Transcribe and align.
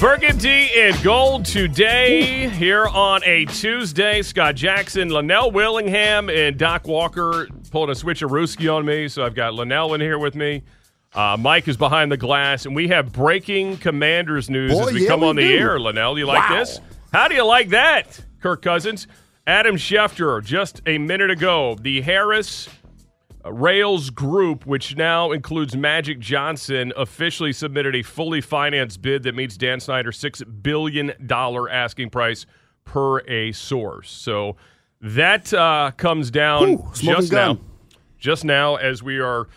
Burgundy 0.00 0.70
and 0.78 1.02
Gold 1.02 1.44
today 1.44 2.48
here 2.48 2.86
on 2.86 3.22
a 3.24 3.44
Tuesday. 3.44 4.22
Scott 4.22 4.54
Jackson, 4.54 5.10
Linnell 5.10 5.50
Willingham, 5.50 6.30
and 6.30 6.56
Doc 6.56 6.88
Walker 6.88 7.46
pulling 7.70 7.90
a 7.90 7.92
switcherooski 7.92 8.74
on 8.74 8.86
me. 8.86 9.08
So 9.08 9.22
I've 9.22 9.34
got 9.34 9.52
Linnell 9.52 9.92
in 9.92 10.00
here 10.00 10.18
with 10.18 10.34
me. 10.34 10.62
Uh, 11.12 11.36
Mike 11.38 11.68
is 11.68 11.76
behind 11.76 12.10
the 12.10 12.16
glass, 12.16 12.64
and 12.64 12.74
we 12.74 12.88
have 12.88 13.12
breaking 13.12 13.76
Commanders 13.76 14.48
news 14.48 14.72
Boy, 14.72 14.86
as 14.86 14.94
we 14.94 15.02
yeah, 15.02 15.08
come 15.08 15.20
we 15.20 15.26
on 15.26 15.36
the 15.36 15.42
air. 15.42 15.78
Linnell, 15.78 16.14
do 16.14 16.20
you 16.20 16.26
like 16.26 16.48
Wow. 16.48 16.60
this? 16.60 16.80
How 17.12 17.28
do 17.28 17.34
you 17.34 17.44
like 17.44 17.68
that, 17.68 18.24
Kirk 18.40 18.62
Cousins? 18.62 19.06
Adam 19.46 19.76
Schefter, 19.76 20.42
just 20.42 20.80
a 20.86 20.96
minute 20.96 21.30
ago, 21.30 21.76
the 21.78 22.00
Harris 22.00 22.70
Rales 23.44 24.10
Group, 24.10 24.66
which 24.66 24.96
now 24.96 25.32
includes 25.32 25.76
Magic 25.76 26.18
Johnson, 26.18 26.92
officially 26.96 27.52
submitted 27.52 27.94
a 27.96 28.02
fully 28.02 28.40
financed 28.40 29.00
bid 29.02 29.22
that 29.22 29.34
meets 29.34 29.56
Dan 29.56 29.80
Snyder's 29.80 30.20
$6 30.20 30.62
billion 30.62 31.12
asking 31.30 32.10
price 32.10 32.46
per 32.84 33.20
a 33.20 33.52
source. 33.52 34.10
So 34.10 34.56
that 35.00 35.52
uh, 35.54 35.92
comes 35.96 36.30
down 36.30 36.68
Ooh, 36.70 36.90
just 36.94 37.30
gun. 37.30 37.56
now. 37.56 37.60
Just 38.18 38.44
now, 38.44 38.76
as 38.76 39.02
we 39.02 39.18
are 39.18 39.48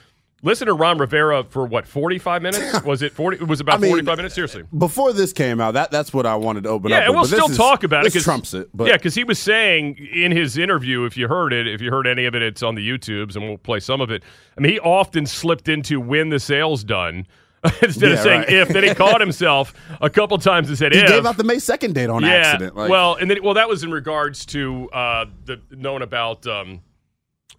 listening 0.43 0.67
to 0.67 0.73
Ron 0.73 0.99
Rivera 0.99 1.43
for 1.43 1.65
what, 1.65 1.87
45 1.87 2.41
minutes? 2.41 2.83
was 2.85 3.01
it 3.01 3.13
40? 3.13 3.37
It 3.37 3.47
was 3.47 3.59
about 3.59 3.75
I 3.75 3.77
mean, 3.79 3.91
45 3.91 4.17
minutes? 4.17 4.35
Seriously. 4.35 4.63
Before 4.77 5.11
this 5.13 5.33
came 5.33 5.59
out, 5.59 5.73
that 5.73 5.89
that's 5.89 6.13
what 6.13 6.25
I 6.25 6.35
wanted 6.35 6.63
to 6.65 6.69
open 6.69 6.91
Yeah, 6.91 6.99
up. 6.99 7.03
and 7.05 7.15
we'll 7.15 7.25
still 7.25 7.49
is- 7.49 7.57
talk 7.57 7.83
about 7.83 8.05
it. 8.05 8.13
trumps 8.21 8.53
it. 8.53 8.69
But 8.73 8.87
yeah, 8.87 8.97
because 8.97 9.15
he 9.15 9.23
was 9.23 9.39
saying 9.39 9.97
in 9.97 10.31
his 10.31 10.57
interview, 10.57 11.05
if 11.05 11.17
you 11.17 11.27
heard 11.27 11.53
it, 11.53 11.67
if 11.67 11.81
you 11.81 11.89
heard 11.89 12.05
any 12.05 12.25
of 12.25 12.35
it, 12.35 12.41
it's 12.43 12.61
on 12.61 12.75
the 12.75 12.87
YouTubes, 12.87 13.35
and 13.35 13.43
we'll 13.47 13.57
play 13.57 13.79
some 13.79 14.01
of 14.01 14.11
it. 14.11 14.23
I 14.57 14.61
mean, 14.61 14.71
he 14.73 14.79
often 14.79 15.25
slipped 15.25 15.67
into 15.67 15.99
when 15.99 16.29
the 16.29 16.39
sale's 16.39 16.83
done 16.83 17.25
instead 17.81 18.11
of 18.11 18.19
saying 18.19 18.41
right. 18.41 18.49
if. 18.49 18.67
Then 18.67 18.83
he 18.83 18.93
caught 18.93 19.21
himself 19.21 19.73
a 20.01 20.09
couple 20.09 20.37
times 20.37 20.67
and 20.67 20.77
said 20.77 20.93
he 20.93 20.99
if. 20.99 21.07
gave 21.07 21.25
out 21.25 21.37
the 21.37 21.43
May 21.45 21.59
second 21.59 21.95
date 21.95 22.09
on 22.09 22.21
yeah, 22.21 22.29
accident. 22.33 22.75
Like, 22.75 22.89
well, 22.89 23.15
and 23.15 23.31
then 23.31 23.41
well, 23.41 23.53
that 23.53 23.69
was 23.69 23.83
in 23.83 23.91
regards 23.91 24.45
to 24.47 24.89
uh, 24.91 25.25
the 25.45 25.61
known 25.71 26.01
about. 26.01 26.45
Um, 26.45 26.81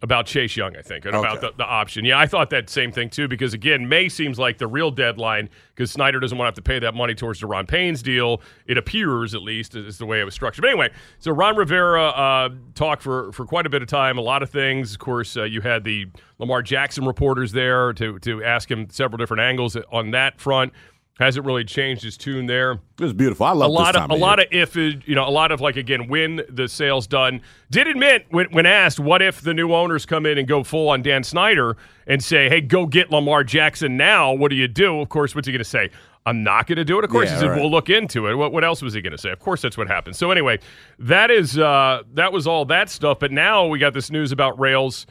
about 0.05 0.27
Chase 0.27 0.55
Young, 0.55 0.77
I 0.77 0.83
think, 0.83 1.07
and 1.07 1.17
about 1.17 1.41
the, 1.41 1.53
the 1.57 1.65
option. 1.65 2.05
Yeah, 2.05 2.19
I 2.19 2.27
thought 2.27 2.51
that 2.51 2.69
same 2.69 2.93
thing 2.93 3.09
too, 3.09 3.27
because 3.27 3.55
again, 3.55 3.89
May 3.89 4.11
seems 4.11 4.39
like 4.39 4.59
the 4.59 4.67
real 4.67 4.91
deadline 4.91 5.49
because 5.75 5.91
Snyder 5.91 6.21
doesn't 6.21 6.37
want 6.37 6.45
to 6.45 6.49
have 6.49 6.55
to 6.57 6.63
pay 6.63 6.79
that 6.79 6.95
money 6.95 7.15
towards 7.15 7.41
Daron 7.41 7.67
Payne's 7.67 8.03
deal. 8.03 8.43
It 8.67 8.77
appears, 8.77 9.35
at 9.35 9.41
least, 9.41 9.75
is 9.75 9.97
the 9.97 10.05
way 10.05 10.21
it 10.21 10.25
was 10.25 10.35
structured. 10.35 10.63
But 10.63 10.69
anyway, 10.69 10.91
so 11.19 11.33
Ron 11.33 11.57
Rivera 11.57 12.09
uh, 12.11 12.51
talked 12.75 13.03
for, 13.03 13.33
for 13.33 13.47
quite 13.47 13.65
a 13.65 13.71
bit 13.71 13.81
of 13.81 13.89
time, 13.89 14.19
a 14.19 14.21
lot 14.21 14.43
of 14.43 14.51
things. 14.51 14.93
Of 14.93 14.99
course, 14.99 15.39
uh, 15.39 15.45
you 15.45 15.63
had 15.63 15.85
the 15.85 16.07
Lamar 16.39 16.61
Jackson 16.61 17.07
reporters 17.07 17.53
there 17.53 17.95
to, 17.95 18.19
to 18.21 18.45
ask 18.45 18.71
him 18.71 18.89
several 18.91 19.17
different 19.17 19.41
angles 19.41 19.75
on 19.91 20.11
that 20.11 20.39
front. 20.39 20.75
Hasn't 21.21 21.47
really 21.47 21.63
changed 21.63 22.03
his 22.03 22.17
tune 22.17 22.47
there. 22.47 22.73
It 22.73 22.81
was 23.01 23.13
beautiful. 23.13 23.47
I 23.47 23.53
love 23.53 23.71
a 23.71 23.73
lot 23.73 23.93
this 23.95 24.03
of 24.03 24.11
a 24.11 24.15
of 24.15 24.21
lot 24.21 24.41
of 24.41 24.47
if 24.51 24.75
you 24.75 25.15
know 25.15 25.29
a 25.29 25.31
lot 25.31 25.53
of 25.53 25.61
like 25.61 25.77
again 25.77 26.09
when 26.09 26.43
the 26.49 26.67
sale's 26.67 27.07
done. 27.07 27.41
Did 27.71 27.87
admit 27.87 28.27
when, 28.31 28.47
when 28.47 28.67
asked 28.67 28.99
what 28.99 29.23
if 29.23 29.41
the 29.41 29.55
new 29.55 29.73
owners 29.73 30.07
come 30.07 30.27
in 30.27 30.39
and 30.39 30.49
go 30.49 30.65
full 30.65 30.89
on 30.89 31.03
Dan 31.03 31.23
Snyder 31.23 31.77
and 32.09 32.23
say 32.23 32.49
hey 32.49 32.61
go 32.61 32.87
get 32.87 33.13
Lamar 33.13 33.45
Jackson 33.45 33.97
now. 33.97 34.33
What 34.33 34.49
do 34.51 34.57
you 34.57 34.67
do? 34.67 35.01
Of 35.01 35.09
course 35.09 35.37
what's 35.37 35.47
he 35.47 35.53
going 35.53 35.61
to 35.61 35.65
say? 35.65 35.91
I'm 36.27 36.43
not 36.43 36.67
going 36.67 36.79
to 36.79 36.85
do 36.85 36.99
it. 36.99 37.05
Of 37.05 37.11
course 37.11 37.29
Yeah, 37.29 37.35
he 37.37 37.41
said 37.43 37.51
right. 37.51 37.61
we'll 37.61 37.71
look 37.71 37.91
into 37.91 38.27
it. 38.27 38.35
What, 38.35 38.51
what 38.51 38.65
else 38.65 38.83
was 38.83 38.95
he 38.95 39.01
going 39.01 39.13
to 39.13 39.19
say? 39.19 39.31
Of 39.31 39.39
course 39.39 39.63
that's 39.63 39.79
what 39.79 39.87
happened. 39.87 40.17
So 40.17 40.33
anyway 40.33 40.59
that 40.99 41.31
is 41.31 41.57
uh, 41.57 42.03
that 42.15 42.33
was 42.33 42.49
all 42.49 42.65
that 42.65 42.91
stuff. 42.91 43.21
But 43.21 43.31
now 43.31 43.67
we 43.69 43.79
got 43.79 43.95
this 43.95 44.11
news 44.11 44.33
about 44.33 44.59
Rales 44.59 45.07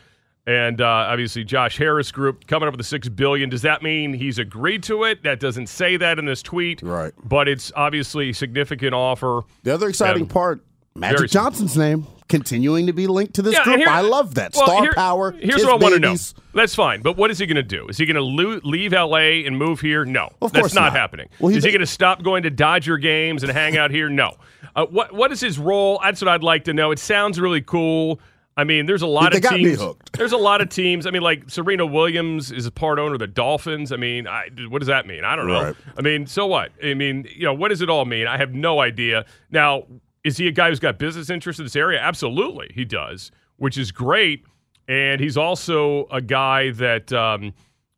and 0.45 0.81
uh, 0.81 0.85
obviously 0.85 1.43
Josh 1.43 1.77
Harris 1.77 2.11
Group 2.11 2.47
coming 2.47 2.67
up 2.67 2.73
with 2.73 2.79
the 2.79 2.83
six 2.83 3.07
billion. 3.09 3.49
Does 3.49 3.61
that 3.61 3.81
mean 3.81 4.13
he's 4.13 4.39
agreed 4.39 4.83
to 4.83 5.03
it? 5.05 5.23
That 5.23 5.39
doesn't 5.39 5.67
say 5.67 5.97
that 5.97 6.19
in 6.19 6.25
this 6.25 6.41
tweet, 6.41 6.81
Right. 6.81 7.13
But 7.23 7.47
it's 7.47 7.71
obviously 7.75 8.29
a 8.29 8.33
significant 8.33 8.93
offer. 8.93 9.41
The 9.63 9.73
other 9.73 9.87
exciting 9.89 10.27
part, 10.27 10.61
Magic 10.95 11.29
Johnson's 11.31 11.77
name 11.77 12.05
continuing 12.29 12.87
to 12.87 12.93
be 12.93 13.05
linked 13.05 13.35
to 13.35 13.41
this 13.41 13.53
Yeah, 13.53 13.63
group. 13.63 13.77
here- 13.77 13.87
I 13.89 14.01
love 14.01 14.35
that. 14.35 14.53
well, 14.55 14.65
Star 14.67 14.81
here- 14.81 14.93
power. 14.93 15.31
Here's 15.31 15.63
what 15.63 15.73
I 15.73 15.75
want 15.75 15.93
to 15.95 15.99
know. 15.99 16.15
That's 16.53 16.73
fine, 16.73 17.01
but 17.01 17.15
what 17.17 17.29
is 17.31 17.37
he 17.39 17.45
going 17.45 17.55
to 17.57 17.63
do? 17.63 17.87
Is 17.87 17.97
he 17.97 18.05
going 18.05 18.15
to 18.15 18.21
lo- 18.21 18.59
leave 18.63 18.93
LA 18.93 19.45
and 19.45 19.57
move 19.57 19.81
here? 19.81 20.03
No, 20.05 20.29
Of 20.41 20.51
that's 20.53 20.61
course 20.61 20.73
not, 20.73 20.85
not. 20.85 20.93
happening. 20.93 21.29
Well, 21.39 21.55
is 21.55 21.63
he 21.63 21.71
going 21.71 21.81
to 21.81 21.85
stop 21.87 22.23
going 22.23 22.43
to 22.43 22.49
Dodger 22.49 22.97
games 22.97 23.43
and 23.43 23.51
hang 23.51 23.77
out 23.77 23.91
here? 23.91 24.09
No. 24.09 24.33
Uh, 24.75 24.85
what 24.87 25.13
What 25.13 25.31
is 25.31 25.39
his 25.41 25.59
role? 25.59 25.99
That's 26.03 26.21
what 26.21 26.27
I'd 26.29 26.43
like 26.43 26.63
to 26.65 26.73
know. 26.73 26.91
It 26.91 26.99
sounds 26.99 27.39
really 27.39 27.61
cool. 27.61 28.19
I 28.55 28.63
mean, 28.63 28.85
there's 28.85 29.01
a 29.01 29.07
lot 29.07 29.31
They 29.31 29.37
of 29.37 29.43
got 29.43 29.53
me 29.53 29.65
teams. 29.65 29.79
hooked. 29.79 30.13
There's 30.13 30.31
a 30.31 30.37
lot 30.37 30.61
of 30.61 30.69
teams. 30.69 31.07
I 31.07 31.11
mean, 31.11 31.23
like 31.23 31.49
Serena 31.49 31.85
Williams 31.85 32.51
is 32.51 32.65
a 32.67 32.71
part 32.71 32.99
owner 32.99 33.13
of 33.13 33.19
the 33.19 33.27
Dolphins. 33.27 33.91
I 33.91 33.95
mean, 33.95 34.27
I, 34.27 34.49
what 34.69 34.79
does 34.79 34.87
that 34.87 35.07
mean? 35.07 35.23
I 35.23 35.35
don't 35.35 35.47
know. 35.47 35.63
Right. 35.63 35.75
I 35.97 36.01
mean, 36.01 36.27
so 36.27 36.45
what? 36.45 36.71
I 36.83 36.93
mean, 36.93 37.27
you 37.35 37.45
know, 37.45 37.53
what 37.53 37.69
does 37.69 37.81
it 37.81 37.89
all 37.89 38.05
mean? 38.05 38.27
I 38.27 38.37
have 38.37 38.53
no 38.53 38.79
idea. 38.79 39.25
Now, 39.49 39.85
is 40.23 40.37
he 40.37 40.47
a 40.47 40.51
guy 40.51 40.69
who's 40.69 40.79
got 40.79 40.99
business 40.99 41.29
interests 41.31 41.59
in 41.59 41.65
this 41.65 41.75
area? 41.75 41.99
Absolutely, 41.99 42.71
he 42.75 42.85
does, 42.85 43.31
which 43.57 43.77
is 43.77 43.91
great. 43.91 44.45
And 44.87 45.19
he's 45.19 45.37
also 45.37 46.05
a 46.11 46.21
guy 46.21 46.71
that 46.71 47.11
um, 47.11 47.53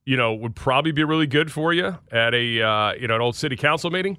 you 0.06 0.16
know 0.16 0.34
would 0.36 0.56
probably 0.56 0.92
be 0.92 1.04
really 1.04 1.28
good 1.28 1.52
for 1.52 1.74
you 1.74 1.98
at 2.12 2.34
a 2.34 2.62
uh, 2.62 2.94
you 2.94 3.08
know 3.08 3.16
an 3.16 3.22
old 3.22 3.36
city 3.36 3.56
council 3.58 3.90
meeting. 3.90 4.18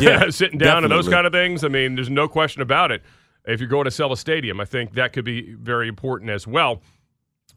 Yeah, 0.00 0.28
sitting 0.30 0.58
down 0.58 0.84
and 0.84 0.90
those 0.90 1.08
kind 1.08 1.26
of 1.26 1.32
things. 1.32 1.62
I 1.62 1.68
mean, 1.68 1.94
there's 1.94 2.08
no 2.08 2.26
question 2.26 2.62
about 2.62 2.90
it. 2.90 3.02
If 3.46 3.60
you're 3.60 3.68
going 3.68 3.84
to 3.84 3.90
sell 3.90 4.12
a 4.12 4.16
stadium, 4.16 4.60
I 4.60 4.64
think 4.64 4.94
that 4.94 5.12
could 5.12 5.24
be 5.24 5.54
very 5.54 5.88
important 5.88 6.30
as 6.30 6.46
well. 6.46 6.80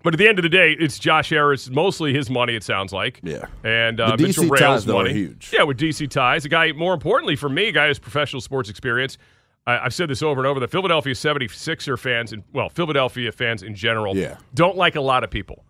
But 0.04 0.14
at 0.14 0.18
the 0.20 0.28
end 0.28 0.38
of 0.38 0.44
the 0.44 0.50
day, 0.50 0.74
it's 0.80 1.00
Josh 1.00 1.30
Harris, 1.32 1.70
mostly 1.70 2.14
his 2.14 2.30
money. 2.30 2.56
It 2.56 2.64
sounds 2.64 2.94
like, 2.94 3.20
Yeah. 3.24 3.46
and 3.64 4.00
uh, 4.00 4.16
Mitchell 4.20 4.44
DC 4.44 4.50
Rales 4.52 4.60
ties, 4.60 4.86
though, 4.86 5.00
are 5.00 5.04
money. 5.04 5.14
huge. 5.14 5.50
Yeah, 5.54 5.64
with 5.64 5.78
DC 5.80 6.10
ties, 6.10 6.46
a 6.46 6.50
guy. 6.50 6.72
More 6.74 6.94
importantly 6.94 7.36
for 7.36 7.50
me, 7.50 7.70
a 7.70 7.72
guy 7.72 7.88
has 7.88 7.98
professional 7.98 8.42
sports 8.42 8.70
experience. 8.70 9.18
I, 9.66 9.80
I've 9.80 9.94
said 9.94 10.10
this 10.10 10.22
over 10.22 10.40
and 10.40 10.48
over. 10.48 10.60
The 10.60 10.68
Philadelphia 10.68 11.14
76er 11.16 11.98
fans, 11.98 12.32
and 12.32 12.44
well, 12.54 12.70
Philadelphia 12.70 13.32
fans 13.32 13.64
in 13.64 13.74
general, 13.76 14.16
Yeah. 14.16 14.38
don't 14.54 14.78
like 14.78 14.96
a 14.96 15.02
lot 15.02 15.24
of 15.24 15.32
people, 15.32 15.66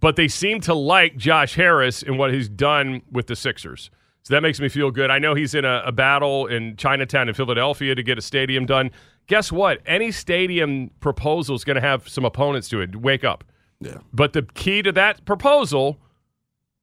but 0.00 0.16
they 0.16 0.28
seem 0.28 0.60
to 0.62 0.74
like 0.74 1.16
Josh 1.16 1.54
Harris 1.54 2.02
and 2.02 2.18
what 2.18 2.34
he's 2.34 2.48
done 2.50 3.00
with 3.10 3.28
the 3.28 3.36
Sixers. 3.36 3.90
So 4.24 4.34
that 4.34 4.42
makes 4.42 4.60
me 4.60 4.68
feel 4.68 4.90
good. 4.90 5.10
I 5.10 5.18
know 5.18 5.34
he's 5.34 5.54
in 5.54 5.64
a, 5.64 5.82
a 5.86 5.92
battle 5.92 6.46
in 6.46 6.76
Chinatown 6.76 7.28
in 7.30 7.34
Philadelphia 7.34 7.94
to 7.94 8.02
get 8.02 8.18
a 8.18 8.22
stadium 8.22 8.66
done. 8.66 8.90
Guess 9.30 9.52
what? 9.52 9.78
Any 9.86 10.10
stadium 10.10 10.90
proposal 10.98 11.54
is 11.54 11.62
going 11.62 11.76
to 11.76 11.80
have 11.80 12.08
some 12.08 12.24
opponents 12.24 12.68
to 12.70 12.80
it. 12.80 12.96
Wake 12.96 13.22
up. 13.22 13.44
Yeah. 13.78 13.98
But 14.12 14.32
the 14.32 14.42
key 14.42 14.82
to 14.82 14.90
that 14.90 15.24
proposal, 15.24 15.98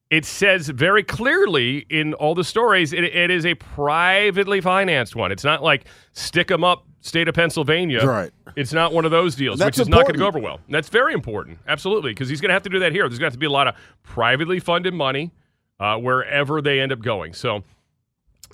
it 0.09 0.23
says 0.23 0.69
very 0.69 1.03
clearly 1.03 1.85
in 1.89 2.13
all 2.13 2.35
the 2.35 2.45
stories, 2.45 2.93
it, 2.93 3.03
it 3.03 3.29
is 3.29 3.45
a 3.45 3.55
privately 3.55 4.61
financed 4.61 5.13
one. 5.13 5.29
It's 5.33 5.43
not 5.43 5.61
like 5.61 5.87
stick 6.13 6.47
them 6.47 6.63
up, 6.63 6.85
state 7.01 7.27
of 7.27 7.35
Pennsylvania. 7.35 8.05
Right. 8.05 8.31
It's 8.55 8.71
not 8.71 8.93
one 8.93 9.03
of 9.03 9.11
those 9.11 9.35
deals, 9.35 9.59
That's 9.59 9.77
which 9.77 9.83
is 9.83 9.89
not 9.89 10.03
going 10.03 10.13
to 10.13 10.19
go 10.19 10.27
over 10.27 10.39
well. 10.39 10.61
That's 10.69 10.87
very 10.87 11.13
important, 11.13 11.59
absolutely, 11.67 12.11
because 12.11 12.29
he's 12.29 12.39
going 12.39 12.47
to 12.47 12.53
have 12.53 12.63
to 12.63 12.69
do 12.69 12.79
that 12.79 12.93
here. 12.93 13.09
There's 13.09 13.19
going 13.19 13.29
to 13.29 13.31
have 13.31 13.33
to 13.33 13.39
be 13.39 13.45
a 13.45 13.51
lot 13.51 13.67
of 13.67 13.75
privately 14.03 14.61
funded 14.61 14.93
money 14.93 15.33
uh, 15.81 15.97
wherever 15.97 16.61
they 16.61 16.79
end 16.79 16.93
up 16.93 17.01
going. 17.01 17.33
So 17.33 17.65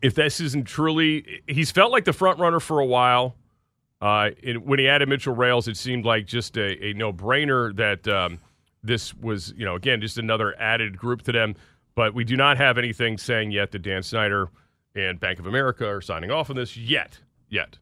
if 0.01 0.15
this 0.15 0.39
isn't 0.39 0.65
truly, 0.65 1.43
he's 1.47 1.69
felt 1.69 1.91
like 1.91 2.05
the 2.05 2.13
front 2.13 2.39
runner 2.39 2.59
for 2.59 2.79
a 2.79 2.85
while. 2.87 3.35
Uh, 4.03 4.31
in, 4.43 4.65
when 4.65 4.79
he 4.79 4.87
added 4.89 5.07
Mitchell 5.07 5.33
Rales, 5.33 5.69
it 5.69 5.77
seemed 5.77 6.03
like 6.03 6.27
just 6.27 6.57
a, 6.57 6.87
a 6.87 6.93
no 6.93 7.13
brainer 7.13 7.73
that 7.77 8.05
um, 8.05 8.37
this 8.83 9.13
was, 9.15 9.53
you 9.55 9.63
know, 9.63 9.75
again, 9.75 10.01
just 10.01 10.17
another 10.17 10.53
added 10.59 10.97
group 10.97 11.21
to 11.21 11.31
them. 11.31 11.55
But 11.95 12.13
we 12.13 12.25
do 12.25 12.35
not 12.35 12.57
have 12.57 12.77
anything 12.77 13.17
saying 13.17 13.51
yet 13.51 13.71
that 13.71 13.79
Dan 13.79 14.03
Snyder 14.03 14.49
and 14.93 15.21
Bank 15.21 15.39
of 15.39 15.45
America 15.45 15.87
are 15.87 16.01
signing 16.01 16.31
off 16.31 16.49
on 16.49 16.57
this 16.57 16.75
yet. 16.75 17.19
Yet. 17.47 17.77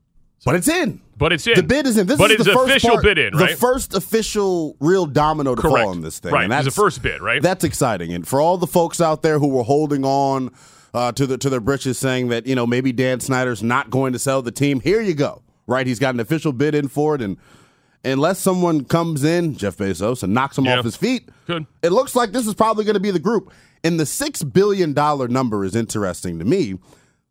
But 0.46 0.54
it's 0.56 0.68
in. 0.68 1.02
But 1.18 1.34
it's 1.34 1.48
in. 1.48 1.56
The 1.56 1.64
bid 1.64 1.88
is 1.88 1.98
in. 1.98 2.06
This 2.06 2.20
but 2.20 2.30
is 2.30 2.42
it's 2.42 2.46
the 2.46 2.54
first 2.54 2.70
official 2.70 2.90
part- 2.92 3.04
bid 3.04 3.18
in, 3.18 3.36
right? 3.36 3.50
The 3.52 3.56
first 3.58 3.96
official 3.96 4.76
real 4.80 5.08
domino 5.08 5.56
to 5.56 5.62
Correct. 5.62 5.78
fall 5.78 5.90
on 5.90 6.02
this 6.02 6.20
thing. 6.20 6.34
Right. 6.34 6.44
And 6.44 6.54
It's 6.54 6.66
the 6.66 6.72
first 6.82 7.02
bid, 7.02 7.22
right? 7.22 7.42
That's 7.42 7.64
exciting. 7.64 8.14
And 8.14 8.28
for 8.28 8.40
all 8.40 8.58
the 8.58 8.68
folks 8.68 9.02
out 9.02 9.24
there 9.24 9.40
who 9.40 9.48
were 9.48 9.64
holding 9.64 10.06
on 10.06 10.52
uh, 10.94 11.14
to 11.14 11.26
the 11.26 11.40
to 11.40 11.50
their 11.50 11.60
britches, 11.60 11.98
saying 11.98 12.28
that 12.28 12.46
you 12.46 12.54
know 12.54 12.68
maybe 12.68 12.92
Dan 12.92 13.20
Snyder's 13.22 13.64
not 13.64 13.90
going 13.90 14.14
to 14.14 14.20
sell 14.20 14.44
the 14.44 14.52
team, 14.52 14.82
here 14.82 15.02
you 15.02 15.16
go. 15.16 15.42
Right? 15.72 15.88
He's 15.88 16.00
got 16.00 16.14
an 16.14 16.20
official 16.20 16.52
bid 16.52 16.76
in 16.76 16.88
for 16.88 17.16
it, 17.16 17.22
and 17.22 17.38
unless 18.04 18.40
someone 18.40 18.84
comes 18.86 19.24
in, 19.24 19.56
Jeff 19.56 19.78
Bezos, 19.78 20.22
and 20.24 20.34
knocks 20.34 20.58
him 20.58 20.66
Yeah. 20.66 20.80
off 20.80 20.86
his 20.86 20.96
feet, 20.96 21.30
Could. 21.48 21.66
it 21.82 21.92
looks 21.92 22.16
like 22.16 22.32
this 22.32 22.46
is 22.48 22.54
probably 22.54 22.84
going 22.86 22.96
to 22.96 23.00
be 23.00 23.12
the 23.12 23.20
group. 23.20 23.52
And 23.84 24.00
the 24.00 24.06
six 24.06 24.44
billion 24.44 24.94
dollar 24.94 25.28
number 25.28 25.64
is 25.66 25.76
interesting 25.76 26.38
to 26.40 26.46
me. 26.46 26.78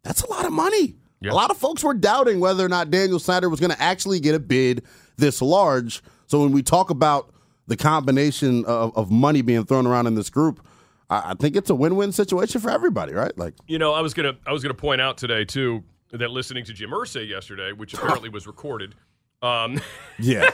That's 0.03 0.23
a 0.23 0.31
lot 0.31 0.47
of 0.47 0.53
money. 0.53 0.97
Yeah. 1.21 1.33
A 1.33 1.35
lot 1.35 1.51
of 1.51 1.59
folks 1.59 1.85
were 1.85 1.95
doubting 1.95 2.41
whether 2.41 2.65
or 2.65 2.69
not 2.69 2.91
Daniel 2.91 3.19
Snyder 3.19 3.49
was 3.49 3.61
going 3.61 3.71
to 3.73 3.81
actually 3.83 4.19
get 4.21 4.35
a 4.35 4.39
bid 4.41 4.83
this 5.19 5.43
large. 5.43 6.03
So 6.27 6.41
when 6.41 6.51
we 6.53 6.63
talk 6.63 6.89
about 6.91 7.31
the 7.67 7.77
combination 7.77 8.65
of, 8.65 8.97
of 8.97 9.11
money 9.11 9.43
being 9.43 9.65
thrown 9.67 9.87
around 9.87 10.07
in 10.07 10.15
this 10.15 10.31
group, 10.31 10.65
I, 11.11 11.33
I 11.33 11.35
think 11.35 11.57
it's 11.57 11.69
a 11.71 11.75
win-win 11.75 12.13
situation 12.13 12.61
for 12.61 12.71
everybody, 12.71 13.13
right? 13.13 13.37
Like, 13.37 13.55
You 13.69 13.79
know, 13.79 13.93
I 13.93 14.01
was 14.01 14.15
gonna 14.15 14.37
I 14.47 14.53
was 14.53 14.63
gonna 14.63 14.75
point 14.75 15.01
out 15.01 15.19
today 15.19 15.45
too 15.45 15.85
that 16.13 16.31
listening 16.31 16.65
to 16.65 16.73
Jim 16.73 16.91
Irsay 16.91 17.29
yesterday, 17.29 17.73
which 17.73 17.95
apparently 17.95 18.29
was 18.29 18.47
recorded. 18.47 18.95
Um, 19.43 19.81
yeah. 20.19 20.51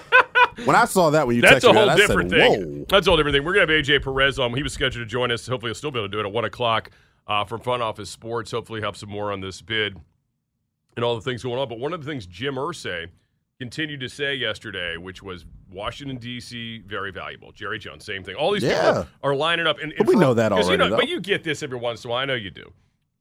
when 0.64 0.76
I 0.76 0.84
saw 0.84 1.10
that 1.10 1.26
when 1.26 1.36
you 1.36 1.42
that's 1.42 1.64
texted 1.64 1.70
a 1.70 1.74
whole 1.74 1.86
that, 1.86 1.96
different 1.96 2.30
said, 2.30 2.38
thing. 2.60 2.86
That's 2.88 3.06
a 3.06 3.10
whole 3.10 3.16
different 3.16 3.34
thing. 3.34 3.44
We're 3.44 3.54
gonna 3.54 3.72
have 3.72 3.84
AJ 3.84 4.02
Perez 4.04 4.38
on. 4.38 4.54
He 4.54 4.62
was 4.62 4.72
scheduled 4.72 5.04
to 5.06 5.10
join 5.10 5.30
us. 5.30 5.46
Hopefully, 5.46 5.70
he'll 5.70 5.74
still 5.74 5.90
be 5.90 5.98
able 5.98 6.08
to 6.08 6.12
do 6.12 6.20
it 6.20 6.26
at 6.26 6.32
one 6.32 6.44
o'clock 6.44 6.90
uh, 7.26 7.44
from 7.44 7.60
Front 7.60 7.82
Office 7.82 8.10
Sports. 8.10 8.50
Hopefully, 8.52 8.80
have 8.82 8.96
some 8.96 9.08
more 9.10 9.32
on 9.32 9.40
this 9.40 9.60
bid 9.62 9.96
and 10.96 11.04
all 11.04 11.14
the 11.14 11.20
things 11.20 11.42
going 11.42 11.58
on. 11.58 11.68
But 11.68 11.78
one 11.78 11.92
of 11.92 12.04
the 12.04 12.10
things 12.10 12.26
Jim 12.26 12.54
Irsay 12.54 13.08
continued 13.58 14.00
to 14.00 14.08
say 14.08 14.34
yesterday, 14.34 14.96
which 14.98 15.22
was 15.22 15.44
Washington 15.70 16.18
D.C. 16.18 16.82
very 16.86 17.10
valuable. 17.10 17.52
Jerry 17.52 17.78
Jones, 17.78 18.04
same 18.04 18.22
thing. 18.22 18.34
All 18.36 18.52
these 18.52 18.62
Yeah. 18.62 18.88
people 18.92 19.06
are 19.22 19.34
lining 19.34 19.66
up, 19.66 19.78
and, 19.78 19.92
and 19.92 19.98
But 19.98 20.06
we 20.08 20.14
for- 20.14 20.20
know 20.20 20.34
that 20.34 20.52
already, 20.52 20.70
You 20.70 20.76
know, 20.76 20.90
but 20.96 21.08
you 21.08 21.20
get 21.20 21.42
this 21.42 21.62
every 21.62 21.78
once 21.78 22.04
in 22.04 22.08
a 22.08 22.12
while. 22.12 22.20
I 22.22 22.24
know 22.26 22.34
you 22.34 22.50
do. 22.50 22.70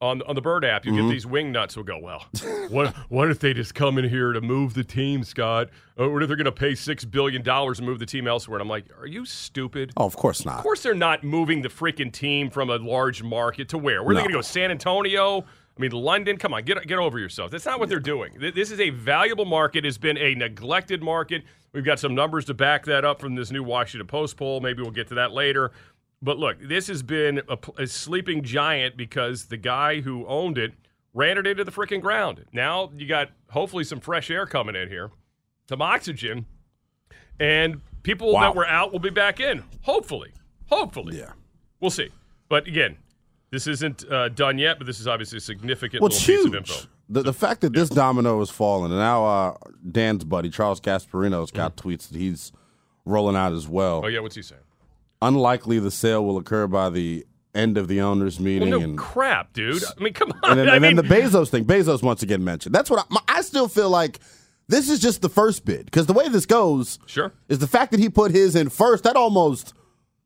On 0.01 0.21
on 0.23 0.35
the 0.35 0.41
Bird 0.41 0.65
app, 0.65 0.85
you 0.85 0.91
Mm-hmm. 0.91 1.07
get 1.07 1.13
these 1.13 1.25
wing 1.25 1.53
nuts 1.53 1.73
who 1.73 1.83
go, 1.85 1.97
well, 1.97 2.25
what 2.69 2.93
what 3.09 3.31
if 3.31 3.39
they 3.39 3.53
just 3.53 3.73
come 3.73 3.97
in 3.97 4.09
here 4.09 4.33
to 4.33 4.41
move 4.41 4.73
the 4.73 4.83
team, 4.83 5.23
Scott? 5.23 5.69
Or 5.95 6.09
what 6.11 6.21
if 6.21 6.27
they're 6.27 6.35
going 6.35 6.43
to 6.45 6.51
pay 6.51 6.75
six 6.75 7.05
billion 7.05 7.41
dollars 7.41 7.79
and 7.79 7.87
move 7.87 7.99
the 7.99 8.05
team 8.05 8.27
elsewhere? 8.27 8.57
And 8.57 8.61
I'm 8.61 8.67
like, 8.69 8.85
are 8.99 9.07
you 9.07 9.23
stupid? 9.25 9.93
Oh, 9.95 10.05
of 10.05 10.17
course 10.17 10.43
not. 10.43 10.57
Of 10.57 10.63
course, 10.63 10.83
they're 10.83 10.93
not 10.93 11.23
moving 11.23 11.61
the 11.61 11.69
freaking 11.69 12.11
team 12.11 12.49
from 12.49 12.69
a 12.69 12.75
large 12.75 13.23
market 13.23 13.69
to 13.69 13.77
where? 13.77 14.03
Where 14.03 14.11
are 14.11 14.15
they 14.15 14.21
going 14.23 14.31
to 14.31 14.37
go? 14.37 14.41
San 14.41 14.69
Antonio? 14.69 15.39
I 15.77 15.81
mean, 15.81 15.91
London? 15.91 16.35
Come 16.35 16.53
on, 16.53 16.65
get 16.65 16.85
get 16.85 16.97
over 16.99 17.17
yourself. 17.17 17.49
That's 17.51 17.65
not 17.65 17.79
what 17.79 17.87
they're 17.87 17.99
doing. 18.01 18.33
This 18.53 18.71
is 18.71 18.81
a 18.81 18.89
valuable 18.89 19.45
market. 19.45 19.85
It's 19.85 19.97
been 19.97 20.17
a 20.17 20.35
neglected 20.35 21.01
market. 21.01 21.43
We've 21.71 21.85
got 21.85 21.99
some 21.99 22.13
numbers 22.15 22.43
to 22.45 22.53
back 22.53 22.83
that 22.85 23.05
up 23.05 23.21
from 23.21 23.35
this 23.35 23.49
new 23.49 23.63
Washington 23.63 24.07
Post 24.07 24.35
poll. 24.35 24.59
Maybe 24.59 24.81
we'll 24.81 24.91
get 24.91 25.07
to 25.09 25.15
that 25.15 25.31
later. 25.31 25.71
But 26.25 26.39
look, 26.39 26.57
this 26.59 26.87
has 26.87 27.03
been 27.03 27.39
a, 27.47 27.57
a 27.77 27.85
sleeping 27.85 28.41
giant 28.41 28.97
because 28.97 29.45
the 29.45 29.57
guy 29.57 30.01
who 30.01 30.25
owned 30.25 30.57
it 30.57 30.73
ran 31.13 31.37
it 31.37 31.45
into 31.45 31.63
the 31.63 31.71
freaking 31.71 32.01
ground. 32.01 32.43
Now 32.51 32.91
you 32.97 33.07
got 33.07 33.29
hopefully 33.51 33.83
some 33.83 33.99
fresh 33.99 34.31
air 34.31 34.47
coming 34.47 34.75
in 34.75 34.89
here, 34.89 35.11
some 35.69 35.83
oxygen, 35.83 36.47
and 37.39 37.79
people 38.03 38.33
Wow. 38.33 38.41
that 38.41 38.55
were 38.55 38.65
out 38.67 38.91
will 38.91 38.99
be 38.99 39.11
back 39.11 39.39
in. 39.39 39.63
Hopefully, 39.83 40.31
hopefully. 40.67 41.17
Yeah. 41.19 41.33
We'll 41.79 41.91
see. 41.91 42.09
But 42.49 42.67
again, 42.67 42.97
this 43.51 43.67
isn't 43.67 44.09
uh, 44.11 44.29
done 44.29 44.57
yet, 44.57 44.79
but 44.79 44.87
this 44.87 44.99
is 44.99 45.07
obviously 45.07 45.37
a 45.37 45.41
significant 45.41 46.01
Well, 46.01 46.09
little 46.09 46.25
piece 46.25 46.45
of 46.45 46.51
huge. 46.53 46.69
info. 46.71 46.87
The, 47.07 47.21
the 47.21 47.33
fact 47.33 47.61
that 47.61 47.73
this 47.73 47.89
domino 47.89 48.41
is 48.41 48.49
falling, 48.49 48.91
and 48.91 48.99
now 48.99 49.25
uh, 49.25 49.57
Dan's 49.91 50.23
buddy, 50.23 50.49
Charles 50.49 50.81
Gasparino's 50.81 51.51
got 51.51 51.77
tweets 51.77 52.09
that 52.09 52.17
he's 52.17 52.51
rolling 53.05 53.35
out 53.35 53.53
as 53.53 53.67
well. 53.67 54.01
Oh, 54.03 54.07
yeah, 54.07 54.21
what's 54.21 54.35
he 54.35 54.41
saying? 54.41 54.61
Unlikely 55.21 55.79
the 55.79 55.91
sale 55.91 56.23
will 56.25 56.37
occur 56.37 56.67
by 56.67 56.89
the 56.89 57.25
end 57.53 57.77
of 57.77 57.87
the 57.87 58.01
owners' 58.01 58.37
Well, 58.37 58.45
meeting. 58.45 58.69
no 58.69 58.79
and, 58.81 58.97
crap, 58.97 59.53
dude. 59.53 59.81
I 59.83 60.03
mean, 60.03 60.13
come 60.13 60.31
on. 60.43 60.51
and 60.51 60.59
then, 60.59 60.69
and 60.69 60.83
then 60.83 60.95
mean, 60.95 61.07
the 61.07 61.15
Bezos 61.15 61.49
thing. 61.49 61.65
Bezos 61.65 62.03
once 62.03 62.21
again 62.21 62.43
mentioned. 62.43 62.75
That's 62.75 62.89
what 62.89 62.99
I, 62.99 63.03
my, 63.09 63.21
I 63.27 63.41
still 63.41 63.67
feel 63.69 63.89
like 63.89 64.19
this 64.67 64.89
is 64.89 64.99
just 64.99 65.21
the 65.21 65.29
first 65.29 65.63
bid 65.65 65.85
because 65.85 66.05
the 66.07 66.13
way 66.13 66.27
this 66.27 66.45
goes 66.45 66.99
Sure. 67.05 67.31
is 67.47 67.59
the 67.59 67.67
fact 67.67 67.91
that 67.91 67.99
he 67.99 68.09
put 68.09 68.31
his 68.31 68.55
in 68.55 68.69
first. 68.69 69.03
That 69.05 69.15
almost 69.15 69.73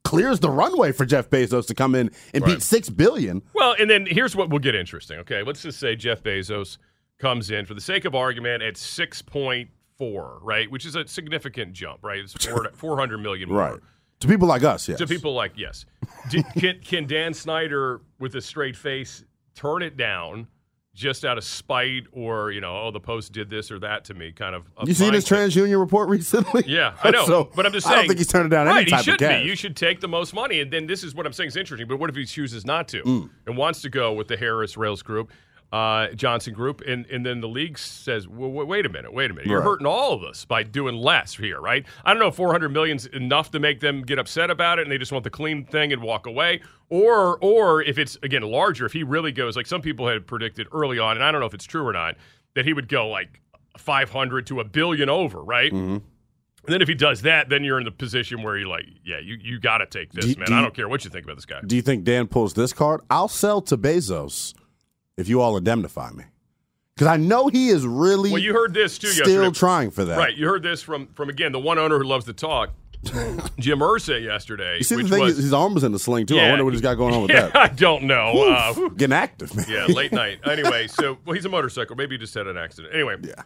clears 0.04 0.40
the 0.40 0.50
runway 0.50 0.92
for 0.92 1.06
Jeff 1.06 1.30
Bezos 1.30 1.68
to 1.68 1.76
come 1.76 1.94
in 1.94 2.10
and 2.34 2.44
Right. 2.44 2.54
beat 2.56 2.64
six 2.64 2.90
billion. 2.90 3.44
Well, 3.54 3.76
and 3.80 3.90
then 3.90 4.08
here's 4.08 4.36
what 4.36 4.50
will 4.50 4.58
get 4.60 4.74
interesting. 4.74 5.20
Okay, 5.20 5.44
let's 5.44 5.62
just 5.62 5.80
say 5.80 5.96
Jeff 5.96 6.24
Bezos 6.24 6.78
comes 7.20 7.52
in 7.52 7.66
for 7.68 7.74
the 7.76 7.82
sake 7.82 8.06
of 8.06 8.16
argument 8.16 8.64
at 8.64 8.76
six 8.76 9.22
point 9.22 9.70
four, 10.00 10.40
right, 10.42 10.72
which 10.72 10.86
is 10.86 10.96
a 10.96 11.06
significant 11.08 11.74
jump, 11.74 12.00
right? 12.04 12.22
It's 12.22 12.34
400 12.74 13.18
million 13.22 13.50
more. 13.50 13.82
To 14.22 14.28
people 14.28 14.48
like 14.48 14.64
us, 14.64 14.88
yes. 14.90 14.98
To 15.00 15.08
people 15.08 15.34
like 15.34 15.54
yes, 15.56 15.86
Did, 16.30 16.46
can 16.58 16.80
can 16.80 17.08
Dan 17.08 17.34
Snyder 17.34 18.02
with 18.20 18.36
a 18.36 18.42
straight 18.42 18.76
face 18.76 19.24
turn 19.56 19.82
it 19.82 19.96
down 19.98 20.48
just 20.94 21.24
out 21.24 21.38
of 21.38 21.44
spite 21.46 22.04
or 22.12 22.52
you 22.52 22.60
know 22.60 22.78
oh 22.78 22.92
the 22.92 23.00
Post 23.00 23.32
did 23.32 23.50
this 23.50 23.72
or 23.72 23.80
that 23.80 24.04
to 24.06 24.14
me 24.14 24.34
kind 24.34 24.54
of 24.56 24.66
you 24.86 24.94
seen 24.94 25.14
his? 25.14 25.24
TransUnion 25.26 25.80
report 25.80 26.10
recently? 26.10 26.64
Yeah, 26.68 26.96
I 27.02 27.12
know. 27.12 27.26
so 27.28 27.50
but 27.56 27.66
I'm 27.66 27.72
just 27.72 27.88
saying. 27.88 27.94
I 27.98 28.02
don't 28.02 28.08
think 28.08 28.18
he's 28.20 28.28
turning 28.28 28.50
down 28.50 28.68
right, 28.68 28.82
any 28.82 28.92
type 28.92 29.00
he 29.00 29.04
should 29.06 29.14
of 29.14 29.20
cash. 29.20 29.44
be. 29.44 29.48
You 29.50 29.56
should 29.56 29.78
take 29.78 30.02
the 30.02 30.10
most 30.10 30.34
money, 30.34 30.60
and 30.60 30.70
then 30.72 30.86
this 30.88 31.04
is 31.06 31.16
what 31.16 31.26
I'm 31.26 31.32
saying 31.32 31.50
is 31.50 31.56
interesting. 31.56 31.88
But 31.88 32.00
what 32.00 32.10
if 32.10 32.16
he 32.18 32.26
chooses 32.26 32.66
not 32.66 32.90
to 32.90 33.02
Mm. 33.04 33.30
and 33.48 33.56
wants 33.56 33.82
to 33.84 33.90
go 33.90 34.12
with 34.12 34.28
the 34.28 34.36
Harris 34.36 34.76
Rales 34.76 35.02
Group, 35.02 35.32
uh, 35.72 36.08
Johnson 36.16 36.54
Group, 36.54 36.82
and 36.88 37.06
and 37.08 37.26
then 37.26 37.42
the 37.42 37.48
league 37.48 37.78
says, 37.78 38.28
well, 38.28 38.50
wait, 38.50 38.86
a 38.86 38.90
minute, 38.90 39.14
wait 39.14 39.30
a 39.30 39.34
minute, 39.34 39.48
you're 39.48 39.60
Right. 39.60 39.66
hurting 39.66 39.86
all 39.86 40.14
of 40.14 40.24
us 40.24 40.44
by 40.46 40.64
doing 40.64 40.96
less 40.96 41.36
here, 41.36 41.60
right? 41.62 41.86
I 42.04 42.12
don't 42.12 42.20
know 42.20 42.30
if 42.30 42.36
400 42.36 42.70
million's 42.70 43.06
enough 43.08 43.52
to 43.52 43.60
make 43.60 43.80
them 43.80 44.02
get 44.02 44.18
upset 44.18 44.50
about 44.50 44.80
it, 44.80 44.84
and 44.84 44.92
they 44.92 44.98
just 44.98 45.12
want 45.12 45.24
the 45.24 45.30
clean 45.30 45.66
thing 45.66 45.94
and 45.94 46.02
walk 46.02 46.26
away, 46.26 46.62
or 46.90 47.38
or 47.42 47.84
if 47.84 48.00
it's 48.00 48.18
again 48.24 48.42
larger, 48.42 48.86
if 48.86 48.94
he 48.94 49.04
really 49.04 49.32
goes 49.32 49.56
like 49.56 49.68
some 49.68 49.82
people 49.82 50.08
had 50.08 50.26
predicted 50.26 50.68
early 50.72 50.98
on, 50.98 51.18
and 51.18 51.24
I 51.24 51.32
don't 51.32 51.40
know 51.40 51.48
if 51.48 51.54
it's 51.54 51.66
true 51.66 51.86
or 51.88 51.94
not, 51.94 52.16
that 52.56 52.66
he 52.66 52.74
would 52.74 52.88
go 52.88 53.08
like 53.10 53.40
500 53.78 54.48
to 54.48 54.60
a 54.60 54.64
billion 54.64 55.08
over, 55.10 55.44
right? 55.44 55.72
Mm-hmm. 55.72 55.98
And 56.66 56.74
then 56.74 56.82
if 56.82 56.88
he 56.90 56.94
does 56.96 57.22
that, 57.22 57.48
then 57.50 57.64
you're 57.64 57.80
in 57.80 57.86
the 57.86 57.92
position 57.92 58.44
where 58.44 58.58
you're 58.58 58.68
like, 58.68 58.86
yeah, 59.06 59.18
you, 59.20 59.38
you 59.42 59.60
got 59.60 59.78
to 59.78 59.86
take 59.86 60.12
this, 60.12 60.26
Do- 60.26 60.40
man. 60.40 60.48
do 60.48 60.54
I 60.56 60.62
don't 60.62 60.74
care 60.74 60.90
what 60.90 61.06
you 61.06 61.10
think 61.10 61.24
about 61.26 61.38
this 61.38 61.46
guy. 61.46 61.62
Do 61.66 61.76
you 61.76 61.82
think 61.82 62.04
Dan 62.04 62.28
pulls 62.28 62.54
this 62.54 62.74
card? 62.74 63.02
I'll 63.10 63.30
sell 63.30 63.62
to 63.62 63.78
Bezos 63.78 64.54
if 65.20 65.28
you 65.28 65.42
all 65.42 65.58
indemnify 65.58 66.12
me. 66.12 66.24
Because 66.96 67.08
I 67.08 67.18
know 67.18 67.48
he 67.48 67.70
is 67.70 67.86
really 67.86 68.32
Well, 68.32 68.42
you 68.42 68.54
heard 68.54 68.74
this 68.74 68.98
too 68.98 69.08
still 69.08 69.28
yesterday. 69.28 69.52
trying 69.52 69.92
for 69.92 70.04
that. 70.06 70.18
Right, 70.18 70.36
you 70.36 70.48
heard 70.48 70.64
this 70.64 70.82
from 70.82 71.08
from 71.08 71.30
again 71.30 71.52
the 71.52 71.60
one 71.60 71.78
owner 71.78 71.98
who 71.98 72.04
loves 72.04 72.26
to 72.26 72.34
talk, 72.34 72.72
Jim 73.60 73.80
Irsay 73.80 74.24
yesterday. 74.24 74.78
You 74.78 74.84
see 74.84 74.98
which 74.98 75.08
the 75.08 75.16
thing, 75.16 75.24
was, 75.24 75.38
his 75.38 75.54
arm 75.54 75.74
was 75.74 75.84
in 75.84 75.92
the 75.94 76.00
sling 76.00 76.26
too. 76.26 76.38
I 76.38 76.50
wonder 76.50 76.66
what 76.66 76.74
he's 76.74 76.82
got 76.82 76.96
going 76.96 77.14
on 77.14 77.22
with 77.22 77.32
yeah, 77.32 77.48
that. 77.48 77.56
I 77.58 77.68
don't 77.68 78.04
know. 78.04 78.50
Uh. 78.52 78.90
Getting 78.90 79.14
active, 79.14 79.56
man. 79.56 79.66
yeah, 79.70 79.86
late 79.86 80.12
night. 80.12 80.40
Anyway, 80.50 80.88
so 80.88 81.18
well, 81.26 81.36
he's 81.36 81.46
a 81.46 81.50
motorcycle. 81.50 81.96
Maybe 81.96 82.16
he 82.16 82.20
just 82.20 82.34
had 82.34 82.48
an 82.48 82.58
accident. 82.58 82.94
Anyway, 82.94 83.16
Yeah. 83.24 83.44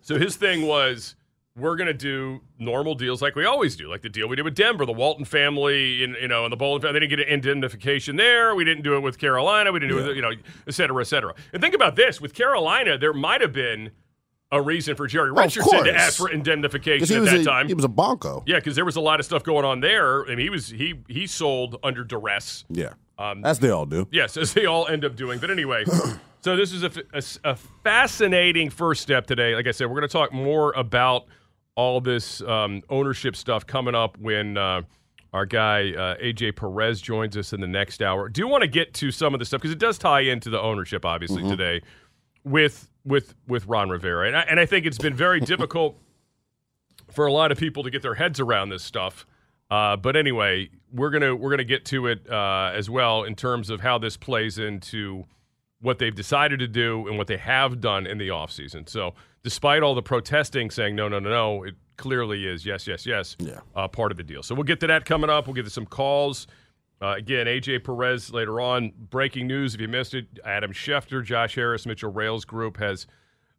So 0.00 0.18
his 0.18 0.34
thing 0.34 0.66
was, 0.66 1.14
we're 1.56 1.76
going 1.76 1.86
to 1.86 1.94
do 1.94 2.40
normal 2.58 2.94
deals 2.94 3.20
like 3.20 3.34
we 3.34 3.44
always 3.44 3.76
do, 3.76 3.88
like 3.88 4.00
the 4.00 4.08
deal 4.08 4.26
we 4.26 4.36
did 4.36 4.42
with 4.42 4.54
Denver, 4.54 4.86
the 4.86 4.92
Walton 4.92 5.24
family, 5.24 6.02
and 6.02 6.16
you 6.20 6.28
know, 6.28 6.44
and 6.44 6.52
the 6.52 6.56
Bowlen 6.56 6.80
family. 6.80 6.94
They 6.94 7.06
didn't 7.06 7.18
get 7.18 7.28
an 7.28 7.34
indemnification 7.34 8.16
there. 8.16 8.54
We 8.54 8.64
didn't 8.64 8.84
do 8.84 8.96
it 8.96 9.00
with 9.00 9.18
Carolina. 9.18 9.70
We 9.70 9.80
didn't 9.80 9.96
do 9.96 10.10
it, 10.10 10.16
you 10.16 10.22
know, 10.22 10.32
et 10.66 10.74
cetera, 10.74 11.00
et 11.02 11.06
cetera. 11.06 11.34
And 11.52 11.60
think 11.60 11.74
about 11.74 11.96
this: 11.96 12.20
with 12.20 12.34
Carolina, 12.34 12.96
there 12.96 13.12
might 13.12 13.42
have 13.42 13.52
been 13.52 13.90
a 14.50 14.60
reason 14.60 14.96
for 14.96 15.06
Jerry 15.06 15.32
Richardson 15.32 15.84
to 15.84 15.94
ask 15.94 16.18
for 16.18 16.30
indemnification 16.30 17.18
at 17.18 17.24
that 17.24 17.40
a, 17.40 17.44
time. 17.44 17.68
He 17.68 17.74
was 17.74 17.84
a 17.84 17.88
bonko. 17.88 18.42
yeah, 18.46 18.56
because 18.56 18.74
there 18.74 18.84
was 18.84 18.96
a 18.96 19.00
lot 19.00 19.20
of 19.20 19.26
stuff 19.26 19.42
going 19.42 19.64
on 19.64 19.80
there, 19.80 20.22
and 20.22 20.40
he 20.40 20.48
was 20.48 20.68
he 20.68 20.94
he 21.08 21.26
sold 21.26 21.76
under 21.82 22.04
duress. 22.04 22.64
Yeah. 22.70 22.94
Um, 23.18 23.44
As 23.44 23.58
they 23.58 23.70
all 23.70 23.86
do. 23.86 24.08
Yes, 24.10 24.36
as 24.36 24.54
they 24.54 24.64
all 24.64 24.88
end 24.88 25.04
up 25.04 25.16
doing. 25.16 25.38
But 25.38 25.50
anyway, 25.50 25.84
so 26.40 26.56
this 26.56 26.72
is 26.72 26.82
a 27.44 27.56
fascinating 27.84 28.70
first 28.70 29.02
step 29.02 29.26
today. 29.26 29.54
Like 29.54 29.66
I 29.66 29.70
said, 29.70 29.88
we're 29.88 30.00
going 30.00 30.08
to 30.08 30.12
talk 30.12 30.32
more 30.32 30.72
about 30.72 31.26
all 31.74 32.00
this 32.00 32.40
um, 32.42 32.82
ownership 32.90 33.36
stuff 33.36 33.66
coming 33.66 33.94
up 33.94 34.18
when 34.18 34.56
uh, 34.56 34.82
our 35.32 35.46
guy 35.46 35.92
uh, 35.92 36.16
AJ 36.18 36.56
Perez 36.56 37.00
joins 37.00 37.36
us 37.36 37.52
in 37.52 37.60
the 37.60 37.66
next 37.66 38.02
hour. 38.02 38.28
Do 38.28 38.46
want 38.46 38.62
to 38.62 38.68
get 38.68 38.92
to 38.94 39.10
some 39.10 39.34
of 39.34 39.40
the 39.40 39.46
stuff 39.46 39.60
because 39.60 39.72
it 39.72 39.78
does 39.78 39.98
tie 39.98 40.20
into 40.20 40.50
the 40.50 40.60
ownership, 40.60 41.04
obviously, 41.04 41.42
today 41.48 41.80
with 42.44 42.88
with 43.04 43.34
with 43.48 43.66
Ron 43.66 43.88
Rivera, 43.88 44.26
and 44.26 44.36
I, 44.36 44.40
and 44.42 44.60
I 44.60 44.66
think 44.66 44.86
it's 44.86 44.98
been 44.98 45.14
very 45.14 45.40
difficult 45.52 45.98
for 47.10 47.26
a 47.26 47.32
lot 47.32 47.52
of 47.52 47.58
people 47.58 47.82
to 47.82 47.90
get 47.90 48.02
their 48.02 48.14
heads 48.14 48.40
around 48.40 48.70
this 48.70 48.82
stuff. 48.82 49.26
Uh, 49.70 49.96
but 49.96 50.16
anyway, 50.16 50.68
we're 50.92 51.10
gonna 51.10 51.34
we're 51.34 51.50
gonna 51.50 51.64
get 51.64 51.84
to 51.86 52.06
it 52.06 52.28
uh, 52.30 52.72
as 52.74 52.90
well 52.90 53.24
in 53.24 53.34
terms 53.34 53.70
of 53.70 53.80
how 53.80 53.98
this 53.98 54.16
plays 54.16 54.58
into 54.58 55.24
what 55.80 55.98
they've 55.98 56.14
decided 56.14 56.60
to 56.60 56.68
do 56.68 57.08
and 57.08 57.18
what 57.18 57.26
they 57.26 57.36
have 57.36 57.80
done 57.80 58.06
in 58.06 58.18
the 58.18 58.28
offseason. 58.28 58.88
So, 58.88 59.14
despite 59.44 59.82
all 59.82 59.94
the 59.94 60.02
protesting 60.02 60.70
saying 60.70 60.94
no, 60.96 61.08
no, 61.08 61.18
no, 61.18 61.30
no, 61.30 61.62
it 61.64 61.74
clearly 61.96 62.46
is 62.46 62.64
yes, 62.66 62.86
yes, 62.86 63.06
yes, 63.06 63.36
Yeah. 63.38 63.60
uh, 63.74 63.88
part 63.88 64.10
of 64.10 64.16
the 64.16 64.22
deal. 64.24 64.42
So 64.42 64.54
we'll 64.54 64.64
get 64.64 64.80
to 64.80 64.86
that 64.88 65.04
coming 65.04 65.30
up. 65.30 65.46
We'll 65.46 65.54
get 65.54 65.64
to 65.64 65.70
some 65.70 65.86
calls. 65.86 66.46
Uh, 67.00 67.14
again, 67.16 67.46
AJ 67.46 67.84
Perez 67.84 68.32
later 68.32 68.60
on. 68.60 68.92
Breaking 69.10 69.46
news 69.48 69.74
if 69.74 69.80
you 69.80 69.88
missed 69.88 70.14
it: 70.14 70.26
Adam 70.44 70.72
Schefter, 70.72 71.24
Josh 71.24 71.54
Harris, 71.56 71.84
Mitchell 71.86 72.12
Rales 72.12 72.44
Group 72.44 72.76
has 72.76 73.06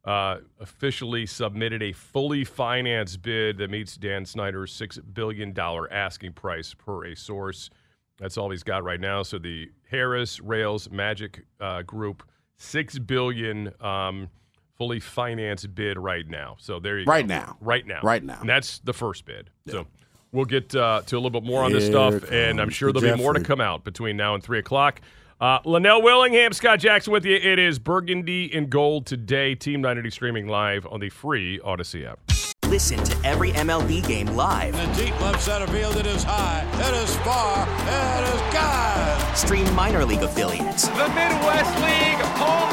uh, 0.06 0.38
officially 0.60 1.26
submitted 1.26 1.82
a 1.84 1.92
fully 1.92 2.44
financed 2.46 3.22
bid 3.22 3.58
that 3.58 3.70
meets 3.70 3.96
Dan 3.96 4.26
Snyder's 4.26 4.74
$6 4.78 5.00
billion 5.14 5.58
asking 5.58 6.34
price 6.34 6.74
per 6.74 7.06
a 7.06 7.16
source. 7.16 7.70
That's 8.18 8.38
all 8.38 8.50
he's 8.50 8.64
got 8.64 8.84
right 8.84 9.00
now. 9.00 9.24
So 9.24 9.38
the 9.40 9.70
Harris 9.90 10.40
Rales 10.42 10.90
Magic 10.92 11.46
uh, 11.62 11.82
Group, 11.84 12.24
6 12.58 13.00
billion 13.00 13.72
um, 13.82 14.30
fully 14.78 15.00
financed 15.00 15.74
bid 15.76 15.98
right 15.98 16.28
now. 16.28 16.56
So 16.60 16.80
there 16.80 17.00
you 17.00 17.06
go. 17.06 17.12
Right 17.12 17.28
go. 17.28 17.36
now. 17.36 17.58
Right 17.62 17.86
now. 17.86 18.00
Right 18.04 18.24
now. 18.24 18.40
And 18.40 18.50
that's 18.50 18.80
the 18.80 18.94
first 18.94 19.26
bid. 19.26 19.50
So 19.68 19.86
we'll 20.32 20.46
get 20.46 20.76
uh, 20.76 21.02
to 21.06 21.16
a 21.16 21.20
little 21.20 21.30
bit 21.30 21.44
more 21.44 21.64
on 21.64 21.72
this 21.72 21.84
Here 21.84 21.92
stuff, 21.92 22.32
and 22.32 22.60
I'm 22.60 22.70
sure 22.70 22.92
there'll 22.92 23.16
be 23.16 23.22
more 23.22 23.34
to 23.34 23.44
come 23.44 23.62
out 23.62 23.84
between 23.84 24.18
now 24.18 24.36
and 24.36 24.44
3 24.44 24.60
o'clock. 24.60 25.02
Uh, 25.40 25.60
Linnell 25.66 26.02
Willingham, 26.02 26.54
Scott 26.54 26.80
Jackson 26.80 27.12
with 27.12 27.26
you. 27.26 27.36
It 27.36 27.60
is 27.60 27.78
Burgundy 27.80 28.54
and 28.54 28.70
Gold 28.70 29.06
today. 29.06 29.56
Team 29.56 29.82
980 29.82 30.10
streaming 30.10 30.48
live 30.48 30.86
on 30.88 31.00
the 31.00 31.10
free 31.10 31.60
Audacy 31.60 32.10
app. 32.10 32.20
Listen 32.68 33.04
to 33.04 33.28
every 33.28 33.52
MLB 33.52 34.08
game 34.08 34.28
live. 34.28 34.74
In 34.74 34.90
the 34.92 35.06
deep 35.06 35.22
left 35.22 35.42
center 35.42 35.68
field, 35.68 35.96
it 35.98 36.06
is 36.08 36.24
high, 36.24 36.66
it 36.76 37.04
is 37.04 37.16
far, 37.18 37.68
it 37.68 38.34
is 38.34 38.54
God. 38.54 39.36
Stream 39.36 39.76
minor 39.76 40.06
league 40.06 40.24
affiliates 40.24 40.88
The 40.88 41.10
Midwest 41.10 41.76
League 41.82 42.26
home 42.38 42.73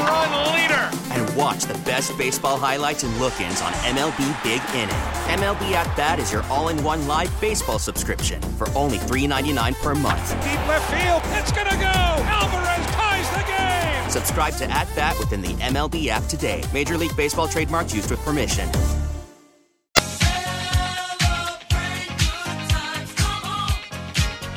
watch 1.35 1.63
the 1.63 1.73
best 1.85 2.17
baseball 2.17 2.57
highlights 2.57 3.03
and 3.03 3.17
look-ins 3.17 3.61
on 3.61 3.71
MLB 3.73 4.43
Big 4.43 4.61
Inning. 4.75 4.95
MLB 5.39 5.71
At 5.73 5.95
Bat 5.95 6.19
is 6.19 6.31
your 6.31 6.43
all-in-one 6.43 7.07
live 7.07 7.31
baseball 7.41 7.79
subscription 7.79 8.41
for 8.57 8.69
only 8.75 8.97
$3.99 8.97 9.75
per 9.81 9.95
month. 9.95 10.29
Deep 10.43 10.67
left 10.67 10.89
field. 10.91 11.21
It's 11.37 11.51
gonna 11.51 11.69
go. 11.71 12.23
Alvarez 12.25 12.85
ties 12.87 13.29
the 13.31 13.43
game. 13.47 14.09
Subscribe 14.09 14.53
to 14.55 14.69
At 14.69 14.93
Bat 14.95 15.17
within 15.19 15.41
the 15.41 15.53
MLB 15.55 16.07
app 16.07 16.23
today. 16.25 16.63
Major 16.73 16.97
League 16.97 17.15
Baseball 17.15 17.47
trademarks 17.47 17.93
used 17.93 18.09
with 18.11 18.19
permission. 18.21 18.69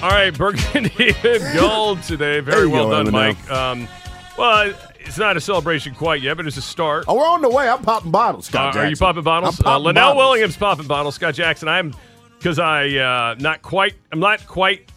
All 0.05 0.11
right, 0.11 0.37
Burgundy 0.37 1.15
and 1.25 1.59
Gold 1.59 2.03
today. 2.03 2.41
Very 2.41 2.67
well 2.67 2.91
go, 2.91 3.05
done, 3.05 3.11
Mike. 3.11 3.51
Um, 3.51 3.89
well, 4.37 4.71
it's 5.07 5.19
not 5.19 5.37
a 5.37 5.41
celebration 5.41 5.95
quite 5.95 6.23
yet, 6.23 6.37
but 6.37 6.47
it's 6.47 6.57
a 6.57 6.63
start. 6.63 7.05
Oh, 7.09 7.15
we're 7.17 7.27
on 7.29 7.43
the 7.43 7.49
way. 7.51 7.69
I'm 7.69 7.83
popping 7.83 8.11
bottles, 8.11 8.47
Uh, 8.49 8.51
Scott 8.51 8.77
are 8.77 8.89
you 8.89 8.97
popping 8.97 9.23
bottles? 9.23 9.57
Popping 9.57 9.73
uh, 9.73 9.79
Linnell. 9.79 10.17
Williams 10.17 10.57
popping 10.57 10.87
bottles. 10.87 11.15
Scott 11.17 11.35
Jackson. 11.35 11.69
I'm 11.69 11.95
because 12.39 12.59
I 12.59 12.89
uh, 12.97 13.35
not 13.39 13.63
quite. 13.63 13.95
I'm 14.13 14.21
not 14.21 14.47
quite 14.47 14.91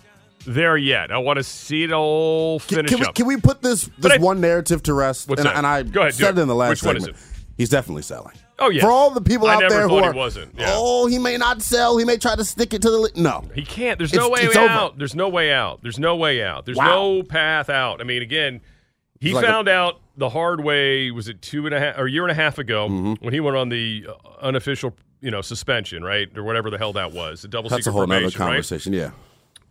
there 0.46 0.78
yet. 0.78 1.12
I 1.12 1.18
want 1.18 1.38
to 1.38 1.44
see 1.44 1.84
it 1.84 1.92
all 1.92 2.60
Can, 2.62 2.78
finish 2.78 2.92
can 2.92 3.00
we, 3.00 3.06
up. 3.06 3.16
can 3.16 3.26
we 3.26 3.38
put 3.38 3.62
this 3.62 3.90
this 3.98 4.14
I- 4.14 4.18
one 4.18 4.42
narrative 4.42 4.84
to 4.84 4.94
rest? 4.94 5.28
What's 5.30 5.42
and, 5.42 5.50
that? 5.50 5.56
and 5.58 5.68
I 5.68 5.84
Go 5.84 6.02
ahead, 6.02 6.14
said 6.16 6.38
it. 6.38 6.42
in 6.42 6.48
the 6.48 6.56
last 6.56 6.70
Which 6.70 6.84
one 6.84 6.98
is 6.98 7.04
segment. 7.04 7.22
it? 7.24 7.44
He's 7.58 7.70
definitely 7.70 8.04
selling. 8.04 8.36
Oh, 8.60 8.70
yeah. 8.70 8.82
For 8.82 8.90
all 8.90 9.12
the 9.12 9.22
people 9.22 9.46
I 9.48 9.56
out 9.56 9.70
there 9.70 9.84
who 9.84 9.90
thought 9.90 10.02
he 10.04 10.08
are, 10.10 10.14
wasn't. 10.14 10.54
Yeah. 10.58 10.72
oh, 10.74 11.06
he 11.08 11.20
may 11.20 11.38
not 11.38 11.62
sell. 11.62 11.98
He 11.98 12.06
may 12.06 12.18
try 12.18 12.36
to 12.36 12.44
stick 12.44 12.74
it 12.74 12.82
to 12.84 12.90
the. 12.90 12.98
Li-. 12.98 13.12
No, 13.16 13.44
He 13.54 13.64
can't. 13.64 13.98
There's 14.00 14.14
no 14.14 14.28
It's- 14.28 14.42
way 14.42 14.48
it's 14.48 14.56
over. 14.58 14.68
out. 14.68 14.98
There's 14.98 15.14
no 15.16 15.28
way 15.30 15.52
out. 15.54 15.82
There's 15.84 16.00
no 16.00 16.16
way 16.16 16.44
out. 16.44 16.66
There's 16.66 16.78
Wow. 16.78 16.86
no 16.86 17.24
path 17.24 17.70
out. 17.70 18.00
I 18.02 18.04
mean, 18.04 18.22
again, 18.24 18.62
he 19.20 19.34
like 19.34 19.44
a- 19.44 19.48
found 19.48 19.68
out 19.70 20.00
the 20.16 20.30
hard 20.30 20.64
way. 20.64 21.12
Was 21.12 21.28
it 21.28 21.42
two 21.42 21.66
and 21.66 21.74
a 21.76 21.80
half 21.80 21.98
or 21.98 22.06
a 22.06 22.12
year 22.12 22.24
and 22.24 22.32
a 22.32 22.36
half 22.36 22.58
ago 22.58 22.88
Mm-hmm. 22.90 23.26
when 23.26 23.34
he 23.34 23.40
went 23.40 23.56
on 23.58 23.70
the 23.70 24.08
uh, 24.10 24.30
unofficial, 24.42 24.96
you 25.22 25.32
know, 25.32 25.42
suspension, 25.42 26.04
right, 26.04 26.28
or 26.38 26.44
whatever 26.44 26.70
the 26.70 26.78
hell 26.78 26.94
that 26.94 27.12
was, 27.12 27.42
the 27.42 27.48
double 27.48 27.70
that's 27.70 27.88
a 27.88 27.92
whole 27.92 28.02
nother 28.08 28.22
probation, 28.22 28.42
right? 28.42 28.48
conversation. 28.48 28.94
Yeah, 28.94 29.12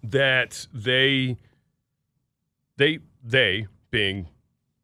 That 0.04 0.66
they, 0.72 1.36
they, 2.76 2.98
they 3.24 3.66
being 3.90 4.26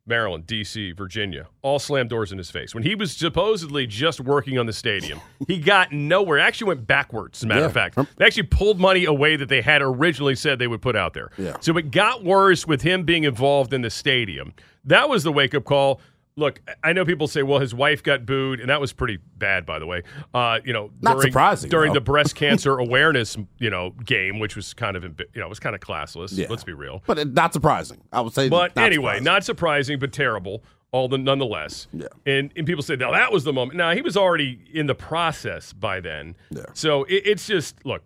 Maryland, 0.04 0.46
D.C., 0.46 0.92
Virginia, 0.92 1.46
all 1.62 1.78
slammed 1.78 2.10
doors 2.10 2.32
in 2.32 2.38
his 2.38 2.50
face. 2.50 2.74
When 2.74 2.82
he 2.82 2.94
was 2.96 3.12
supposedly 3.12 3.86
just 3.86 4.20
working 4.20 4.58
on 4.58 4.66
the 4.66 4.72
stadium, 4.72 5.20
he 5.46 5.58
got 5.58 5.92
nowhere. 5.92 6.40
Actually 6.40 6.68
went 6.68 6.86
backwards, 6.86 7.38
as 7.38 7.44
a 7.44 7.46
matter 7.46 7.64
of 7.64 7.72
fact. 7.72 7.96
They 8.16 8.24
actually 8.24 8.44
pulled 8.44 8.80
money 8.80 9.04
away 9.04 9.36
that 9.36 9.48
they 9.48 9.62
had 9.62 9.80
originally 9.80 10.34
said 10.34 10.58
they 10.58 10.66
would 10.66 10.82
put 10.82 10.96
out 10.96 11.14
there. 11.14 11.30
Yeah. 11.38 11.56
So 11.60 11.76
it 11.78 11.90
got 11.92 12.24
worse 12.24 12.66
with 12.66 12.82
him 12.82 13.04
being 13.04 13.24
involved 13.24 13.72
in 13.72 13.82
the 13.82 13.90
stadium. 13.90 14.54
That 14.84 15.08
was 15.08 15.22
the 15.22 15.32
wake 15.32 15.54
up 15.54 15.64
call. 15.64 16.00
Look, 16.34 16.62
I 16.82 16.94
know 16.94 17.04
people 17.04 17.28
say, 17.28 17.42
well, 17.42 17.58
his 17.58 17.74
wife 17.74 18.02
got 18.02 18.24
booed, 18.24 18.58
and 18.60 18.70
that 18.70 18.80
was 18.80 18.92
pretty 18.92 19.18
bad, 19.36 19.66
by 19.66 19.78
the 19.78 19.86
way. 19.86 20.02
Uh, 20.32 20.60
you 20.64 20.72
know, 20.72 20.90
Not 21.02 21.16
during, 21.16 21.30
surprising, 21.30 21.68
during 21.68 21.90
though. 21.90 21.94
the 21.98 22.00
breast 22.00 22.34
cancer 22.36 22.78
awareness, 22.78 23.36
you 23.58 23.68
know, 23.68 23.90
game, 24.04 24.38
which 24.38 24.56
was 24.56 24.72
kind 24.72 24.96
of, 24.96 25.04
you 25.04 25.10
know, 25.36 25.44
it 25.44 25.48
was 25.50 25.60
kind 25.60 25.74
of 25.74 25.80
classless. 25.82 26.30
Yeah. 26.36 26.46
Let's 26.48 26.64
be 26.64 26.72
real. 26.72 27.02
but 27.06 27.28
not 27.28 27.52
surprising. 27.52 28.00
I 28.12 28.22
would 28.22 28.32
say. 28.32 28.48
But 28.48 28.74
not 28.76 28.86
anyway, 28.86 29.04
surprising. 29.16 29.24
not 29.24 29.44
surprising, 29.44 29.98
but 29.98 30.12
terrible. 30.12 30.64
All 30.90 31.08
the 31.08 31.16
nonetheless. 31.18 31.86
Yeah. 31.92 32.06
And 32.26 32.50
and 32.56 32.66
people 32.66 32.82
say, 32.82 32.96
now 32.96 33.12
that 33.12 33.32
was 33.32 33.44
the 33.44 33.52
moment. 33.52 33.76
Now 33.78 33.92
he 33.92 34.02
was 34.02 34.14
already 34.16 34.60
in 34.72 34.86
the 34.86 34.94
process 34.94 35.72
by 35.72 36.00
then. 36.00 36.36
Yeah. 36.50 36.64
So 36.74 37.04
it, 37.04 37.22
it's 37.26 37.46
just 37.46 37.84
look, 37.86 38.02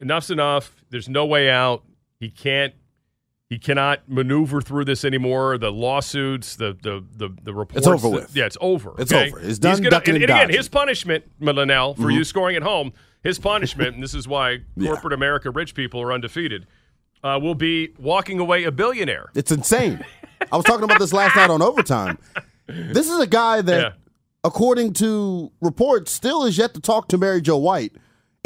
enough's 0.00 0.30
enough. 0.30 0.84
There's 0.90 1.08
no 1.08 1.24
way 1.26 1.48
out. 1.50 1.84
He 2.18 2.28
can't. 2.30 2.74
He 3.52 3.58
cannot 3.58 4.08
maneuver 4.08 4.62
through 4.62 4.86
this 4.86 5.04
anymore. 5.04 5.58
The 5.58 5.70
lawsuits, 5.70 6.56
the 6.56 6.74
the 6.82 7.04
the, 7.14 7.28
the 7.42 7.52
reports. 7.52 7.86
over 7.86 8.08
that- 8.08 8.14
with. 8.14 8.34
yeah, 8.36 8.46
it's 8.46 8.56
over. 8.62 8.94
It's 8.98 9.12
okay? 9.12 9.28
over. 9.28 9.38
It's 9.40 9.46
He's 9.48 9.58
done 9.58 9.76
gonna- 9.76 9.90
ducking 9.90 10.14
and, 10.14 10.24
and 10.24 10.30
again, 10.32 10.48
his 10.48 10.70
punishment, 10.70 11.24
Linnell, 11.38 11.94
for 11.94 12.10
you 12.10 12.24
scoring 12.24 12.56
at 12.56 12.62
home, 12.62 12.94
his 13.22 13.38
punishment, 13.38 13.94
and 13.94 14.02
this 14.02 14.14
is 14.14 14.26
why 14.26 14.60
Yeah. 14.76 14.92
corporate 14.92 15.12
America 15.12 15.50
rich 15.50 15.74
people 15.74 16.00
are 16.00 16.14
undefeated, 16.14 16.66
uh, 17.22 17.38
will 17.42 17.54
be 17.54 17.90
walking 17.98 18.38
away 18.38 18.64
a 18.64 18.72
billionaire. 18.72 19.28
It's 19.34 19.52
insane. 19.52 20.02
I 20.50 20.56
was 20.56 20.64
talking 20.64 20.84
about 20.84 20.98
this 20.98 21.12
last 21.12 21.36
night 21.36 21.50
on 21.50 21.60
overtime. 21.60 22.16
This 22.66 23.10
is 23.10 23.20
a 23.20 23.26
guy 23.26 23.60
that, 23.60 23.80
Yeah. 23.82 23.90
according 24.44 24.94
to 24.94 25.52
reports, 25.60 26.10
still 26.10 26.44
is 26.46 26.56
yet 26.56 26.72
to 26.72 26.80
talk 26.80 27.08
to 27.08 27.18
Mary 27.18 27.42
Jo 27.42 27.58
White 27.58 27.92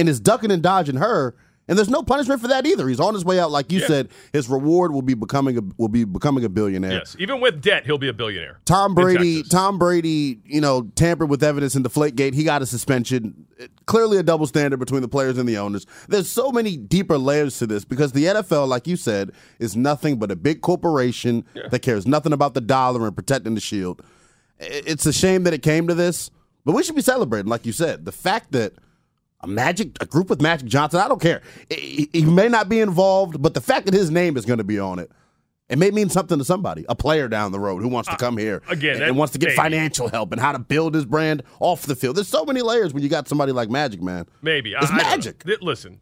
and 0.01 0.09
is 0.09 0.19
ducking 0.19 0.51
and 0.51 0.65
dodging 0.65 0.97
her. 0.97 1.37
And 1.69 1.77
there's 1.77 1.89
no 1.91 2.03
punishment 2.03 2.41
for 2.41 2.47
that 2.49 2.65
either. 2.65 2.87
He's 2.89 3.01
on 3.01 3.13
his 3.15 3.25
way 3.25 3.41
out, 3.41 3.51
like 3.51 3.73
you 3.73 3.81
Yeah. 3.81 3.87
said. 3.89 4.09
His 4.33 4.49
reward 4.49 4.93
will 4.93 5.03
be 5.03 5.15
becoming 5.15 5.59
a 5.59 5.63
will 5.77 5.89
be 5.89 6.05
becoming 6.05 6.45
a 6.45 6.49
billionaire. 6.49 6.93
Yes, 6.93 7.17
even 7.19 7.41
with 7.41 7.61
debt, 7.61 7.85
he'll 7.87 7.99
be 7.99 8.09
a 8.09 8.13
billionaire. 8.13 8.61
Tom 8.65 8.95
Brady, 8.95 9.43
Tom 9.43 9.77
Brady, 9.79 10.41
you 10.45 10.61
know, 10.61 10.83
tampered 10.95 11.29
with 11.29 11.43
evidence 11.43 11.75
in 11.75 11.83
the 11.83 11.91
Deflategate. 11.91 12.35
He 12.35 12.45
got 12.45 12.63
a 12.63 12.67
suspension. 12.67 13.47
Clearly, 13.87 14.19
a 14.19 14.23
double 14.23 14.47
standard 14.47 14.77
between 14.79 15.03
the 15.03 15.09
players 15.09 15.39
and 15.39 15.49
the 15.49 15.57
owners. 15.59 15.87
There's 16.09 16.29
so 16.29 16.53
many 16.53 16.77
deeper 16.77 17.19
layers 17.19 17.59
to 17.59 17.67
this 17.67 17.85
because 17.85 18.13
the 18.13 18.27
NFL, 18.27 18.69
like 18.69 18.87
you 18.87 18.97
said, 18.97 19.33
is 19.59 19.75
nothing 19.75 20.19
but 20.19 20.31
a 20.31 20.37
big 20.37 20.61
corporation 20.61 21.45
that 21.71 21.81
cares 21.81 22.07
nothing 22.07 22.33
about 22.33 22.55
the 22.55 22.61
dollar 22.61 23.07
and 23.07 23.17
protecting 23.17 23.55
the 23.55 23.61
shield. 23.61 24.03
It's 24.61 25.07
a 25.07 25.13
shame 25.13 25.43
that 25.45 25.55
it 25.55 25.63
came 25.63 25.89
to 25.89 25.95
this, 25.95 26.31
but 26.65 26.73
we 26.75 26.83
should 26.83 26.95
be 26.97 27.03
celebrating, 27.03 27.49
like 27.49 27.67
you 27.67 27.73
said, 27.73 28.05
the 28.05 28.13
fact 28.13 28.53
that 28.53 28.75
a 29.41 29.47
Magic, 29.47 29.97
a 30.01 30.07
group 30.07 30.31
with 30.31 30.41
Magic 30.41 30.67
Johnson. 30.69 31.01
I 31.01 31.09
don't 31.09 31.21
care. 31.21 31.43
He 31.71 32.09
he 32.13 32.25
may 32.25 32.49
not 32.49 32.69
be 32.69 32.81
involved, 32.81 33.41
but 33.43 33.55
the 33.55 33.61
fact 33.61 33.87
that 33.87 33.95
his 33.95 34.11
name 34.11 34.37
is 34.37 34.45
going 34.45 34.59
to 34.59 34.65
be 34.65 34.79
on 34.79 34.99
it. 34.99 35.11
It 35.69 35.79
may 35.79 35.91
mean 35.91 36.09
something 36.11 36.39
to 36.39 36.45
somebody, 36.45 36.87
a 36.89 36.95
player 36.95 37.27
down 37.27 37.51
the 37.51 37.59
road 37.59 37.83
who 37.83 37.89
wants 37.89 38.09
to 38.09 38.17
come 38.17 38.37
here 38.39 38.63
Uh, 38.69 38.73
again, 38.75 38.97
and, 38.97 39.05
and 39.05 39.17
wants 39.17 39.33
to 39.33 39.39
get 39.41 39.47
maybe. 39.49 39.57
financial 39.57 40.09
help 40.09 40.31
and 40.31 40.41
how 40.41 40.53
to 40.53 40.61
build 40.61 40.95
his 40.95 41.05
brand 41.05 41.43
off 41.59 41.83
the 41.87 41.97
field. 41.97 42.17
There's 42.17 42.29
so 42.29 42.45
many 42.45 42.63
layers 42.63 42.95
when 42.95 43.03
you 43.03 43.09
got 43.09 43.27
somebody 43.27 43.51
like 43.51 43.69
Magic, 43.69 44.01
man. 44.01 44.27
Maybe. 44.43 44.75
It's 44.75 44.93
I 44.93 44.97
magic. 44.97 45.43
Th- 45.45 45.61
Listen, 45.61 45.99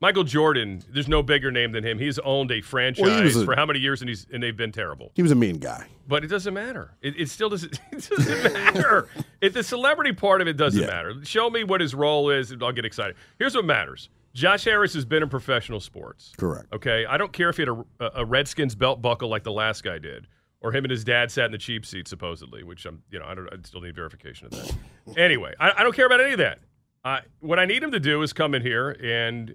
Michael 0.00 0.24
Jordan, 0.24 0.82
there's 0.90 1.08
no 1.08 1.22
bigger 1.22 1.50
name 1.50 1.72
than 1.72 1.82
him. 1.82 1.98
He's 1.98 2.18
owned 2.18 2.50
a 2.52 2.60
franchise 2.60 3.34
Well, 3.34 3.42
a- 3.42 3.46
for 3.46 3.56
how 3.56 3.64
many 3.64 3.78
years 3.78 4.02
and 4.02 4.08
he's 4.10 4.26
and 4.30 4.42
they've 4.42 4.56
been 4.56 4.72
terrible. 4.72 5.10
He 5.14 5.22
was 5.22 5.32
a 5.32 5.34
mean 5.36 5.58
guy. 5.58 5.86
But 6.06 6.22
it 6.22 6.26
doesn't 6.28 6.52
matter. 6.52 6.92
It, 7.00 7.18
it 7.18 7.30
still 7.30 7.48
doesn't 7.48 7.80
it 7.92 8.08
doesn't 8.10 8.52
matter. 8.52 9.08
It, 9.40 9.54
the 9.54 9.62
celebrity 9.62 10.12
part 10.12 10.42
of 10.42 10.48
it 10.48 10.56
doesn't 10.58 10.80
Yeah. 10.80 10.86
matter. 10.86 11.14
Show 11.24 11.48
me 11.48 11.64
what 11.64 11.80
his 11.80 11.94
role 11.94 12.28
is 12.30 12.50
and 12.50 12.62
I'll 12.62 12.72
get 12.72 12.84
excited. 12.84 13.16
Here's 13.38 13.54
what 13.54 13.64
matters. 13.64 14.10
Josh 14.34 14.64
Harris 14.64 14.92
has 14.92 15.06
been 15.06 15.22
in 15.22 15.30
professional 15.30 15.80
sports. 15.80 16.34
Correct. 16.36 16.66
Okay. 16.74 17.06
I 17.06 17.16
don't 17.16 17.32
care 17.32 17.48
if 17.48 17.56
he 17.56 17.62
had 17.62 17.70
a, 18.00 18.20
a 18.20 18.24
Redskins 18.26 18.74
belt 18.74 19.00
buckle 19.00 19.30
like 19.30 19.44
the 19.44 19.52
last 19.52 19.82
guy 19.82 19.96
did, 19.98 20.26
or 20.60 20.72
him 20.72 20.84
and 20.84 20.90
his 20.90 21.04
dad 21.04 21.30
sat 21.30 21.46
in 21.46 21.52
the 21.52 21.58
cheap 21.58 21.86
seat 21.86 22.06
supposedly, 22.06 22.62
which 22.62 22.84
I'm, 22.84 23.02
you 23.10 23.18
know, 23.18 23.24
I 23.24 23.34
don't. 23.34 23.48
I 23.50 23.56
still 23.64 23.80
need 23.80 23.94
verification 23.94 24.46
of 24.48 24.52
that. 24.52 24.74
anyway, 25.16 25.54
I, 25.58 25.72
I 25.78 25.82
don't 25.82 25.96
care 25.96 26.04
about 26.04 26.20
any 26.20 26.32
of 26.32 26.38
that. 26.40 26.58
I, 27.02 27.20
what 27.40 27.58
I 27.58 27.64
need 27.64 27.82
him 27.82 27.92
to 27.92 28.00
do 28.00 28.20
is 28.20 28.34
come 28.34 28.54
in 28.54 28.60
here 28.60 28.90
and 28.90 29.54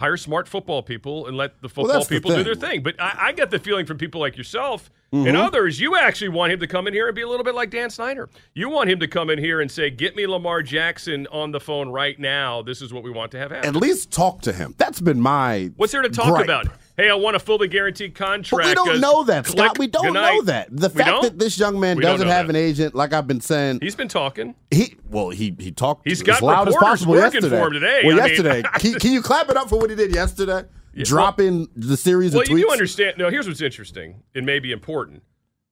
hire 0.00 0.16
smart 0.16 0.48
football 0.48 0.82
people 0.82 1.26
and 1.26 1.36
let 1.36 1.60
the 1.62 1.68
football 1.68 2.00
the 2.00 2.06
people 2.06 2.34
do 2.34 2.42
their 2.42 2.54
thing. 2.54 2.82
But 2.82 3.00
I, 3.00 3.26
I 3.28 3.32
get 3.32 3.50
the 3.50 3.58
feeling 3.58 3.86
from 3.86 3.98
people 3.98 4.20
like 4.20 4.36
yourself 4.36 4.90
Mm-hmm. 5.12 5.26
and 5.26 5.36
others, 5.36 5.80
you 5.80 5.96
actually 5.96 6.28
want 6.28 6.52
him 6.52 6.60
to 6.60 6.68
come 6.68 6.86
in 6.86 6.94
here 6.94 7.08
and 7.08 7.16
be 7.16 7.22
a 7.22 7.28
little 7.28 7.42
bit 7.42 7.56
like 7.56 7.70
Dan 7.70 7.90
Snyder. 7.90 8.28
You 8.54 8.70
want 8.70 8.88
him 8.88 9.00
to 9.00 9.08
come 9.08 9.28
in 9.28 9.40
here 9.40 9.60
and 9.60 9.68
say, 9.68 9.90
"Get 9.90 10.14
me 10.14 10.24
Lamar 10.28 10.62
Jackson 10.62 11.26
on 11.32 11.50
the 11.50 11.58
phone 11.58 11.88
right 11.88 12.16
now. 12.16 12.62
This 12.62 12.80
is 12.80 12.92
what 12.92 13.02
we 13.02 13.10
want 13.10 13.32
to 13.32 13.38
have 13.38 13.50
happen." 13.50 13.68
At 13.68 13.74
least 13.74 14.12
talk 14.12 14.40
to 14.42 14.52
him. 14.52 14.76
That's 14.78 15.00
been 15.00 15.20
my. 15.20 15.72
What's 15.74 15.90
there 15.90 16.02
to 16.02 16.08
talk 16.10 16.28
gripe. 16.28 16.44
about? 16.44 16.68
Hey, 17.00 17.08
I 17.08 17.14
want 17.14 17.34
a 17.34 17.38
fully 17.38 17.66
guaranteed 17.68 18.14
contract. 18.14 18.62
But 18.76 18.84
we 18.84 18.90
don't 18.92 19.00
know 19.00 19.24
that, 19.24 19.46
Scott. 19.46 19.56
click, 19.76 19.78
We 19.78 19.86
don't 19.86 20.12
know 20.12 20.42
that. 20.42 20.68
The 20.70 20.88
We 20.88 20.94
fact 20.94 21.08
don't? 21.08 21.22
that 21.22 21.38
this 21.38 21.58
young 21.58 21.80
man 21.80 21.96
We 21.96 22.02
doesn't 22.02 22.28
have 22.28 22.46
that. 22.48 22.56
an 22.56 22.62
agent, 22.62 22.94
like 22.94 23.12
I've 23.14 23.26
been 23.26 23.40
saying, 23.40 23.78
He's 23.80 23.96
been 23.96 24.08
talking. 24.08 24.54
he 24.70 24.96
well, 25.08 25.30
he 25.30 25.56
he 25.58 25.72
talked 25.72 26.06
He's 26.06 26.20
as 26.20 26.26
got 26.26 26.42
loud 26.42 26.68
as 26.68 26.76
possible 26.76 27.16
yesterday. 27.16 27.48
for 27.48 27.68
him 27.68 27.72
today. 27.72 28.02
Well, 28.04 28.20
I 28.20 28.24
mean- 28.24 28.28
yesterday, 28.28 28.62
can, 28.78 28.94
can 29.00 29.12
you 29.12 29.22
clap 29.22 29.48
it 29.48 29.56
up 29.56 29.68
for 29.70 29.78
what 29.78 29.88
he 29.90 29.96
did 29.96 30.14
yesterday? 30.14 30.64
Dropping 31.04 31.68
the 31.76 31.96
series 31.96 32.32
Well, 32.32 32.42
of 32.42 32.48
you 32.48 32.56
tweets. 32.56 32.60
do 32.66 32.70
understand. 32.70 33.16
No, 33.16 33.30
here's 33.30 33.46
what's 33.48 33.62
interesting 33.62 34.22
and 34.34 34.44
maybe 34.44 34.70
important 34.72 35.22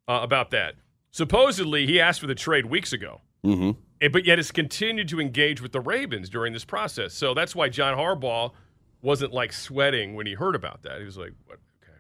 uh, 0.07 0.21
about 0.23 0.51
that. 0.53 0.77
Supposedly, 1.11 1.87
he 1.87 2.01
asked 2.01 2.21
for 2.21 2.27
the 2.27 2.35
trade 2.35 2.67
weeks 2.67 2.93
ago. 2.93 3.21
Mm-hmm. 3.45 4.09
But 4.13 4.25
yet 4.25 4.39
has 4.39 4.53
continued 4.53 5.09
to 5.09 5.21
engage 5.21 5.61
with 5.61 5.73
the 5.73 5.81
Ravens 5.81 6.29
during 6.31 6.53
this 6.53 6.65
process. 6.65 7.15
So 7.15 7.35
that's 7.35 7.55
why 7.57 7.69
John 7.69 7.99
Harbaugh 7.99 8.53
wasn't 9.03 9.33
like 9.33 9.53
sweating 9.53 10.15
when 10.15 10.27
he 10.27 10.35
heard 10.35 10.55
about 10.55 10.83
that. 10.83 10.99
He 10.99 11.05
was 11.05 11.17
like, 11.19 11.33
what? 11.47 11.59
okay. 11.83 11.93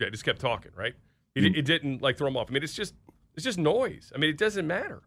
Yeah, 0.00 0.06
he 0.06 0.10
just 0.10 0.24
kept 0.24 0.40
talking, 0.40 0.72
right? 0.76 0.94
It, 1.34 1.44
Mm. 1.44 1.56
it 1.56 1.62
didn't 1.62 2.02
like 2.02 2.18
throw 2.18 2.26
him 2.28 2.36
off. 2.36 2.48
I 2.50 2.52
mean, 2.52 2.62
it's 2.62 2.74
just 2.74 2.94
it's 3.34 3.44
just 3.44 3.58
noise. 3.58 4.12
I 4.14 4.18
mean, 4.18 4.30
it 4.30 4.38
doesn't 4.38 4.66
matter. 4.66 5.02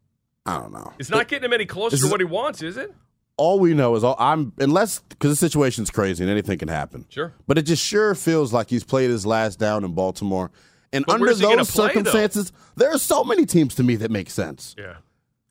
I 0.45 0.57
don't 0.59 0.71
know. 0.73 0.93
It's 0.99 1.09
not 1.09 1.27
getting 1.27 1.45
him 1.45 1.53
any 1.53 1.65
closer 1.65 1.97
to 1.97 2.07
what 2.09 2.19
he 2.19 2.25
wants, 2.25 2.61
is 2.61 2.77
it? 2.77 2.93
all 3.35 3.59
we 3.59 3.73
know 3.73 3.95
is 3.95 4.03
all 4.03 4.15
I'm 4.19 4.53
unless 4.59 4.99
because 4.99 5.31
the 5.31 5.35
situation's 5.35 5.89
crazy 5.89 6.23
and 6.23 6.29
anything 6.31 6.59
can 6.59 6.67
happen. 6.67 7.05
Sure. 7.09 7.33
but 7.47 7.57
it 7.57 7.63
just 7.63 7.83
sure 7.83 8.13
feels 8.13 8.53
like 8.53 8.69
he's 8.69 8.83
played 8.83 9.09
his 9.09 9.25
last 9.25 9.57
down 9.57 9.83
in 9.83 9.93
Baltimore. 9.93 10.51
And 10.93 11.03
But 11.07 11.13
under 11.13 11.25
where's 11.25 11.39
he 11.39 11.43
gonna 11.43 11.57
those 11.57 11.71
play, 11.71 11.87
though? 11.87 11.93
circumstances, 11.93 12.51
there 12.75 12.93
are 12.93 12.99
so 12.99 13.23
many 13.23 13.47
teams 13.47 13.73
to 13.75 13.83
me 13.83 13.95
that 13.95 14.11
make 14.11 14.29
sense. 14.29 14.75
Yeah. 14.77 14.97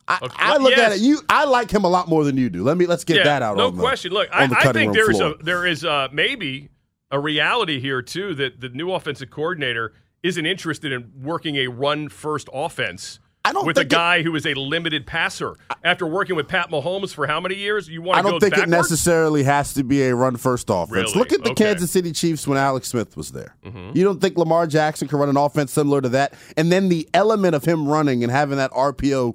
I, 0.08 0.18
Okay. 0.22 0.34
I 0.38 0.56
look 0.58 0.70
Yes. 0.76 0.92
at 0.92 0.98
it. 0.98 1.00
You, 1.02 1.20
I 1.28 1.44
like 1.44 1.70
him 1.70 1.84
a 1.84 1.88
lot 1.88 2.08
more 2.08 2.24
than 2.24 2.36
you 2.36 2.50
do. 2.50 2.62
Let 2.64 2.76
me 2.76 2.86
let's 2.86 3.04
get 3.04 3.18
yeah, 3.18 3.24
that 3.24 3.42
out. 3.42 3.56
No 3.56 3.66
on 3.68 3.72
the- 3.72 3.76
No 3.78 3.82
question. 3.88 4.12
Look, 4.12 4.28
I, 4.32 4.46
the 4.46 4.56
I 4.58 4.72
think 4.72 4.92
there's 4.94 5.20
a 5.20 5.34
there 5.40 5.66
is 5.66 5.84
uh 5.84 6.08
maybe 6.12 6.68
a 7.10 7.20
reality 7.20 7.78
here 7.80 8.02
too 8.02 8.34
that 8.36 8.60
the 8.60 8.68
new 8.70 8.90
offensive 8.92 9.30
coordinator 9.30 9.92
isn't 10.22 10.44
interested 10.46 10.92
in 10.92 11.12
working 11.20 11.56
a 11.56 11.66
run 11.68 12.08
first 12.08 12.48
offense. 12.52 13.18
I 13.44 13.52
don't 13.52 13.66
with 13.66 13.76
a 13.76 13.80
think 13.80 13.92
it- 13.92 13.96
guy 13.96 14.22
who 14.22 14.34
is 14.36 14.46
a 14.46 14.54
limited 14.54 15.04
passer. 15.06 15.56
After 15.82 16.06
working 16.06 16.36
with 16.36 16.46
Pat 16.46 16.70
Mahomes 16.70 17.12
for 17.12 17.26
how 17.26 17.40
many 17.40 17.56
years? 17.56 17.88
You 17.88 18.00
want 18.00 18.18
I 18.18 18.20
to 18.20 18.24
go 18.24 18.30
don't 18.30 18.40
think 18.40 18.52
backwards? 18.54 18.68
it 18.72 18.76
necessarily 18.76 19.42
has 19.42 19.74
to 19.74 19.82
be 19.82 20.02
a 20.04 20.14
run 20.14 20.36
first 20.36 20.68
offense. 20.70 20.90
Really? 20.90 21.12
Look 21.18 21.32
at 21.32 21.42
the 21.42 21.50
Okay. 21.50 21.64
Mm-hmm. 21.64 21.72
Kansas 21.72 21.90
City 21.90 22.12
Chiefs 22.12 22.46
when 22.46 22.56
Alex 22.56 22.88
Smith 22.88 23.16
was 23.16 23.32
there. 23.32 23.56
You 23.64 24.04
don't 24.04 24.20
think 24.20 24.36
Lamar 24.38 24.68
Jackson 24.68 25.08
can 25.08 25.18
run 25.18 25.28
an 25.28 25.36
offense 25.36 25.72
similar 25.72 26.00
to 26.00 26.08
that? 26.10 26.34
And 26.56 26.70
then 26.70 26.88
the 26.88 27.08
element 27.14 27.56
of 27.56 27.64
him 27.64 27.88
running 27.88 28.22
and 28.22 28.30
having 28.30 28.58
that 28.58 28.70
RPO, 28.70 29.34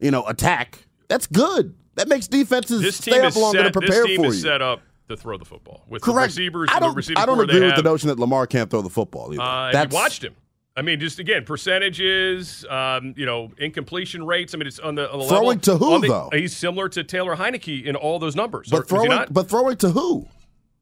you 0.00 0.10
know, 0.10 0.26
attack. 0.26 0.86
That's 1.08 1.26
good. 1.26 1.74
That 1.94 2.08
makes 2.08 2.28
defenses 2.28 2.80
This 2.82 2.96
stay 2.96 3.20
up 3.20 3.34
longer 3.36 3.58
set. 3.58 3.64
to 3.64 3.72
prepare 3.72 4.02
this 4.02 4.06
team 4.06 4.20
for 4.22 4.26
is 4.28 4.36
you. 4.36 4.42
set 4.42 4.62
up 4.62 4.82
to 5.08 5.16
throw 5.16 5.36
the 5.38 5.44
football 5.44 5.84
with 5.88 6.02
the 6.02 6.12
Correct. 6.12 6.28
receivers. 6.28 6.68
I 6.72 6.78
don't. 6.78 7.18
I 7.18 7.26
don't 7.26 7.40
agree 7.40 7.60
with 7.66 7.76
the 7.76 7.82
notion 7.82 8.08
that 8.08 8.18
Lamar 8.18 8.46
can't 8.46 8.70
throw 8.70 8.82
the 8.82 8.90
football. 8.90 9.32
Either. 9.32 9.42
Uh, 9.42 9.72
That's 9.72 9.92
you 9.92 9.98
watched 9.98 10.22
him. 10.24 10.34
I 10.76 10.82
mean, 10.82 11.00
just 11.00 11.18
again, 11.18 11.44
percentages, 11.44 12.64
um, 12.70 13.14
you 13.16 13.26
know, 13.26 13.50
incompletion 13.58 14.24
rates. 14.24 14.54
I 14.54 14.58
mean, 14.58 14.66
it's 14.68 14.78
on 14.78 14.94
the, 14.94 15.10
on 15.12 15.18
the 15.20 15.24
Throwing 15.26 15.58
level. 15.58 15.60
to 15.62 15.76
who, 15.76 16.00
the- 16.00 16.06
though? 16.08 16.30
He's 16.32 16.56
similar 16.56 16.88
to 16.90 17.02
Taylor 17.02 17.34
Heinicke 17.36 17.84
in 17.84 17.96
all 17.96 18.18
those 18.20 18.36
numbers. 18.36 18.68
But 18.70 18.82
he 18.82 18.88
throwing, 18.88 19.24
but 19.30 19.48
throwing 19.48 19.76
to 19.78 19.90
who? 19.90 20.26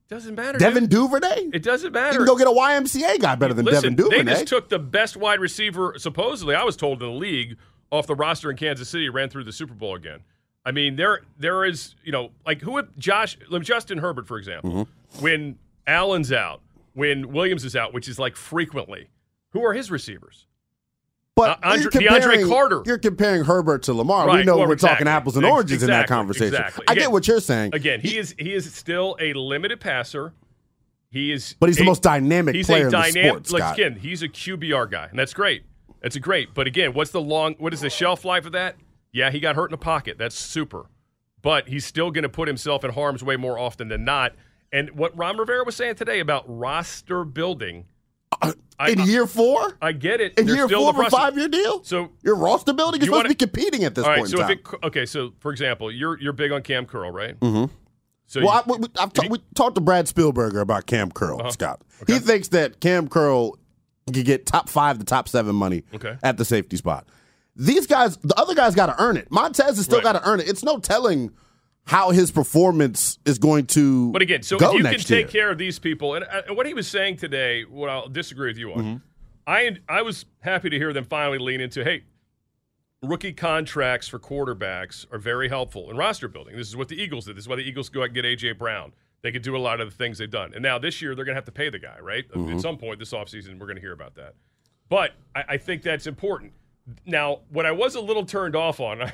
doesn't 0.08 0.34
matter. 0.36 0.56
Devin 0.58 0.84
dude. 0.84 0.90
Duvernay. 1.10 1.48
It 1.52 1.62
doesn't 1.64 1.92
matter. 1.92 2.12
You 2.12 2.18
can 2.18 2.26
go 2.26 2.36
get 2.36 2.46
a 2.46 2.50
YMCA 2.50 3.18
guy 3.20 3.34
better 3.34 3.54
than 3.54 3.64
Listen, 3.64 3.94
Devin 3.94 3.96
Duvernay. 3.96 4.22
they 4.24 4.40
just 4.40 4.46
took 4.48 4.68
the 4.68 4.78
best 4.78 5.16
wide 5.16 5.40
receiver, 5.40 5.94
supposedly, 5.98 6.54
I 6.54 6.62
was 6.62 6.76
told 6.76 7.02
in 7.02 7.08
the 7.08 7.14
league, 7.14 7.56
off 7.90 8.06
the 8.06 8.14
roster 8.14 8.50
in 8.50 8.56
Kansas 8.56 8.88
City, 8.88 9.08
ran 9.08 9.28
through 9.28 9.44
the 9.44 9.52
Super 9.52 9.74
Bowl 9.74 9.94
again. 9.94 10.20
I 10.64 10.72
mean, 10.72 10.96
there 10.96 11.20
there 11.38 11.64
is, 11.64 11.94
you 12.04 12.12
know, 12.12 12.30
like 12.44 12.60
who 12.60 12.72
would 12.72 12.88
Josh, 12.98 13.36
Justin 13.62 13.98
Herbert, 13.98 14.26
for 14.26 14.38
example, 14.38 14.70
Mm-hmm. 14.70 15.22
when 15.22 15.58
Allen's 15.86 16.32
out, 16.32 16.60
when 16.94 17.32
Williams 17.32 17.64
is 17.64 17.76
out, 17.76 17.94
which 17.94 18.08
is 18.08 18.18
like 18.18 18.34
frequently, 18.36 19.08
who 19.50 19.64
are 19.64 19.72
his 19.72 19.90
receivers? 19.90 20.46
But 21.36 21.62
Uh, 21.62 21.68
Andre- 21.72 21.90
DeAndre 21.90 22.48
Carter. 22.48 22.82
You're 22.86 22.98
comparing 22.98 23.44
Herbert 23.44 23.82
to 23.84 23.92
Lamar. 23.92 24.26
we 24.30 24.42
know 24.42 24.56
well, 24.56 24.66
we're 24.66 24.72
exactly. 24.72 25.04
talking 25.04 25.08
apples 25.08 25.36
and 25.36 25.44
oranges 25.46 25.82
in 25.82 25.90
that 25.90 26.08
conversation. 26.08 26.54
exactly. 26.54 26.84
I 26.88 26.94
get 26.94 27.12
what 27.12 27.28
you're 27.28 27.40
saying. 27.40 27.74
Again, 27.74 28.00
he 28.00 28.16
is 28.18 28.34
he 28.38 28.52
is 28.54 28.72
still 28.74 29.16
a 29.20 29.34
limited 29.34 29.78
passer. 29.80 30.32
He 31.10 31.30
is, 31.32 31.54
But 31.60 31.68
he's 31.68 31.76
the 31.78 31.84
most 31.84 32.02
dynamic 32.02 32.54
he's 32.56 32.66
player 32.66 32.82
a 32.82 32.86
in 32.86 32.90
the 32.90 32.96
dynamic, 32.98 33.46
sport, 33.46 33.60
Like 33.62 33.74
again, 33.78 33.96
he's 33.96 34.22
a 34.22 34.28
QBR 34.28 34.90
guy, 34.90 35.06
and 35.08 35.18
that's 35.18 35.32
great. 35.32 35.62
That's 36.06 36.14
a 36.14 36.20
great. 36.20 36.54
But 36.54 36.68
again, 36.68 36.92
what's 36.94 37.10
the 37.10 37.20
long? 37.20 37.56
What 37.58 37.74
is 37.74 37.80
the 37.80 37.90
shelf 37.90 38.24
life 38.24 38.46
of 38.46 38.52
that? 38.52 38.76
Yeah, 39.10 39.32
he 39.32 39.40
got 39.40 39.56
hurt 39.56 39.66
in 39.66 39.72
the 39.72 39.76
pocket. 39.76 40.18
That's 40.18 40.38
super. 40.38 40.86
But 41.42 41.66
he's 41.66 41.84
still 41.84 42.12
going 42.12 42.22
to 42.22 42.28
put 42.28 42.46
himself 42.46 42.84
in 42.84 42.92
harm's 42.92 43.24
way 43.24 43.34
more 43.34 43.58
often 43.58 43.88
than 43.88 44.04
not. 44.04 44.36
And 44.70 44.90
what 44.90 45.18
Ron 45.18 45.36
Rivera 45.36 45.64
was 45.64 45.74
saying 45.74 45.96
today 45.96 46.20
about 46.20 46.44
roster 46.46 47.24
building, 47.24 47.86
I- 48.40 48.52
in 48.86 49.00
year 49.00 49.26
four? 49.26 49.76
I 49.82 49.90
get 49.90 50.20
it. 50.20 50.38
in 50.38 50.46
year 50.46 50.68
still 50.68 50.92
four 50.92 51.02
a 51.06 51.10
five 51.10 51.36
year 51.36 51.48
deal? 51.48 51.82
So 51.82 52.10
your 52.22 52.36
roster 52.36 52.72
building 52.72 53.00
is 53.00 53.06
supposed 53.08 53.24
to 53.24 53.28
be 53.30 53.34
competing 53.34 53.82
at 53.82 53.96
this 53.96 54.04
all 54.04 54.10
right, 54.10 54.18
point 54.18 54.30
so 54.30 54.40
if 54.44 54.50
it 54.50 54.60
okay, 54.84 55.06
so 55.06 55.32
for 55.40 55.50
example, 55.50 55.90
you're 55.90 56.20
you're 56.20 56.32
big 56.32 56.52
on 56.52 56.62
Kam 56.62 56.86
Curl, 56.86 57.10
right? 57.10 57.36
Mm-hmm. 57.40 57.64
So 58.26 58.44
well, 58.44 58.62
you- 58.68 58.74
I, 58.74 58.76
we, 58.78 58.86
I've 59.00 59.12
ta- 59.12 59.26
we 59.28 59.38
talked 59.56 59.74
to 59.74 59.80
Brad 59.80 60.06
Spielberger 60.06 60.60
about 60.60 60.86
Kam 60.86 61.10
Curl, 61.10 61.40
Uh-huh. 61.40 61.50
Scott. 61.50 61.80
He 62.06 62.20
thinks 62.20 62.46
that 62.48 62.78
Kam 62.78 63.08
Curl 63.08 63.58
can 64.14 64.22
get 64.24 64.46
top 64.46 64.68
five 64.68 64.98
to 64.98 65.04
top 65.04 65.28
seven 65.28 65.54
money 65.56 65.82
Okay. 65.94 66.16
at 66.22 66.36
the 66.38 66.44
safety 66.44 66.76
spot. 66.76 67.06
These 67.56 67.86
guys, 67.86 68.16
the 68.18 68.38
other 68.38 68.54
guys 68.54 68.74
got 68.74 68.86
to 68.86 69.02
earn 69.02 69.16
it. 69.16 69.30
Montez 69.30 69.76
has 69.76 69.84
still 69.84 69.98
Right. 69.98 70.04
got 70.04 70.12
to 70.12 70.28
earn 70.28 70.40
it. 70.40 70.48
It's 70.48 70.62
no 70.62 70.78
telling 70.78 71.30
how 71.84 72.10
his 72.10 72.30
performance 72.30 73.18
is 73.24 73.38
going 73.38 73.66
to 73.66 74.10
But 74.12 74.20
again, 74.22 74.42
so 74.42 74.56
you 74.72 74.82
can 74.82 74.98
take 74.98 75.08
year. 75.08 75.26
care 75.28 75.50
of 75.50 75.58
these 75.58 75.78
people, 75.78 76.14
and, 76.14 76.24
uh, 76.24 76.42
what 76.54 76.66
he 76.66 76.74
was 76.74 76.86
saying 76.88 77.16
today, 77.16 77.62
what 77.64 77.88
I'll 77.88 78.08
disagree 78.08 78.48
with 78.50 78.58
you 78.58 78.72
on, 78.72 78.78
Mm-hmm. 78.78 78.96
I 79.48 79.76
I 79.88 80.02
was 80.02 80.24
happy 80.40 80.68
to 80.70 80.76
hear 80.76 80.92
them 80.92 81.04
finally 81.04 81.38
lean 81.38 81.60
into, 81.60 81.84
hey, 81.84 82.02
rookie 83.02 83.32
contracts 83.32 84.08
for 84.08 84.18
quarterbacks 84.18 85.06
are 85.12 85.18
very 85.18 85.48
helpful 85.48 85.88
in 85.90 85.96
roster 85.96 86.26
building. 86.28 86.56
This 86.56 86.68
is 86.68 86.76
what 86.76 86.88
the 86.88 87.00
Eagles 87.00 87.26
did. 87.26 87.36
This 87.36 87.44
is 87.44 87.48
why 87.48 87.56
the 87.56 87.62
Eagles 87.62 87.88
go 87.88 88.00
out 88.00 88.06
and 88.06 88.14
get 88.14 88.24
AJ 88.24 88.58
Brown. 88.58 88.92
They 89.22 89.32
could 89.32 89.42
do 89.42 89.56
a 89.56 89.58
lot 89.58 89.80
of 89.80 89.90
the 89.90 89.96
things 89.96 90.18
they've 90.18 90.30
done. 90.30 90.52
And 90.54 90.62
now 90.62 90.78
this 90.78 91.02
year 91.02 91.14
they're 91.14 91.24
going 91.24 91.34
to 91.34 91.38
have 91.38 91.46
to 91.46 91.52
pay 91.52 91.68
the 91.68 91.78
guy, 91.78 91.98
right? 92.00 92.28
Mm-hmm. 92.30 92.54
At 92.56 92.60
some 92.60 92.76
point 92.76 92.98
this 92.98 93.12
offseason, 93.12 93.58
we're 93.58 93.66
going 93.66 93.76
to 93.76 93.80
hear 93.82 93.92
about 93.92 94.14
that. 94.16 94.34
But 94.88 95.12
I, 95.34 95.44
I 95.50 95.56
think 95.56 95.82
that's 95.82 96.06
important. 96.06 96.52
Now, 97.04 97.40
what 97.48 97.66
I 97.66 97.72
was 97.72 97.96
a 97.96 98.00
little 98.00 98.24
turned 98.24 98.54
off 98.54 98.78
on, 98.78 99.10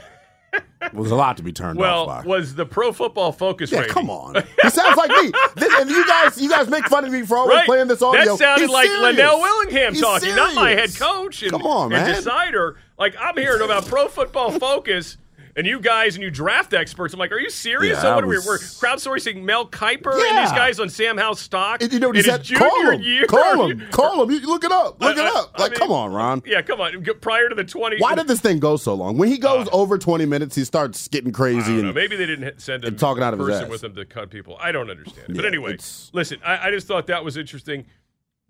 was 0.92 1.10
a 1.10 1.14
lot 1.14 1.38
to 1.38 1.42
be 1.42 1.52
turned 1.52 1.78
well, 1.78 2.10
off 2.10 2.24
by. 2.24 2.28
was 2.28 2.54
the 2.54 2.66
Pro 2.66 2.92
Football 2.92 3.32
Focus 3.32 3.72
yeah, 3.72 3.78
rating. 3.78 3.94
come 3.94 4.10
on. 4.10 4.34
He 4.62 4.68
sounds 4.68 4.96
like 4.98 5.08
me. 5.08 5.32
This, 5.56 5.72
and 5.80 5.88
you 5.88 6.06
guys, 6.06 6.38
you 6.38 6.50
guys 6.50 6.68
make 6.68 6.84
fun 6.88 7.06
of 7.06 7.12
me 7.12 7.22
for 7.24 7.38
always 7.38 7.56
Right. 7.56 7.66
playing 7.66 7.88
this 7.88 8.02
audio. 8.02 8.32
That 8.32 8.38
sounded 8.38 8.64
He's 8.64 8.70
like 8.70 8.86
serious. 8.88 9.16
Linnell 9.16 9.40
Willingham 9.40 9.94
He's 9.94 10.02
talking, 10.02 10.36
not 10.36 10.54
my 10.54 10.70
head 10.72 10.94
coach 10.94 11.42
and, 11.42 11.52
Come 11.52 11.62
on, 11.62 11.84
and 11.94 12.04
man. 12.04 12.14
decider. 12.14 12.76
Like 12.98 13.14
I'm 13.18 13.36
hearing 13.38 13.62
about 13.62 13.86
Pro 13.86 14.08
Football 14.08 14.50
Focus. 14.58 15.16
And 15.54 15.66
you 15.66 15.80
guys 15.80 16.14
and 16.14 16.24
you 16.24 16.30
draft 16.30 16.72
experts, 16.72 17.12
I'm 17.12 17.20
like, 17.20 17.30
are 17.30 17.38
you 17.38 17.50
serious? 17.50 17.96
Yeah, 17.98 18.02
so 18.02 18.14
what 18.14 18.24
I 18.24 18.26
are 18.26 18.28
we, 18.30 18.36
was- 18.36 18.46
we're 18.46 18.56
crowdsourcing 18.58 19.42
Mel 19.42 19.66
Kiper 19.66 20.12
and 20.14 20.38
these 20.38 20.52
guys 20.52 20.80
on 20.80 20.88
Sam 20.88 21.18
Howell's 21.18 21.40
stock. 21.40 21.82
And 21.82 21.92
you 21.92 21.98
know 21.98 22.06
what 22.08 22.16
he 22.16 22.22
said? 22.22 22.42
junior 22.42 22.58
Call 22.66 22.90
him. 22.92 23.02
year. 23.02 23.26
Call 23.26 23.66
him. 23.70 23.86
Call 23.90 24.22
him. 24.22 24.30
You 24.30 24.40
look 24.46 24.64
it 24.64 24.72
up. 24.72 24.98
Look 24.98 25.18
I- 25.18 25.20
it 25.20 25.26
up. 25.36 25.50
I 25.56 25.62
Like, 25.62 25.72
mean- 25.72 25.78
come 25.80 25.92
on, 25.92 26.10
Ron. 26.10 26.42
Yeah, 26.46 26.62
come 26.62 26.80
on. 26.80 27.04
Prior 27.20 27.50
to 27.50 27.54
the 27.54 27.64
20. 27.64 27.98
Why 27.98 28.14
did 28.14 28.28
this 28.28 28.40
thing 28.40 28.60
go 28.60 28.76
so 28.78 28.94
long? 28.94 29.18
When 29.18 29.28
he 29.28 29.36
goes 29.36 29.66
Uh, 29.68 29.72
over 29.72 29.98
20 29.98 30.24
minutes, 30.24 30.54
he 30.56 30.64
starts 30.64 31.06
getting 31.08 31.28
I 31.34 31.36
crazy. 31.36 31.58
don't 31.60 31.82
know. 31.82 31.86
And, 31.88 31.94
Maybe 31.94 32.16
they 32.16 32.26
didn't 32.26 32.60
send 32.62 32.84
and 32.86 32.98
talking 32.98 33.22
out 33.22 33.34
of 33.34 33.40
person 33.40 33.68
with 33.68 33.84
him 33.84 33.94
to 33.96 34.06
cut 34.06 34.30
people. 34.30 34.56
I 34.58 34.72
don't 34.72 34.88
understand 34.90 35.28
it. 35.28 35.36
But 35.36 35.42
Yeah, 35.42 35.48
anyway, 35.48 35.76
listen, 36.14 36.38
I, 36.42 36.68
I 36.68 36.70
just 36.70 36.86
thought 36.86 37.08
that 37.08 37.24
was 37.24 37.36
interesting. 37.36 37.84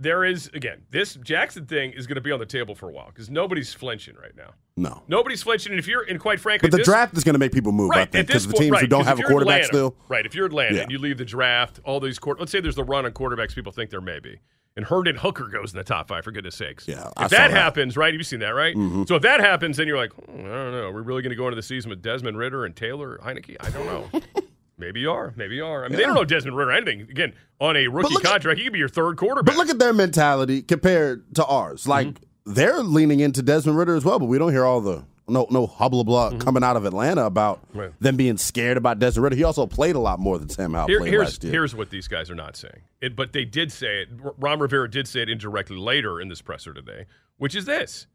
There 0.02 0.24
is, 0.24 0.48
again, 0.52 0.82
this 0.90 1.14
Jackson 1.14 1.66
thing 1.66 1.92
is 1.92 2.06
going 2.08 2.16
to 2.16 2.20
be 2.20 2.32
on 2.32 2.40
the 2.40 2.46
table 2.46 2.74
for 2.74 2.88
a 2.88 2.92
while 2.92 3.06
because 3.06 3.30
nobody's 3.30 3.72
flinching 3.72 4.16
right 4.16 4.34
now. 4.36 4.50
no. 4.76 5.02
Nobody's 5.06 5.42
flinching. 5.42 5.70
And 5.72 5.78
if 5.78 5.86
you're, 5.86 6.02
and 6.02 6.18
quite 6.18 6.40
frankly, 6.40 6.66
But 6.68 6.72
the 6.72 6.78
this- 6.78 6.86
draft 6.86 7.16
is 7.16 7.22
going 7.24 7.34
to 7.34 7.38
make 7.38 7.52
people 7.52 7.70
move, 7.72 7.90
I 7.92 7.98
right, 8.00 8.10
think, 8.12 8.28
at 8.28 8.32
this 8.32 8.44
because 8.44 8.58
the 8.58 8.64
teams 8.64 8.72
right, 8.72 8.80
who 8.80 8.86
don't 8.88 9.04
have 9.04 9.20
a 9.20 9.22
quarterback 9.22 9.62
Atlanta, 9.62 9.92
still. 9.92 9.96
Right. 10.08 10.26
If 10.26 10.34
you're 10.34 10.46
Atlanta 10.46 10.74
Yeah. 10.76 10.82
and 10.82 10.90
you 10.90 10.98
leave 10.98 11.18
the 11.18 11.24
draft, 11.24 11.78
all 11.84 12.00
these 12.00 12.18
court, 12.18 12.40
let's 12.40 12.50
say 12.50 12.60
there's 12.60 12.74
the 12.74 12.84
run 12.84 13.06
on 13.06 13.12
quarterbacks 13.12 13.54
people 13.54 13.70
think 13.72 13.90
there 13.90 14.00
may 14.00 14.18
be. 14.18 14.40
And 14.74 14.86
Hendon 14.86 15.16
Hooker 15.16 15.48
goes 15.48 15.72
in 15.72 15.76
the 15.78 15.84
top 15.84 16.08
five, 16.08 16.24
for 16.24 16.32
goodness 16.32 16.54
sakes. 16.56 16.88
Yeah, 16.88 17.06
If 17.08 17.14
that, 17.14 17.30
that. 17.30 17.46
Mm-hmm. 17.48 17.56
happens, 17.56 17.96
right? 17.96 18.12
You've 18.14 18.26
seen 18.26 18.40
that, 18.40 18.54
right? 18.54 18.74
So 19.06 19.16
if 19.16 19.22
that 19.22 19.40
happens, 19.40 19.76
then 19.76 19.86
you're 19.86 19.98
like, 19.98 20.12
hmm, 20.14 20.30
I 20.40 20.42
don't 20.48 20.72
know. 20.72 20.90
We're 20.90 21.02
we 21.02 21.08
really 21.08 21.20
going 21.22 21.30
to 21.30 21.36
go 21.36 21.46
into 21.46 21.56
the 21.56 21.62
season 21.62 21.90
with 21.90 22.00
Desmond 22.02 22.38
Ridder 22.38 22.64
and 22.64 22.74
Taylor 22.74 23.18
Heinicke? 23.22 23.56
I 23.60 23.68
don't 23.70 23.84
know. 23.86 24.20
Maybe 24.82 25.00
you 25.00 25.10
are. 25.10 25.32
Maybe 25.36 25.54
you 25.56 25.64
are. 25.64 25.84
I 25.84 25.88
mean, 25.88 25.96
they 25.96 26.04
don't 26.04 26.14
know 26.14 26.24
Desmond 26.24 26.56
Ridder 26.56 26.70
or 26.70 26.74
anything. 26.74 27.00
Again, 27.02 27.32
on 27.60 27.76
a 27.76 27.88
rookie 27.88 28.12
look 28.12 28.24
at- 28.24 28.30
contract, 28.30 28.58
he 28.58 28.64
could 28.64 28.72
be 28.74 28.78
your 28.78 28.88
third 28.88 29.16
quarterback. 29.16 29.54
But 29.54 29.58
look 29.58 29.70
at 29.70 29.78
their 29.78 29.92
mentality 29.94 30.60
compared 30.62 31.34
to 31.36 31.44
ours. 31.46 31.86
Like, 31.88 32.08
Mm-hmm. 32.08 32.54
they're 32.54 32.82
leaning 32.82 33.20
into 33.20 33.40
Desmond 33.42 33.78
Ridder 33.78 33.94
as 33.96 34.04
well, 34.04 34.18
but 34.18 34.26
we 34.26 34.36
don't 34.38 34.50
hear 34.52 34.64
all 34.64 34.80
the 34.80 35.04
no 35.28 35.46
no 35.50 35.68
hubble 35.68 36.02
blah 36.02 36.36
coming 36.38 36.64
out 36.64 36.76
of 36.76 36.84
Atlanta 36.84 37.24
about 37.24 37.60
Mm-hmm. 37.68 37.78
Right. 37.78 38.00
them 38.00 38.16
being 38.16 38.36
scared 38.36 38.76
about 38.76 38.98
Desmond 38.98 39.22
Ridder. 39.24 39.36
He 39.36 39.44
also 39.44 39.66
played 39.66 39.94
a 39.94 40.00
lot 40.00 40.18
more 40.18 40.36
than 40.38 40.48
Sam 40.48 40.74
Howell 40.74 40.88
Here- 40.88 40.98
played 40.98 41.10
here's 41.12 41.24
last 41.28 41.44
year. 41.44 41.52
here's 41.52 41.74
what 41.76 41.90
these 41.90 42.08
guys 42.08 42.28
are 42.28 42.34
not 42.34 42.56
saying. 42.56 42.80
It, 43.00 43.14
but 43.14 43.32
they 43.32 43.44
did 43.44 43.70
say 43.70 44.02
it. 44.02 44.08
Ron 44.38 44.58
Rivera 44.58 44.90
did 44.90 45.06
say 45.06 45.22
it 45.22 45.30
indirectly 45.30 45.76
later 45.76 46.20
in 46.20 46.28
this 46.28 46.42
presser 46.42 46.74
today, 46.74 47.06
which 47.36 47.54
is 47.54 47.64
this: 47.66 48.08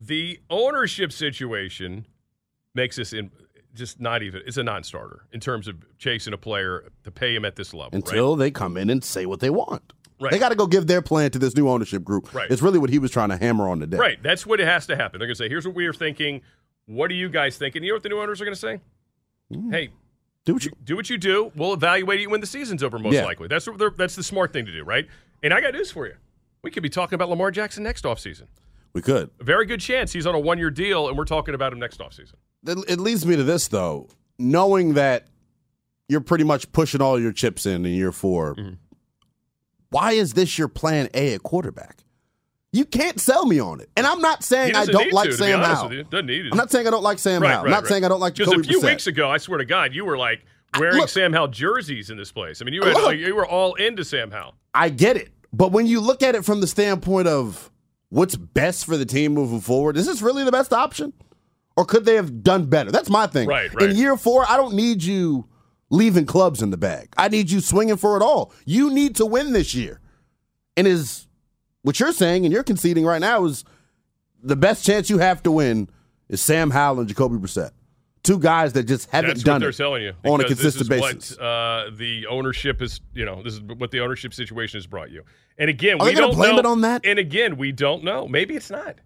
the 0.00 0.38
ownership 0.50 1.10
situation 1.12 2.06
makes 2.74 2.96
this 2.96 3.12
in 3.14 3.30
just 3.74 4.00
not 4.00 4.22
even. 4.22 4.42
It's 4.46 4.56
a 4.56 4.62
non-starter 4.62 5.26
in 5.32 5.40
terms 5.40 5.68
of 5.68 5.76
chasing 5.98 6.32
a 6.32 6.38
player 6.38 6.90
to 7.04 7.10
pay 7.10 7.34
him 7.34 7.44
at 7.44 7.56
this 7.56 7.74
level. 7.74 7.90
right? 7.92 8.06
until 8.08 8.36
they 8.36 8.50
come 8.50 8.76
in 8.76 8.88
and 8.90 9.02
say 9.04 9.26
what 9.26 9.40
they 9.40 9.50
want. 9.50 9.92
Right. 10.20 10.30
They 10.30 10.38
got 10.38 10.50
to 10.50 10.54
go 10.54 10.66
give 10.66 10.86
their 10.86 11.02
plan 11.02 11.30
to 11.32 11.38
this 11.40 11.56
new 11.56 11.68
ownership 11.68 12.04
group. 12.04 12.32
Right. 12.32 12.48
It's 12.50 12.62
really 12.62 12.78
what 12.78 12.88
he 12.90 12.98
was 13.00 13.10
trying 13.10 13.30
to 13.30 13.36
hammer 13.36 13.68
on 13.68 13.80
today. 13.80 13.96
Right. 13.98 14.22
That's 14.22 14.46
what 14.46 14.60
it 14.60 14.66
has 14.66 14.86
to 14.86 14.96
happen. 14.96 15.18
They're 15.18 15.26
going 15.26 15.34
to 15.34 15.38
say, 15.42 15.48
here's 15.48 15.66
what 15.66 15.74
we 15.74 15.86
are 15.86 15.92
thinking. 15.92 16.40
What 16.86 17.10
are 17.10 17.14
you 17.14 17.28
guys 17.28 17.56
thinking? 17.58 17.82
You 17.82 17.90
know 17.90 17.96
what 17.96 18.04
the 18.04 18.08
new 18.10 18.20
owners 18.20 18.40
are 18.40 18.44
going 18.44 18.54
to 18.54 18.60
say? 18.60 18.80
Mm. 19.52 19.72
Hey, 19.72 19.88
Do 20.44 20.54
what 20.54 20.64
you, 20.64 20.70
do 20.84 20.94
what 20.96 21.10
you 21.10 21.18
do. 21.18 21.50
We'll 21.56 21.72
evaluate 21.74 22.20
you 22.20 22.30
when 22.30 22.40
the 22.40 22.46
season's 22.46 22.82
over, 22.82 22.98
most 22.98 23.14
Yeah. 23.14 23.24
likely. 23.24 23.48
That's 23.48 23.66
what 23.66 23.76
they're- 23.78 23.90
that's 23.96 24.14
the 24.14 24.22
smart 24.22 24.52
thing 24.52 24.66
to 24.66 24.72
do, 24.72 24.84
right? 24.84 25.06
And 25.42 25.52
I 25.52 25.60
got 25.60 25.74
news 25.74 25.90
for 25.90 26.06
you. 26.06 26.14
We 26.62 26.70
could 26.70 26.82
be 26.82 26.88
talking 26.90 27.14
about 27.16 27.28
Lamar 27.28 27.50
Jackson 27.50 27.82
next 27.82 28.04
offseason. 28.04 28.46
we 28.94 29.02
could. 29.02 29.28
A 29.40 29.44
very 29.44 29.66
good 29.66 29.80
chance 29.80 30.12
he's 30.12 30.24
on 30.26 30.34
a 30.36 30.38
one 30.38 30.56
year 30.58 30.70
deal, 30.70 31.08
and 31.08 31.18
we're 31.18 31.24
talking 31.24 31.54
about 31.54 31.72
him 31.72 31.80
next 31.80 31.98
offseason. 31.98 32.34
It, 32.66 32.98
leads 33.00 33.24
me 33.26 33.36
to 33.36 33.42
this 33.42 33.68
though, 33.68 34.08
knowing 34.38 34.94
that 34.94 35.26
you're 36.08 36.20
pretty 36.20 36.44
much 36.44 36.70
pushing 36.72 37.00
all 37.00 37.20
your 37.20 37.32
chips 37.32 37.66
in 37.66 37.84
in 37.86 37.92
year 37.92 38.12
4 38.12 38.54
Mm-hmm. 38.54 38.74
Why 39.90 40.12
is 40.12 40.32
this 40.34 40.58
your 40.58 40.66
plan 40.68 41.08
A 41.14 41.34
at 41.34 41.42
quarterback? 41.44 41.98
You 42.72 42.84
can't 42.84 43.20
sell 43.20 43.46
me 43.46 43.60
on 43.60 43.80
it, 43.80 43.88
and 43.96 44.04
I'm 44.04 44.20
not 44.20 44.42
saying 44.42 44.74
I 44.74 44.86
don't 44.86 45.12
like 45.12 45.26
to, 45.26 45.30
to 45.30 45.36
Sam 45.36 45.60
honest 45.60 45.82
Howell. 45.82 46.02
Doesn't 46.10 46.26
need 46.26 46.46
it. 46.46 46.50
I'm 46.52 46.58
not 46.58 46.72
saying 46.72 46.88
I 46.88 46.90
don't 46.90 47.04
like 47.04 47.20
Sam 47.20 47.40
Right, 47.40 47.52
Howell. 47.52 47.66
I'm 47.66 47.70
not 47.70 47.84
right. 47.84 47.88
saying 47.88 48.04
I 48.04 48.08
don't 48.08 48.18
like 48.18 48.34
Just 48.34 48.50
Jacoby 48.50 48.66
a 48.66 48.70
few 48.72 48.80
Brissett. 48.80 48.84
weeks 48.86 49.06
ago, 49.06 49.30
I 49.30 49.36
swear 49.38 49.58
to 49.58 49.64
God, 49.64 49.94
you 49.94 50.04
were 50.04 50.18
like 50.18 50.44
wearing 50.76 50.96
look- 50.96 51.08
Sam 51.08 51.32
Howell 51.32 51.48
jerseys 51.48 52.10
in 52.10 52.16
this 52.16 52.32
place. 52.32 52.60
I 52.60 52.64
mean, 52.64 52.74
you 52.74 52.82
had, 52.82 52.94
Look. 52.94 53.04
like, 53.04 53.18
you 53.18 53.32
were 53.36 53.46
all 53.46 53.74
into 53.74 54.04
Sam 54.04 54.32
Howell. 54.32 54.54
I 54.74 54.88
get 54.88 55.16
it. 55.16 55.30
But 55.52 55.70
when 55.70 55.86
you 55.86 56.00
look 56.00 56.24
at 56.24 56.34
it 56.34 56.44
from 56.44 56.60
the 56.60 56.66
standpoint 56.66 57.28
of 57.28 57.70
what's 58.08 58.34
best 58.34 58.84
for 58.86 58.96
the 58.96 59.06
team 59.06 59.34
moving 59.34 59.60
forward, 59.60 59.96
is 59.96 60.06
this 60.06 60.20
really 60.20 60.42
the 60.42 60.50
best 60.50 60.72
option? 60.72 61.12
Or 61.76 61.84
could 61.84 62.04
they 62.04 62.14
have 62.14 62.42
done 62.42 62.66
better? 62.66 62.90
That's 62.92 63.10
my 63.10 63.26
thing. 63.26 63.48
Right, 63.48 63.72
right. 63.74 63.90
In 63.90 63.96
year 63.96 64.16
four, 64.16 64.48
I 64.48 64.56
don't 64.56 64.74
need 64.74 65.02
you 65.02 65.48
leaving 65.90 66.26
clubs 66.26 66.62
in 66.62 66.70
the 66.70 66.76
bag. 66.76 67.08
I 67.16 67.28
need 67.28 67.50
you 67.50 67.60
swinging 67.60 67.96
for 67.96 68.16
it 68.16 68.22
all. 68.22 68.52
You 68.64 68.92
need 68.92 69.16
to 69.16 69.26
win 69.26 69.52
this 69.52 69.74
year. 69.74 70.00
And 70.76 70.86
is 70.86 71.26
what 71.82 72.00
you're 72.00 72.12
saying 72.12 72.44
and 72.44 72.52
you're 72.52 72.64
conceding 72.64 73.04
right 73.04 73.20
now 73.20 73.44
is 73.44 73.64
the 74.42 74.56
best 74.56 74.84
chance 74.84 75.10
you 75.10 75.18
have 75.18 75.42
to 75.44 75.50
win 75.50 75.88
is 76.28 76.40
Sam 76.40 76.70
Howell 76.70 77.00
and 77.00 77.08
Jacoby 77.08 77.36
Brissett. 77.36 77.70
Two 78.22 78.38
guys 78.38 78.72
that 78.72 78.84
just 78.84 79.10
haven't 79.10 79.30
That's 79.30 79.42
done 79.42 79.54
what 79.54 79.60
they're 79.60 79.68
it 79.68 79.76
telling 79.76 80.02
you 80.02 80.12
on 80.24 80.40
a 80.40 80.44
consistent 80.44 80.88
this 80.88 80.98
is 80.98 81.12
basis. 81.12 81.38
What, 81.38 81.44
uh, 81.44 81.90
the 81.94 82.26
ownership 82.26 82.80
is, 82.80 83.00
you 83.12 83.26
know, 83.26 83.42
this 83.42 83.54
is 83.54 83.60
what 83.60 83.90
the 83.90 84.00
ownership 84.00 84.32
situation 84.32 84.78
has 84.78 84.86
brought 84.86 85.10
you. 85.10 85.24
And 85.58 85.68
again, 85.68 86.00
Are 86.00 86.06
we 86.06 86.14
don't 86.14 86.34
blame 86.34 86.54
know, 86.54 86.60
it 86.60 86.66
on 86.66 86.80
that? 86.80 87.04
And 87.04 87.18
again, 87.18 87.58
we 87.58 87.70
don't 87.70 88.02
know. 88.02 88.26
Maybe 88.26 88.56
it's 88.56 88.70
not. 88.70 88.96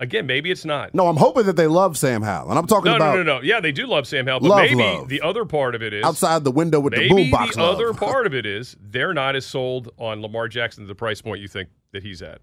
Again, 0.00 0.26
maybe 0.26 0.50
it's 0.50 0.64
not. 0.64 0.92
no, 0.92 1.06
I'm 1.06 1.16
hoping 1.16 1.46
that 1.46 1.54
they 1.56 1.68
love 1.68 1.96
Sam 1.96 2.20
Howell. 2.22 2.50
And 2.50 2.58
I'm 2.58 2.66
talking 2.66 2.90
No, 2.90 2.96
about 2.96 3.14
no, 3.16 3.22
no, 3.22 3.36
no. 3.36 3.42
Yeah, 3.42 3.60
they 3.60 3.70
do 3.70 3.86
love 3.86 4.06
Sam 4.08 4.26
Howell, 4.26 4.40
but 4.40 4.48
Love, 4.48 4.58
maybe 4.62 4.74
love. 4.74 5.08
the 5.08 5.20
other 5.22 5.44
part 5.44 5.74
of 5.76 5.82
it 5.82 5.92
is 5.92 6.04
outside 6.04 6.42
the 6.42 6.50
window 6.50 6.80
with 6.80 6.94
the 6.94 7.08
maybe 7.08 7.30
boombox. 7.30 7.54
the 7.54 7.62
love. 7.62 7.76
other 7.76 7.92
part 7.94 8.26
of 8.26 8.34
it 8.34 8.44
is 8.44 8.76
they're 8.80 9.14
not 9.14 9.36
as 9.36 9.46
sold 9.46 9.90
on 9.98 10.20
Lamar 10.20 10.48
Jackson 10.48 10.82
at 10.84 10.88
the 10.88 10.94
price 10.96 11.22
point 11.22 11.40
you 11.40 11.46
think 11.48 11.68
that 11.92 12.02
he's 12.02 12.22
at. 12.22 12.40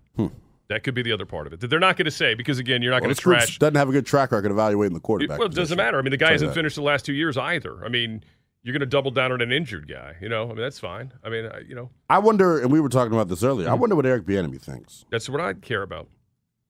That 0.70 0.84
could 0.84 0.94
be 0.94 1.02
the 1.02 1.12
other 1.12 1.26
part 1.26 1.46
of 1.48 1.52
it 1.54 1.60
that 1.60 1.68
they're 1.68 1.82
not 1.82 1.98
going 1.98 2.06
to 2.06 2.12
say 2.12 2.34
because 2.34 2.58
again, 2.58 2.82
you're 2.82 2.92
not 2.92 3.02
Well, 3.02 3.08
going 3.10 3.16
to 3.16 3.22
trash. 3.22 3.60
doesn't 3.60 3.76
have 3.76 3.90
a 3.90 3.92
good 3.92 4.06
track 4.06 4.32
record 4.32 4.50
evaluating 4.52 4.94
the 4.94 5.02
quarterback. 5.02 5.38
Well, 5.38 5.50
it 5.50 5.54
doesn't 5.54 5.76
matter. 5.76 6.00
I 6.00 6.02
mean, 6.02 6.12
the 6.12 6.18
guy 6.18 6.32
hasn't 6.32 6.52
that. 6.52 6.56
finished 6.56 6.78
the 6.78 6.82
last 6.82 7.06
two 7.06 7.12
years 7.14 7.36
either. 7.38 7.84
I 7.84 7.90
mean, 7.90 8.24
you're 8.64 8.72
going 8.72 8.80
to 8.80 8.86
double 8.86 9.12
down 9.12 9.34
on 9.34 9.42
an 9.42 9.52
injured 9.52 9.90
guy. 9.90 10.16
You 10.22 10.30
know, 10.30 10.44
I 10.46 10.48
mean, 10.48 10.58
that's 10.58 10.80
fine. 10.80 11.12
I 11.26 11.30
mean, 11.30 11.48
I, 11.48 11.60
you 11.68 11.76
know, 11.76 11.90
I 12.10 12.20
wonder, 12.20 12.60
and 12.62 12.72
we 12.72 12.80
were 12.80 12.88
talking 12.88 13.12
about 13.12 13.28
this 13.28 13.44
earlier. 13.44 13.68
I 13.68 13.72
Mm-hmm. 13.74 13.82
wonder 13.82 13.96
what 13.98 14.06
Eric 14.06 14.24
Bieniemy 14.26 14.62
thinks. 14.62 15.04
that's 15.12 15.28
what 15.28 15.42
I 15.42 15.52
care 15.56 15.82
about. 15.82 16.08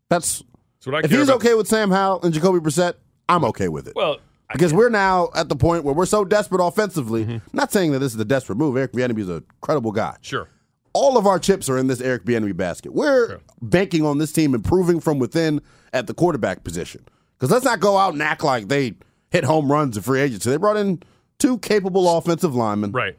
That's 0.09 0.43
I 0.87 0.99
if 1.03 1.11
he's 1.11 1.29
okay 1.29 1.53
with 1.53 1.67
Sam 1.67 1.91
Howell 1.91 2.21
and 2.23 2.33
Jacoby 2.33 2.59
Brissett, 2.59 2.93
I'm 3.29 3.45
okay 3.45 3.67
with 3.67 3.87
it. 3.87 3.93
Well, 3.95 4.17
because 4.51 4.73
we're 4.73 4.89
now 4.89 5.29
at 5.35 5.47
the 5.47 5.55
point 5.55 5.83
where 5.83 5.93
we're 5.93 6.05
so 6.05 6.25
desperate 6.25 6.61
offensively. 6.65 7.25
Mm-hmm. 7.25 7.37
Not 7.55 7.71
saying 7.71 7.91
that 7.91 7.99
this 7.99 8.13
is 8.13 8.19
a 8.19 8.25
desperate 8.25 8.57
move. 8.57 8.75
Eric 8.75 8.93
Bieniemy 8.93 9.19
is 9.19 9.29
a 9.29 9.43
credible 9.61 9.91
guy. 9.91 10.17
sure. 10.21 10.49
All 10.93 11.17
of 11.17 11.25
our 11.25 11.39
chips 11.39 11.69
are 11.69 11.77
in 11.77 11.87
this 11.87 12.01
Eric 12.01 12.25
Bieniemy 12.25 12.57
basket. 12.57 12.93
We're 12.93 13.39
banking 13.61 14.05
on 14.05 14.17
this 14.17 14.33
team 14.33 14.53
improving 14.53 14.99
from 14.99 15.19
within 15.19 15.61
at 15.93 16.07
the 16.07 16.13
quarterback 16.13 16.65
position. 16.65 17.05
Because 17.37 17.49
let's 17.49 17.63
not 17.63 17.79
go 17.79 17.97
out 17.97 18.11
and 18.11 18.21
act 18.21 18.43
like 18.43 18.67
they 18.67 18.95
hit 19.29 19.45
home 19.45 19.71
runs 19.71 19.95
in 19.95 20.03
free 20.03 20.19
agency. 20.19 20.49
They 20.49 20.57
brought 20.57 20.75
in 20.75 21.01
two 21.39 21.59
capable 21.59 22.17
offensive 22.17 22.53
linemen. 22.55 22.91
Right. 22.91 23.15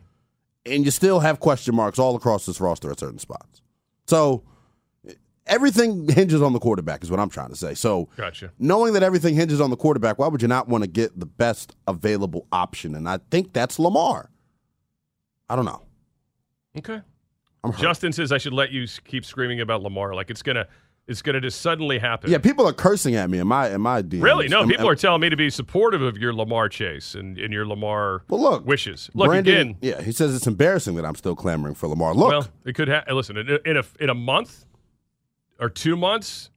and 0.67 0.85
you 0.85 0.91
still 0.91 1.21
have 1.21 1.41
question 1.41 1.75
marks 1.75 1.99
all 1.99 2.15
across 2.15 2.45
this 2.45 2.61
roster 2.61 2.91
at 2.91 3.01
certain 3.01 3.19
spots. 3.19 3.63
So 4.07 4.43
everything 5.53 6.09
hinges 6.09 6.43
on 6.43 6.53
the 6.53 6.59
quarterback, 6.59 7.05
is 7.05 7.11
what 7.11 7.21
I'm 7.21 7.29
trying 7.31 7.51
to 7.51 7.57
say. 7.57 7.75
So 7.75 8.09
Gotcha. 8.17 8.53
knowing 8.59 8.93
that 8.95 9.03
everything 9.03 9.35
hinges 9.35 9.61
on 9.61 9.71
the 9.71 9.77
quarterback, 9.77 10.19
why 10.19 10.27
would 10.29 10.43
you 10.43 10.49
not 10.49 10.69
want 10.69 10.83
to 10.85 10.89
get 10.91 11.19
the 11.19 11.27
best 11.27 11.75
available 11.87 12.47
option? 12.53 12.95
And 12.95 13.09
I 13.09 13.19
think 13.31 13.53
that's 13.53 13.79
Lamar. 13.79 14.31
I 15.49 15.57
don't 15.57 15.65
know. 15.67 15.83
Okay. 16.79 17.01
I'm. 17.65 17.73
Justin 17.75 18.13
says 18.13 18.33
I 18.33 18.39
should 18.39 18.53
let 18.55 18.73
you 18.73 18.87
keep 19.05 19.25
screaming 19.25 19.61
about 19.61 19.83
Lamar 19.83 20.15
like 20.15 20.31
it's 20.31 20.43
gonna 20.43 20.67
it's 21.07 21.21
gonna 21.23 21.41
just 21.41 21.61
suddenly 21.61 21.99
happen. 21.99 22.31
yeah, 22.31 22.39
people 22.39 22.67
are 22.67 22.73
cursing 22.73 23.15
at 23.15 23.29
me 23.31 23.39
in 23.39 23.47
my 23.47 23.69
in 23.71 23.81
my 23.81 24.03
DMs. 24.03 24.23
Really? 24.23 24.49
No, 24.49 24.63
Am- 24.63 24.69
people 24.69 24.87
am- 24.87 24.93
are 24.93 24.97
telling 24.97 25.21
me 25.21 25.29
to 25.29 25.37
be 25.37 25.51
supportive 25.51 26.01
of 26.03 26.17
your 26.19 26.33
Lamar 26.33 26.69
chase 26.69 27.15
and, 27.15 27.39
and 27.39 27.53
your 27.53 27.67
Lamar 27.67 28.23
Well, 28.29 28.41
look, 28.41 28.67
wishes. 28.67 29.11
Look 29.15 29.29
Brandon, 29.29 29.55
again. 29.71 29.77
Yeah, 29.81 30.01
he 30.03 30.11
says 30.13 30.35
it's 30.35 30.47
embarrassing 30.47 30.95
that 30.97 31.05
I'm 31.05 31.15
still 31.15 31.37
clamoring 31.37 31.75
for 31.75 31.87
Lamar. 31.89 32.15
Look, 32.15 32.31
Well, 32.31 32.49
it 32.65 32.75
could 32.75 32.89
ha- 32.89 33.05
listen 33.13 33.37
in 33.37 33.49
a, 33.51 33.59
in 33.69 33.77
a 33.77 33.85
in 34.01 34.11
a 34.11 34.15
month 34.15 34.65
or 35.63 35.71
two 35.71 35.97
months. 35.97 36.51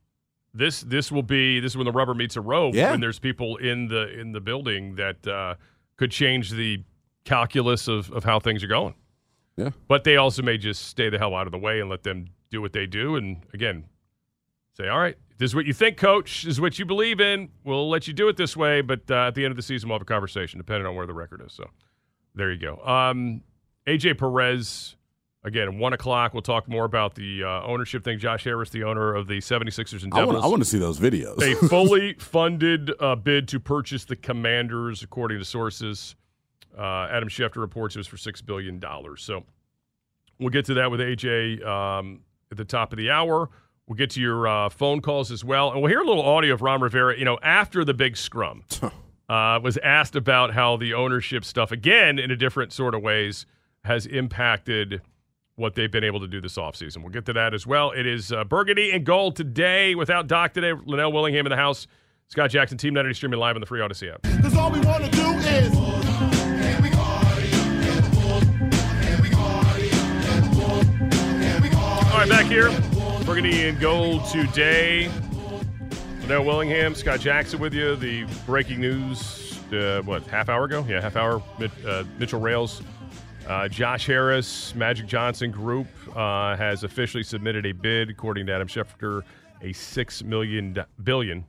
This 0.54 0.82
this 0.82 1.12
will 1.12 1.24
be 1.24 1.60
this 1.60 1.74
is 1.74 1.78
when 1.78 1.86
the 1.86 1.92
rubber 1.92 2.14
meets 2.14 2.36
a 2.36 2.42
road. 2.42 2.76
Yeah. 2.76 2.92
When 2.92 3.02
there's 3.02 3.20
people 3.20 3.58
in 3.58 3.88
the 3.88 4.20
in 4.20 4.32
the 4.32 4.42
building 4.42 4.96
that 4.96 5.28
uh, 5.28 5.56
could 5.98 6.12
change 6.12 6.52
the 6.52 6.84
calculus 7.26 7.88
of, 7.88 8.12
of 8.12 8.24
how 8.24 8.40
things 8.40 8.64
are 8.64 8.68
going. 8.68 8.96
Yeah. 9.58 9.72
But 9.88 10.04
they 10.04 10.18
also 10.18 10.42
may 10.42 10.58
just 10.58 10.88
stay 10.88 11.10
the 11.10 11.18
hell 11.18 11.36
out 11.36 11.48
of 11.48 11.52
the 11.52 11.58
way 11.58 11.80
and 11.80 11.90
let 11.90 12.04
them 12.04 12.28
do 12.52 12.62
what 12.62 12.74
they 12.74 12.86
do. 12.86 13.16
And 13.16 13.44
again, 13.54 13.86
say, 14.78 14.88
all 14.88 15.00
right, 15.00 15.16
this 15.38 15.52
is 15.52 15.56
what 15.56 15.66
you 15.66 15.74
think, 15.74 15.98
coach. 15.98 16.44
This 16.44 16.54
is 16.54 16.62
what 16.62 16.78
you 16.78 16.86
believe 16.86 17.20
in. 17.20 17.50
We'll 17.64 17.90
let 17.90 18.08
you 18.08 18.14
do 18.14 18.28
it 18.28 18.38
this 18.38 18.56
way. 18.56 18.82
But 18.82 19.10
uh, 19.10 19.28
at 19.28 19.36
the 19.36 19.44
end 19.44 19.52
of 19.52 19.58
the 19.58 19.64
season, 19.64 19.90
we'll 19.90 19.96
have 19.96 20.02
a 20.02 20.06
conversation, 20.06 20.58
depending 20.58 20.86
on 20.86 20.96
where 20.96 21.08
the 21.08 21.14
record 21.14 21.42
is. 21.46 21.54
So 21.54 21.70
there 22.34 22.52
you 22.52 22.60
go. 22.60 22.80
Um, 22.86 23.42
AJ 23.88 24.18
Perez, 24.18 24.96
again, 25.46 25.78
1 25.78 25.94
o'clock. 25.94 26.34
We'll 26.34 26.42
talk 26.42 26.68
more 26.68 26.84
about 26.84 27.16
the 27.16 27.44
uh, 27.44 27.64
ownership 27.64 28.04
thing. 28.04 28.20
Josh 28.20 28.44
Harris, 28.44 28.72
the 28.72 28.84
owner 28.84 29.14
of 29.16 29.28
the 29.28 29.38
76ers 29.38 30.04
and 30.04 30.12
Devils. 30.12 30.44
I 30.44 30.48
want 30.48 30.62
to 30.62 30.70
see 30.70 30.80
those 30.80 31.00
videos. 31.00 31.42
a 31.42 31.56
fully 31.70 32.14
funded 32.16 32.92
uh, 33.00 33.16
bid 33.16 33.48
to 33.50 33.60
purchase 33.60 34.04
the 34.04 34.16
Commanders, 34.16 35.04
according 35.04 35.40
to 35.40 35.46
sources. 35.46 36.16
Uh, 36.78 37.08
Adam 37.10 37.30
Schefter 37.30 37.58
reports 37.58 37.96
it 37.96 38.00
was 38.00 38.08
for 38.08 38.18
six 38.18 38.42
billion 38.42 38.80
dollars. 38.80 39.24
So 39.24 39.46
we'll 40.40 40.50
get 40.50 40.66
to 40.66 40.74
that 40.74 40.92
with 40.92 41.00
AJ 41.00 41.66
um, 41.66 42.22
at 42.52 42.58
the 42.58 42.66
top 42.66 42.92
of 42.92 42.98
the 42.98 43.12
hour. 43.12 43.50
We'll 43.88 43.96
get 43.96 44.10
to 44.12 44.22
your 44.22 44.48
uh, 44.48 44.70
phone 44.70 45.00
calls 45.00 45.32
as 45.32 45.46
well, 45.46 45.72
and 45.72 45.80
we'll 45.80 45.92
hear 45.92 46.02
a 46.02 46.06
little 46.06 46.24
audio 46.24 46.56
of 46.56 46.62
Ron 46.64 46.82
Rivera. 46.82 47.18
You 47.18 47.24
know, 47.24 47.38
after 47.44 47.86
the 47.86 47.94
big 47.94 48.18
scrum, 48.18 48.64
uh, 49.30 49.60
was 49.62 49.78
asked 49.78 50.16
about 50.16 50.54
how 50.54 50.76
the 50.76 50.96
ownership 50.96 51.46
stuff, 51.46 51.72
again 51.72 52.18
in 52.18 52.32
a 52.32 52.36
different 52.36 52.74
sort 52.74 52.96
of 52.96 53.04
ways, 53.04 53.46
has 53.84 54.08
impacted 54.08 55.02
what 55.56 55.76
they've 55.76 55.92
been 55.92 56.04
able 56.04 56.20
to 56.20 56.28
do 56.28 56.42
this 56.42 56.58
offseason. 56.58 56.98
We'll 56.98 57.12
get 57.14 57.26
to 57.26 57.34
that 57.34 57.54
as 57.54 57.66
well. 57.66 57.92
It 57.92 58.06
is 58.06 58.32
uh, 58.32 58.44
Burgundy 58.44 58.92
and 58.92 59.06
Gold 59.06 59.36
today 59.36 59.96
without 59.96 60.28
Doc 60.28 60.54
today. 60.54 60.74
Linnell 60.86 61.12
Willingham 61.12 61.46
in 61.46 61.50
the 61.50 61.56
house. 61.56 61.88
Scott 62.28 62.50
Jackson, 62.50 62.78
Team 62.78 62.94
90 62.94 63.14
streaming 63.14 63.40
live 63.40 63.56
on 63.56 63.62
the 63.62 63.68
Free 63.68 63.80
Audacy 63.80 64.14
app. 64.14 64.24
Cause 64.42 64.58
all 64.58 64.72
we 64.72 64.80
wanna 64.82 65.10
do 65.10 65.32
is 65.32 65.76
All 72.12 72.22
right, 72.22 72.30
back 72.30 72.46
here. 72.46 72.70
Burgundy 73.26 73.68
and 73.68 73.78
Gold 73.80 74.26
today. 74.26 75.12
Linnell 76.22 76.46
Willingham, 76.46 76.96
Scott 76.96 77.20
Jackson 77.20 77.60
with 77.60 77.74
you. 77.74 77.96
The 77.98 78.24
breaking 78.46 78.80
news, 78.80 79.60
uh, 79.74 80.02
what, 80.06 80.26
half 80.28 80.48
hour 80.48 80.64
ago? 80.64 80.86
Yeah, 80.88 81.02
half 81.02 81.18
hour. 81.18 81.44
Uh, 81.86 82.04
Mitchell 82.18 82.40
Rales. 82.40 82.82
Uh, 83.48 83.68
Josh 83.68 84.08
Harris, 84.08 84.74
Magic 84.76 85.06
Johnson 85.06 85.52
Group, 85.52 85.88
uh, 86.16 86.56
has 86.56 86.84
officially 86.84 87.24
submitted 87.24 87.66
a 87.66 87.72
bid, 87.74 88.10
according 88.10 88.48
to 88.48 88.54
Adam 88.54 88.68
Schefter, 88.68 89.22
a 89.62 89.72
six 89.74 90.24
million 90.24 90.74
million 91.04 91.46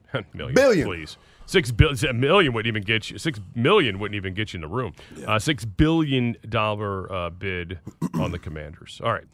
Billion. 0.54 0.86
please 0.86 1.16
six 1.46 1.70
billion 1.70 2.06
a 2.08 2.12
million 2.12 2.52
wouldn't 2.52 2.68
even 2.68 2.82
get 2.82 3.10
you 3.10 3.18
six 3.18 3.40
million 3.54 3.98
wouldn't 3.98 4.16
even 4.16 4.34
get 4.34 4.52
you 4.52 4.58
in 4.58 4.60
the 4.62 4.68
room. 4.68 4.92
Uh, 5.26 5.38
six 5.38 5.64
billion 5.64 6.36
dollar 6.48 7.10
uh, 7.12 7.30
bid 7.30 7.78
on 8.14 8.32
the 8.32 8.38
Commanders. 8.38 9.00
All 9.02 9.12
right. 9.12 9.24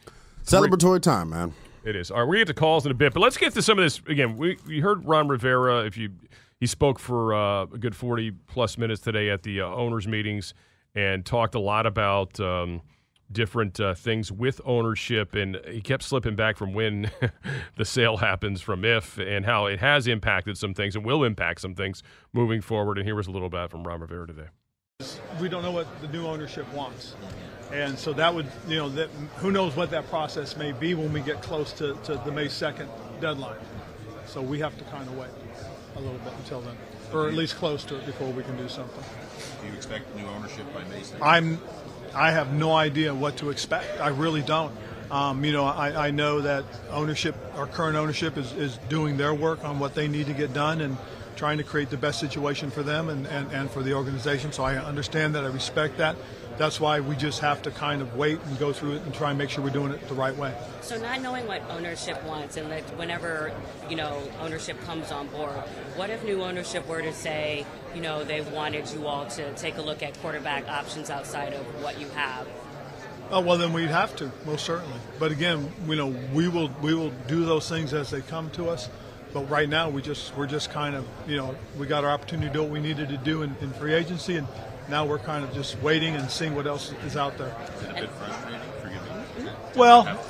Celebratory 0.44 1.00
time, 1.00 1.30
man. 1.30 1.54
It 1.84 1.96
is. 1.96 2.10
All 2.10 2.20
right, 2.20 2.28
we 2.28 2.38
get 2.38 2.46
to 2.48 2.54
calls 2.54 2.86
in 2.86 2.92
a 2.92 2.94
bit, 2.94 3.12
but 3.12 3.20
let's 3.20 3.36
get 3.36 3.54
to 3.54 3.62
some 3.62 3.78
of 3.78 3.84
this 3.84 4.00
again. 4.06 4.36
We 4.36 4.56
we 4.66 4.80
heard 4.80 5.04
Ron 5.04 5.26
Rivera. 5.26 5.84
If 5.84 5.96
you 5.96 6.10
he 6.60 6.66
spoke 6.66 6.98
for 6.98 7.34
uh, 7.34 7.62
a 7.62 7.78
good 7.78 7.96
forty 7.96 8.30
plus 8.30 8.78
minutes 8.78 9.00
today 9.00 9.30
at 9.30 9.42
the 9.42 9.62
uh, 9.62 9.66
owners 9.66 10.06
meetings 10.06 10.54
and 10.94 11.24
talked 11.24 11.54
a 11.54 11.60
lot 11.60 11.86
about 11.86 12.38
um, 12.40 12.82
different 13.32 13.80
uh, 13.80 13.94
things 13.94 14.30
with 14.30 14.60
ownership, 14.64 15.34
and 15.34 15.60
he 15.66 15.80
kept 15.80 16.02
slipping 16.02 16.36
back 16.36 16.56
from 16.56 16.72
when 16.72 17.10
the 17.76 17.84
sale 17.84 18.18
happens 18.18 18.60
from 18.60 18.84
if 18.84 19.18
and 19.18 19.46
how 19.46 19.66
it 19.66 19.80
has 19.80 20.06
impacted 20.06 20.56
some 20.58 20.74
things 20.74 20.94
and 20.94 21.04
will 21.04 21.24
impact 21.24 21.60
some 21.60 21.74
things 21.74 22.02
moving 22.32 22.60
forward. 22.60 22.98
And 22.98 23.06
here 23.06 23.14
was 23.14 23.26
a 23.26 23.30
little 23.30 23.48
bit 23.48 23.70
from 23.70 23.84
Ron 23.84 24.00
Rivera 24.00 24.26
today. 24.26 24.48
we 25.40 25.48
don't 25.48 25.62
know 25.62 25.70
what 25.70 25.86
the 26.00 26.08
new 26.08 26.26
ownership 26.26 26.70
wants. 26.72 27.14
And 27.72 27.98
so 27.98 28.12
that 28.12 28.34
would, 28.34 28.46
you 28.68 28.76
know, 28.76 28.88
that, 28.90 29.08
who 29.36 29.50
knows 29.50 29.74
what 29.74 29.90
that 29.92 30.06
process 30.10 30.56
may 30.56 30.72
be 30.72 30.94
when 30.94 31.12
we 31.12 31.20
get 31.20 31.40
close 31.42 31.72
to, 31.74 31.94
to 32.04 32.20
the 32.24 32.30
May 32.30 32.46
2nd 32.46 32.86
deadline. 33.20 33.56
So 34.26 34.42
we 34.42 34.58
have 34.60 34.76
to 34.78 34.84
kind 34.84 35.08
of 35.08 35.16
wait 35.16 35.30
a 35.96 36.00
little 36.00 36.18
bit 36.18 36.32
until 36.38 36.60
then, 36.60 36.76
or 37.12 37.28
at 37.28 37.34
least 37.34 37.56
close 37.56 37.84
to 37.84 37.96
it 37.96 38.06
before 38.06 38.30
we 38.30 38.42
can 38.42 38.56
do 38.56 38.68
something. 38.68 39.04
Do 39.62 39.68
you 39.68 39.74
expect 39.74 40.14
new 40.16 40.26
ownership 40.26 40.72
by 40.74 40.84
May 40.84 41.00
2nd? 41.00 41.18
I'm, 41.22 41.60
I 42.14 42.32
have 42.32 42.52
no 42.52 42.72
idea 42.72 43.14
what 43.14 43.36
to 43.38 43.50
expect. 43.50 44.00
I 44.00 44.08
really 44.08 44.42
don't. 44.42 44.74
Um, 45.10 45.44
you 45.44 45.52
know, 45.52 45.64
I, 45.64 46.08
I 46.08 46.10
know 46.10 46.40
that 46.40 46.64
ownership, 46.90 47.36
our 47.54 47.66
current 47.66 47.96
ownership, 47.96 48.36
is, 48.36 48.52
is 48.52 48.78
doing 48.88 49.18
their 49.18 49.34
work 49.34 49.64
on 49.64 49.78
what 49.78 49.94
they 49.94 50.08
need 50.08 50.26
to 50.26 50.32
get 50.32 50.52
done, 50.52 50.80
and 50.80 50.96
trying 51.36 51.58
to 51.58 51.64
create 51.64 51.90
the 51.90 51.96
best 51.96 52.20
situation 52.20 52.70
for 52.70 52.82
them 52.82 53.08
and, 53.08 53.26
and, 53.26 53.50
and 53.52 53.70
for 53.70 53.82
the 53.82 53.92
organization. 53.94 54.52
So 54.52 54.64
I 54.64 54.76
understand 54.76 55.34
that. 55.34 55.44
I 55.44 55.48
respect 55.48 55.98
that. 55.98 56.16
That's 56.58 56.80
why 56.80 57.00
we 57.00 57.16
just 57.16 57.40
have 57.40 57.62
to 57.62 57.70
kind 57.70 58.02
of 58.02 58.16
wait 58.16 58.38
and 58.44 58.58
go 58.58 58.72
through 58.72 58.96
it 58.96 59.02
and 59.02 59.14
try 59.14 59.30
and 59.30 59.38
make 59.38 59.50
sure 59.50 59.64
we're 59.64 59.70
doing 59.70 59.92
it 59.92 60.06
the 60.08 60.14
right 60.14 60.36
way. 60.36 60.54
So 60.80 60.98
not 61.00 61.20
knowing 61.20 61.46
what 61.46 61.62
ownership 61.70 62.22
wants 62.24 62.56
and 62.56 62.70
that 62.70 62.82
whenever, 62.96 63.52
you 63.88 63.96
know, 63.96 64.22
ownership 64.40 64.80
comes 64.82 65.10
on 65.10 65.28
board, 65.28 65.56
what 65.96 66.10
if 66.10 66.24
new 66.24 66.42
ownership 66.42 66.86
were 66.86 67.02
to 67.02 67.12
say, 67.12 67.66
you 67.94 68.00
know, 68.00 68.24
they 68.24 68.40
wanted 68.40 68.90
you 68.90 69.06
all 69.06 69.26
to 69.26 69.52
take 69.54 69.76
a 69.78 69.82
look 69.82 70.02
at 70.02 70.18
quarterback 70.20 70.68
options 70.68 71.10
outside 71.10 71.52
of 71.52 71.64
what 71.82 72.00
you 72.00 72.08
have? 72.10 72.46
Oh 73.30 73.40
well, 73.40 73.56
then 73.56 73.72
we'd 73.72 73.88
have 73.88 74.14
to 74.16 74.30
most 74.44 74.66
certainly. 74.66 74.98
But 75.18 75.32
again, 75.32 75.72
you 75.86 75.96
know, 75.96 76.08
we 76.34 76.48
will 76.48 76.68
we 76.82 76.94
will 76.94 77.10
do 77.28 77.46
those 77.46 77.66
things 77.66 77.94
as 77.94 78.10
they 78.10 78.20
come 78.20 78.50
to 78.50 78.68
us. 78.68 78.90
But 79.32 79.48
right 79.48 79.68
now, 79.68 79.88
we 79.88 80.02
just 80.02 80.36
we're 80.36 80.46
just 80.46 80.70
kind 80.70 80.94
of 80.94 81.06
you 81.26 81.36
know 81.36 81.56
we 81.78 81.86
got 81.86 82.04
our 82.04 82.10
opportunity 82.10 82.48
to 82.48 82.52
do 82.52 82.62
what 82.62 82.70
we 82.70 82.80
needed 82.80 83.08
to 83.08 83.16
do 83.16 83.42
in, 83.42 83.56
in 83.62 83.72
free 83.72 83.94
agency, 83.94 84.36
and 84.36 84.46
now 84.92 85.06
we're 85.06 85.18
kind 85.18 85.42
of 85.42 85.54
just 85.54 85.80
waiting 85.82 86.14
and 86.16 86.30
seeing 86.30 86.54
what 86.54 86.66
else 86.66 86.92
is 87.06 87.16
out 87.16 87.38
there. 87.38 87.56
Is 87.78 87.82
it 87.84 87.90
a 87.90 87.94
bit 87.94 88.10
frustrating? 88.10 88.60
Forgive 88.82 89.02
me. 89.02 89.08
Mm-hmm. 89.48 89.78
Well, 89.78 90.20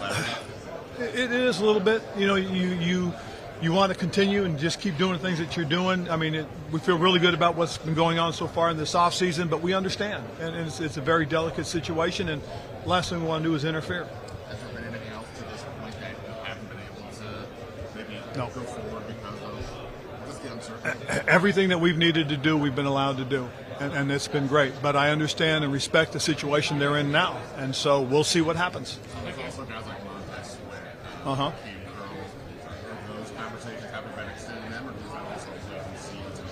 it 1.01 1.33
is 1.33 1.59
a 1.59 1.65
little 1.65 1.81
bit. 1.81 2.01
You 2.17 2.29
know, 2.29 2.37
you 2.37 2.69
you 2.77 3.13
you 3.61 3.73
want 3.73 3.93
to 3.93 3.99
continue 3.99 4.45
and 4.45 4.57
just 4.57 4.81
keep 4.81 4.97
doing 4.97 5.15
the 5.15 5.19
things 5.19 5.41
that 5.41 5.57
you're 5.57 5.67
doing. 5.67 6.09
I 6.09 6.15
mean, 6.15 6.37
it, 6.37 6.47
we 6.71 6.79
feel 6.79 6.97
really 6.97 7.19
good 7.19 7.35
about 7.35 7.57
what's 7.57 7.77
been 7.77 7.95
going 7.95 8.21
on 8.21 8.33
so 8.33 8.47
far 8.47 8.71
in 8.71 8.77
this 8.77 8.95
off 8.95 9.15
season, 9.15 9.49
but 9.49 9.63
we 9.63 9.75
understand, 9.75 10.25
and, 10.41 10.55
and 10.55 10.69
it's, 10.69 10.81
it's 10.81 10.97
a 10.97 11.01
very 11.01 11.27
delicate 11.27 11.67
situation. 11.67 12.29
And 12.29 12.41
the 12.85 12.89
last 12.89 13.11
thing 13.11 13.21
we 13.21 13.27
want 13.27 13.43
to 13.43 13.51
do 13.51 13.57
is 13.57 13.65
interfere. 13.65 14.07
Has 14.49 14.59
there 14.61 14.75
been 14.75 14.85
anything 14.85 15.13
else 15.13 15.27
to 15.39 15.43
this 15.45 15.65
point 15.81 15.95
that 16.01 16.11
you 16.11 16.45
haven't 16.45 16.69
been 16.69 16.79
able 16.79 17.11
to 17.19 17.97
maybe 17.97 18.21
No. 18.37 18.47
go 18.47 18.61
forward 18.63 19.05
because 19.09 19.43
of 19.43 20.27
just 20.27 20.43
the 20.43 20.53
uncertainty? 20.53 21.29
everything 21.31 21.69
that 21.71 21.81
we've 21.81 21.99
needed 21.99 22.29
to 22.29 22.37
do, 22.37 22.57
we've 22.57 22.77
been 22.77 22.87
allowed 22.87 23.17
to 23.17 23.25
do, 23.25 23.49
and, 23.81 23.93
and 23.93 24.13
it's 24.13 24.29
been 24.29 24.47
great. 24.47 24.73
But 24.83 24.97
I 24.97 25.11
understand 25.11 25.65
and 25.65 25.73
respect 25.73 26.13
the 26.13 26.21
situation 26.21 26.79
they're 26.79 26.97
in 26.99 27.11
now, 27.13 27.37
and 27.57 27.75
so 27.75 28.01
we'll 28.03 28.25
see 28.25 28.41
what 28.41 28.57
happens. 28.57 28.99
There's 29.25 29.39
also 29.39 29.65
guys 29.65 29.87
like 29.87 30.05
Montez 30.05 30.51
Sweat, 30.67 30.83
Uh 31.25 31.35
huh. 31.35 31.53
Keith 31.65 31.75
Earl. 31.87 32.03
Are 33.15 33.19
those 33.19 33.31
conversations 33.37 33.91
haven't 33.91 34.17
been 34.17 34.29
extended 34.29 34.73
them, 34.73 34.89
or 34.89 34.93
does 34.93 35.13
that 35.13 35.23
also 35.33 35.49
concede 35.85 36.21
to 36.37 36.43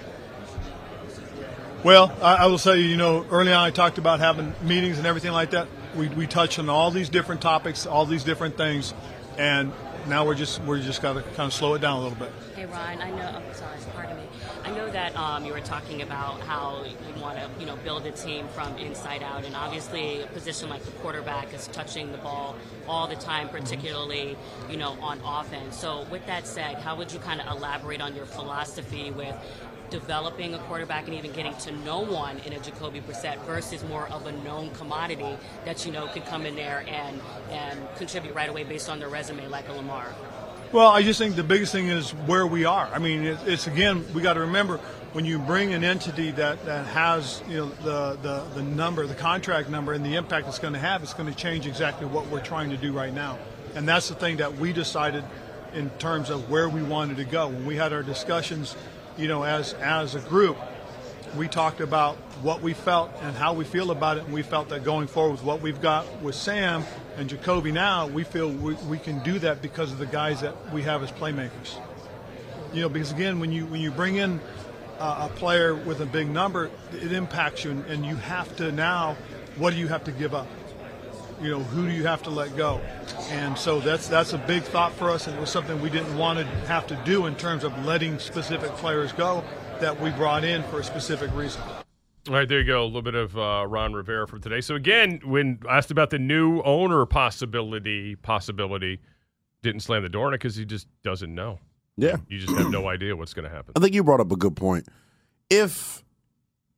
the 1.06 1.12
situation? 1.12 1.54
Well, 1.84 2.12
I, 2.22 2.34
I 2.36 2.46
will 2.46 2.58
say, 2.58 2.80
you 2.80 2.96
know, 2.96 3.24
early 3.30 3.52
on 3.52 3.64
I 3.64 3.70
talked 3.70 3.98
about 3.98 4.20
having 4.20 4.54
meetings 4.62 4.98
and 4.98 5.06
everything 5.06 5.32
like 5.32 5.50
that. 5.50 5.68
We 5.96 6.08
we 6.08 6.26
touched 6.26 6.58
on 6.58 6.68
all 6.68 6.90
these 6.90 7.08
different 7.08 7.40
topics, 7.40 7.86
all 7.86 8.06
these 8.06 8.22
different 8.24 8.56
things, 8.56 8.94
and 9.38 9.72
now 10.08 10.24
we're 10.24 10.34
just 10.36 10.60
we're 10.62 10.80
just 10.80 11.02
got 11.02 11.14
to 11.14 11.22
kind 11.22 11.40
of 11.48 11.52
slow 11.52 11.74
it 11.74 11.80
down 11.80 11.98
a 11.98 12.02
little 12.02 12.18
bit. 12.18 12.32
Hey, 12.54 12.66
Ryan, 12.66 13.00
I 13.00 13.10
know. 13.10 13.26
I'm 13.44 13.54
sorry, 13.54 13.76
pardon 13.94 14.16
me. 14.16 14.22
I 14.64 14.70
know 14.72 14.90
that 14.90 15.16
um, 15.16 15.44
you 15.44 15.52
were 15.52 15.60
talking 15.60 16.02
about 16.02 16.40
how 16.40 16.84
you 16.84 17.22
want 17.22 17.38
to, 17.38 17.48
you 17.58 17.66
know, 17.66 17.76
build 17.76 18.06
a 18.06 18.10
team 18.10 18.46
from 18.48 18.76
inside 18.76 19.22
out, 19.22 19.44
and 19.44 19.54
obviously 19.56 20.20
a 20.20 20.26
position 20.26 20.68
like 20.68 20.82
the 20.84 20.90
quarterback 20.92 21.52
is 21.54 21.66
touching 21.68 22.12
the 22.12 22.18
ball 22.18 22.54
all 22.86 23.06
the 23.06 23.16
time, 23.16 23.48
particularly, 23.48 24.36
you 24.68 24.76
know, 24.76 24.96
on 25.00 25.20
offense. 25.24 25.76
So, 25.76 26.06
with 26.10 26.24
that 26.26 26.46
said, 26.46 26.76
how 26.76 26.96
would 26.96 27.12
you 27.12 27.18
kind 27.20 27.40
of 27.40 27.56
elaborate 27.56 28.00
on 28.00 28.14
your 28.14 28.26
philosophy 28.26 29.10
with 29.10 29.34
developing 29.90 30.54
a 30.54 30.58
quarterback 30.60 31.06
and 31.06 31.16
even 31.16 31.32
getting 31.32 31.54
to 31.56 31.72
know 31.72 32.00
one 32.00 32.38
in 32.40 32.52
a 32.52 32.60
Jacoby 32.60 33.00
Brissett 33.00 33.38
versus 33.44 33.82
more 33.84 34.08
of 34.08 34.26
a 34.26 34.32
known 34.32 34.70
commodity 34.70 35.36
that 35.64 35.84
you 35.84 35.92
know 35.92 36.06
could 36.08 36.24
come 36.26 36.46
in 36.46 36.54
there 36.54 36.84
and 36.86 37.20
and 37.50 37.80
contribute 37.96 38.34
right 38.34 38.48
away 38.48 38.64
based 38.64 38.88
on 38.88 39.00
their 39.00 39.08
resume, 39.08 39.48
like 39.48 39.68
a 39.68 39.72
Lamar? 39.72 40.14
Well, 40.72 40.86
I 40.86 41.02
just 41.02 41.18
think 41.18 41.34
the 41.34 41.42
biggest 41.42 41.72
thing 41.72 41.88
is 41.88 42.12
where 42.12 42.46
we 42.46 42.64
are. 42.64 42.86
I 42.94 43.00
mean, 43.00 43.24
it, 43.24 43.38
it's 43.44 43.66
again, 43.66 44.04
we 44.14 44.22
got 44.22 44.34
to 44.34 44.40
remember 44.40 44.76
when 45.14 45.24
you 45.24 45.40
bring 45.40 45.74
an 45.74 45.82
entity 45.82 46.30
that, 46.32 46.64
that 46.64 46.86
has 46.86 47.42
you 47.48 47.56
know 47.56 47.68
the, 47.82 48.16
the 48.22 48.44
the 48.54 48.62
number, 48.62 49.04
the 49.04 49.16
contract 49.16 49.68
number, 49.68 49.94
and 49.94 50.06
the 50.06 50.14
impact 50.14 50.46
it's 50.46 50.60
going 50.60 50.74
to 50.74 50.78
have, 50.78 51.02
it's 51.02 51.12
going 51.12 51.28
to 51.28 51.34
change 51.36 51.66
exactly 51.66 52.06
what 52.06 52.28
we're 52.28 52.40
trying 52.40 52.70
to 52.70 52.76
do 52.76 52.92
right 52.92 53.12
now, 53.12 53.36
and 53.74 53.88
that's 53.88 54.08
the 54.08 54.14
thing 54.14 54.36
that 54.36 54.58
we 54.58 54.72
decided 54.72 55.24
in 55.74 55.90
terms 55.98 56.30
of 56.30 56.48
where 56.48 56.68
we 56.68 56.84
wanted 56.84 57.16
to 57.16 57.24
go 57.24 57.48
when 57.48 57.66
we 57.66 57.74
had 57.74 57.92
our 57.92 58.04
discussions, 58.04 58.76
you 59.18 59.26
know, 59.26 59.42
as 59.42 59.72
as 59.74 60.14
a 60.14 60.20
group. 60.20 60.56
We 61.36 61.48
talked 61.48 61.80
about 61.80 62.14
what 62.42 62.62
we 62.62 62.74
felt 62.74 63.10
and 63.22 63.36
how 63.36 63.54
we 63.54 63.64
feel 63.64 63.90
about 63.90 64.18
it, 64.18 64.24
and 64.24 64.32
we 64.32 64.42
felt 64.42 64.68
that 64.68 64.84
going 64.84 65.08
forward 65.08 65.32
with 65.32 65.42
what 65.42 65.62
we've 65.62 65.80
got 65.80 66.22
with 66.22 66.36
Sam 66.36 66.84
and 67.16 67.28
Jacoby 67.28 67.72
now, 67.72 68.06
we 68.06 68.24
feel 68.24 68.50
we, 68.50 68.74
we 68.88 68.98
can 68.98 69.22
do 69.22 69.38
that 69.40 69.62
because 69.62 69.92
of 69.92 69.98
the 69.98 70.06
guys 70.06 70.40
that 70.40 70.72
we 70.72 70.82
have 70.82 71.02
as 71.02 71.10
playmakers. 71.12 71.76
You 72.72 72.82
know, 72.82 72.88
because 72.88 73.12
again, 73.12 73.40
when 73.40 73.52
you 73.52 73.66
when 73.66 73.80
you 73.80 73.90
bring 73.90 74.16
in 74.16 74.40
uh, 74.98 75.28
a 75.30 75.34
player 75.36 75.74
with 75.74 76.00
a 76.00 76.06
big 76.06 76.28
number, 76.28 76.70
it 76.92 77.12
impacts 77.12 77.64
you, 77.64 77.72
and, 77.72 77.84
and 77.86 78.06
you 78.06 78.16
have 78.16 78.54
to 78.56 78.70
now. 78.70 79.16
What 79.56 79.72
do 79.72 79.78
you 79.78 79.88
have 79.88 80.04
to 80.04 80.12
give 80.12 80.34
up? 80.34 80.46
You 81.42 81.50
know, 81.50 81.60
who 81.60 81.86
do 81.86 81.92
you 81.92 82.06
have 82.06 82.22
to 82.24 82.30
let 82.30 82.56
go? 82.56 82.80
And 83.30 83.58
so 83.58 83.80
that's 83.80 84.08
that's 84.08 84.32
a 84.32 84.38
big 84.38 84.62
thought 84.62 84.92
for 84.92 85.10
us, 85.10 85.26
and 85.26 85.36
it 85.36 85.40
was 85.40 85.50
something 85.50 85.80
we 85.82 85.90
didn't 85.90 86.16
want 86.16 86.38
to 86.38 86.44
have 86.66 86.86
to 86.88 86.96
do 87.04 87.26
in 87.26 87.34
terms 87.34 87.64
of 87.64 87.84
letting 87.84 88.18
specific 88.18 88.70
players 88.72 89.12
go 89.12 89.42
that 89.80 89.98
we 90.00 90.10
brought 90.10 90.44
in 90.44 90.62
for 90.64 90.80
a 90.80 90.84
specific 90.84 91.34
reason. 91.34 91.62
All 92.28 92.34
right, 92.34 92.46
there 92.46 92.58
you 92.58 92.66
go. 92.66 92.82
A 92.82 92.84
little 92.84 93.02
bit 93.02 93.14
of 93.14 93.36
uh, 93.36 93.64
Ron 93.66 93.94
Rivera 93.94 94.28
for 94.28 94.38
today. 94.38 94.60
So 94.60 94.74
again, 94.74 95.20
when 95.24 95.60
asked 95.68 95.90
about 95.90 96.10
the 96.10 96.18
new 96.18 96.60
owner 96.62 97.06
possibility, 97.06 98.14
possibility, 98.16 99.00
didn't 99.62 99.80
slam 99.80 100.02
the 100.02 100.08
door 100.08 100.26
on 100.26 100.34
it 100.34 100.38
because 100.38 100.54
he 100.54 100.64
just 100.66 100.86
doesn't 101.02 101.34
know. 101.34 101.58
Yeah. 101.96 102.16
You 102.28 102.38
just 102.38 102.56
have 102.56 102.70
no 102.70 102.88
idea 102.88 103.16
what's 103.16 103.34
going 103.34 103.48
to 103.48 103.54
happen. 103.54 103.72
I 103.76 103.80
think 103.80 103.94
you 103.94 104.04
brought 104.04 104.20
up 104.20 104.30
a 104.32 104.36
good 104.36 104.54
point. 104.54 104.86
If 105.48 106.04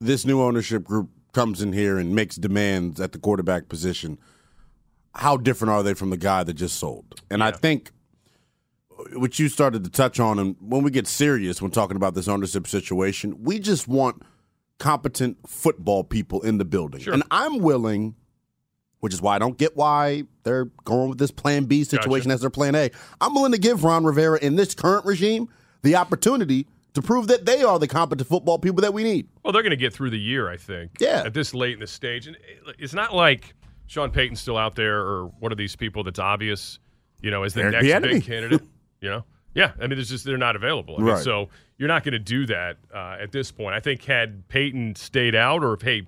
this 0.00 0.24
new 0.24 0.40
ownership 0.40 0.84
group 0.84 1.10
comes 1.32 1.60
in 1.60 1.72
here 1.72 1.98
and 1.98 2.14
makes 2.14 2.36
demands 2.36 3.00
at 3.00 3.12
the 3.12 3.18
quarterback 3.18 3.68
position, 3.68 4.18
how 5.14 5.36
different 5.36 5.72
are 5.72 5.82
they 5.82 5.94
from 5.94 6.10
the 6.10 6.16
guy 6.16 6.44
that 6.44 6.54
just 6.54 6.76
sold? 6.78 7.20
And 7.30 7.42
I 7.42 7.50
think 7.50 7.92
what 9.14 9.38
you 9.38 9.48
started 9.48 9.84
to 9.84 9.90
touch 9.90 10.20
on, 10.20 10.38
and 10.38 10.56
when 10.60 10.82
we 10.82 10.90
get 10.90 11.06
serious 11.06 11.60
when 11.60 11.70
talking 11.70 11.96
about 11.96 12.14
this 12.14 12.28
ownership 12.28 12.66
situation, 12.66 13.42
we 13.42 13.58
just 13.58 13.88
want 13.88 14.22
competent 14.78 15.38
football 15.48 16.04
people 16.04 16.40
in 16.42 16.58
the 16.58 16.64
building. 16.64 17.00
Sure. 17.00 17.14
And 17.14 17.22
I'm 17.30 17.58
willing, 17.58 18.14
which 19.00 19.14
is 19.14 19.22
why 19.22 19.36
I 19.36 19.38
don't 19.38 19.56
get 19.56 19.76
why 19.76 20.24
they're 20.42 20.66
going 20.84 21.10
with 21.10 21.18
this 21.18 21.30
plan 21.30 21.64
B 21.64 21.84
situation 21.84 22.28
Gotcha. 22.28 22.34
as 22.34 22.40
their 22.40 22.50
plan 22.50 22.74
A. 22.74 22.90
I'm 23.20 23.34
willing 23.34 23.52
to 23.52 23.58
give 23.58 23.84
Ron 23.84 24.04
Rivera 24.04 24.38
in 24.40 24.56
this 24.56 24.74
current 24.74 25.04
regime 25.06 25.48
the 25.82 25.96
opportunity 25.96 26.66
to 26.94 27.02
prove 27.02 27.28
that 27.28 27.46
they 27.46 27.62
are 27.62 27.78
the 27.78 27.88
competent 27.88 28.28
football 28.28 28.58
people 28.58 28.82
that 28.82 28.92
we 28.92 29.02
need. 29.02 29.28
Well, 29.42 29.52
they're 29.52 29.62
going 29.62 29.70
to 29.70 29.76
get 29.76 29.92
through 29.94 30.10
the 30.10 30.18
year, 30.18 30.50
I 30.50 30.56
think. 30.56 30.92
Yeah. 31.00 31.22
At 31.24 31.34
this 31.34 31.54
late 31.54 31.74
in 31.74 31.80
the 31.80 31.86
stage, 31.86 32.26
and 32.26 32.36
eh, 32.36 32.72
it's 32.78 32.92
not 32.92 33.14
like 33.14 33.54
Sean 33.86 34.10
Payton's 34.10 34.40
still 34.40 34.58
out 34.58 34.74
there, 34.74 34.98
or 34.98 35.26
one 35.38 35.52
of 35.52 35.58
these 35.58 35.74
people 35.76 36.04
that's 36.04 36.18
obvious, 36.18 36.78
you 37.20 37.30
know, 37.30 37.42
as 37.44 37.54
the 37.54 37.64
next 37.64 38.02
big 38.02 38.24
candidate. 38.24 38.62
You 39.00 39.10
know, 39.10 39.24
yeah. 39.54 39.72
I 39.78 39.82
mean, 39.82 39.96
there's 39.96 40.08
just 40.08 40.24
they're 40.24 40.36
not 40.38 40.56
available. 40.56 40.96
I 40.96 40.98
mean, 40.98 41.08
Right. 41.08 41.22
So 41.22 41.48
you're 41.78 41.88
not 41.88 42.04
going 42.04 42.12
to 42.12 42.18
do 42.18 42.46
that 42.46 42.76
uh, 42.94 43.16
at 43.20 43.32
this 43.32 43.50
point. 43.50 43.74
I 43.74 43.80
think 43.80 44.04
had 44.04 44.48
Payton 44.48 44.94
stayed 44.96 45.34
out, 45.34 45.64
or 45.64 45.74
if 45.74 45.82
hey, 45.82 46.06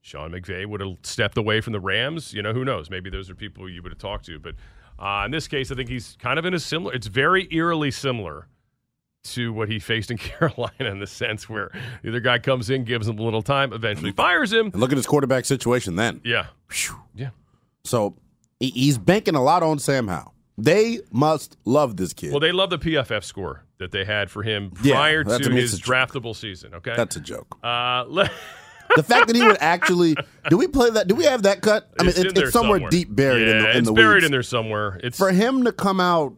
Sean 0.00 0.32
McVay 0.32 0.66
would 0.66 0.80
have 0.80 0.96
stepped 1.02 1.38
away 1.38 1.60
from 1.60 1.72
the 1.72 1.80
Rams, 1.80 2.34
you 2.34 2.42
know, 2.42 2.52
who 2.52 2.64
knows? 2.64 2.90
Maybe 2.90 3.08
those 3.08 3.30
are 3.30 3.34
people 3.34 3.68
you 3.68 3.82
would 3.82 3.92
have 3.92 3.98
talked 4.00 4.26
to. 4.26 4.38
But 4.38 4.56
uh, 4.98 5.22
in 5.24 5.30
this 5.30 5.46
case, 5.48 5.70
I 5.70 5.74
think 5.76 5.88
he's 5.88 6.16
kind 6.20 6.38
of 6.38 6.44
in 6.44 6.54
a 6.54 6.58
similar. 6.58 6.92
It's 6.92 7.06
very 7.06 7.48
eerily 7.52 7.90
similar 7.90 8.48
to 9.24 9.52
what 9.52 9.68
he 9.68 9.78
faced 9.78 10.10
in 10.10 10.18
Carolina 10.18 10.90
in 10.90 10.98
the 10.98 11.06
sense 11.06 11.48
where 11.48 11.70
the 12.02 12.08
other 12.08 12.20
guy 12.20 12.38
comes 12.38 12.70
in, 12.70 12.84
gives 12.84 13.06
him 13.08 13.18
a 13.18 13.22
little 13.22 13.42
time, 13.42 13.72
eventually 13.72 14.12
fires 14.12 14.52
him. 14.52 14.66
And 14.66 14.80
look 14.80 14.90
at 14.90 14.96
his 14.96 15.06
quarterback 15.06 15.44
situation 15.44 15.96
then. 15.96 16.20
Yeah. 16.24 16.46
Phew. 16.68 16.96
Yeah. 17.14 17.30
So 17.84 18.16
he's 18.58 18.98
banking 18.98 19.34
a 19.34 19.42
lot 19.42 19.62
on 19.62 19.78
Sam 19.78 20.08
Howell. 20.08 20.31
They 20.58 21.00
must 21.10 21.56
love 21.64 21.96
this 21.96 22.12
kid. 22.12 22.30
Well, 22.30 22.40
they 22.40 22.52
love 22.52 22.70
the 22.70 22.78
PFF 22.78 23.24
score 23.24 23.64
that 23.78 23.90
they 23.90 24.04
had 24.04 24.30
for 24.30 24.42
him 24.42 24.70
prior 24.70 25.24
that's- 25.24 25.46
to 25.46 25.52
his 25.52 25.72
it's 25.74 25.82
a 25.82 25.86
joke. 25.86 25.94
draftable 26.10 26.36
season. 26.36 26.74
Okay. 26.74 26.94
That's 26.96 27.16
a 27.16 27.20
joke. 27.20 27.56
uh, 27.64 28.04
le- 28.08 28.30
The 28.96 29.02
fact 29.02 29.28
that 29.28 29.36
he 29.36 29.42
would 29.42 29.56
actually 29.60 30.14
do 30.50 30.58
we 30.58 30.66
play 30.68 30.90
that? 30.90 31.08
Do 31.08 31.14
we 31.14 31.24
have 31.24 31.44
that 31.44 31.62
cut? 31.62 31.88
I 31.98 32.02
mean, 32.02 32.10
it's, 32.10 32.18
it's, 32.18 32.38
it's 32.40 32.52
somewhere, 32.52 32.80
deep 32.90 33.08
buried 33.14 33.48
Yeah, 33.48 33.56
in 33.56 33.62
the, 33.62 33.70
in 33.70 33.76
it's 33.78 33.86
the 33.88 33.92
buried 33.94 34.14
weeds. 34.16 34.26
in 34.26 34.32
there 34.32 34.42
somewhere. 34.42 35.00
It's 35.02 35.16
For 35.16 35.30
him 35.32 35.64
to 35.64 35.72
come 35.72 35.98
out 36.00 36.34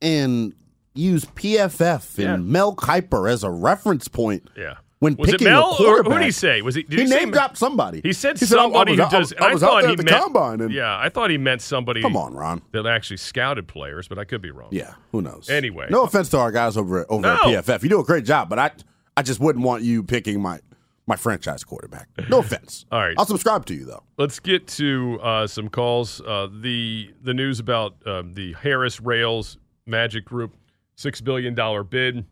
and 0.00 0.54
use 0.94 1.24
PFF 1.26 2.18
and 2.18 2.26
Yeah. 2.26 2.36
Mel 2.50 2.74
Kiper 2.74 3.30
as 3.30 3.44
a 3.44 3.50
reference 3.50 4.08
point 4.08 4.48
yeah. 4.56 4.76
When 5.02 5.16
was 5.16 5.30
it 5.30 5.32
picking 5.32 5.48
Mel 5.48 5.64
a 5.64 5.72
or 5.72 5.76
quarterback. 5.76 6.12
who 6.12 6.18
did 6.20 6.24
he 6.26 6.30
say? 6.30 6.62
Was 6.62 6.76
he? 6.76 6.84
Did 6.84 7.00
he 7.00 7.04
he, 7.06 7.10
name 7.10 7.32
dropped 7.32 7.58
somebody. 7.58 8.00
He 8.04 8.12
said 8.12 8.38
He 8.38 8.46
said, 8.46 8.58
I- 8.58 8.60
I 8.60 8.64
somebody 8.66 8.92
was 8.92 9.00
who 9.00 9.10
does. 9.18 9.34
I 9.36 9.52
was 9.52 9.62
out 9.64 9.70
thought 9.70 9.90
he 9.90 9.96
meant, 9.96 10.08
combine 10.08 10.60
and- 10.60 10.72
yeah, 10.72 10.96
I 10.96 11.08
thought 11.08 11.30
he 11.30 11.38
meant 11.38 11.60
somebody. 11.60 12.02
Come 12.02 12.16
on, 12.16 12.34
Ron. 12.34 12.62
that 12.70 12.86
actually 12.86 13.16
scouted 13.16 13.66
players, 13.66 14.06
but 14.06 14.20
I 14.20 14.24
could 14.24 14.40
be 14.40 14.52
wrong. 14.52 14.68
Yeah, 14.70 14.94
who 15.10 15.20
knows? 15.20 15.50
Anyway. 15.50 15.88
no 15.90 16.04
offense 16.04 16.28
to 16.28 16.38
our 16.38 16.52
guys 16.52 16.76
over 16.76 17.00
at, 17.00 17.06
over 17.10 17.26
at 17.26 17.40
PFF. 17.40 17.82
You 17.82 17.88
do 17.88 17.98
a 18.00 18.04
great 18.04 18.24
job, 18.24 18.48
but 18.48 18.60
I 18.60 18.70
I 19.16 19.22
just 19.22 19.40
wouldn't 19.40 19.64
want 19.64 19.82
you 19.82 20.04
picking 20.04 20.40
my 20.40 20.60
my 21.08 21.16
franchise 21.16 21.64
quarterback. 21.64 22.08
No 22.28 22.38
offense. 22.38 22.86
All 22.92 23.00
right. 23.00 23.16
I'll 23.18 23.26
subscribe 23.26 23.66
to 23.66 23.74
you 23.74 23.84
though. 23.84 24.04
Let's 24.18 24.38
get 24.38 24.68
to 24.68 25.18
uh, 25.20 25.46
some 25.48 25.68
calls. 25.68 26.20
Uh, 26.20 26.46
the 26.60 27.12
the 27.20 27.34
news 27.34 27.58
about 27.58 27.96
um, 28.06 28.34
the 28.34 28.52
Harris 28.52 29.00
Rales 29.00 29.58
Magic 29.84 30.24
Group 30.24 30.54
six 30.94 31.20
billion 31.20 31.54
dollar 31.56 31.82
bid. 31.82 32.24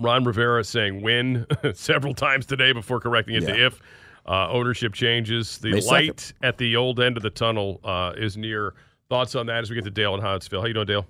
Ron 0.00 0.24
Rivera 0.24 0.62
saying 0.64 1.02
win 1.02 1.46
several 1.74 2.14
times 2.14 2.46
today 2.46 2.72
before 2.72 3.00
correcting 3.00 3.34
it 3.36 3.40
to 3.46 3.66
if. 3.66 3.80
Uh, 4.26 4.46
ownership 4.50 4.92
changes. 4.92 5.56
The 5.58 5.70
May 5.72 5.78
2nd. 5.80 5.86
light 5.90 6.32
at 6.42 6.58
the 6.58 6.76
old 6.76 7.00
end 7.00 7.16
of 7.16 7.22
the 7.22 7.30
tunnel 7.30 7.80
uh, 7.82 8.12
is 8.16 8.36
near. 8.36 8.74
Thoughts 9.08 9.34
on 9.34 9.46
that 9.46 9.62
as 9.64 9.70
we 9.70 9.74
get 9.76 9.84
to 9.84 9.90
Dale 9.90 10.12
and 10.14 10.22
Huntsville. 10.22 10.60
How 10.60 10.66
you 10.66 10.74
doing, 10.74 10.86
Dale? 10.86 11.06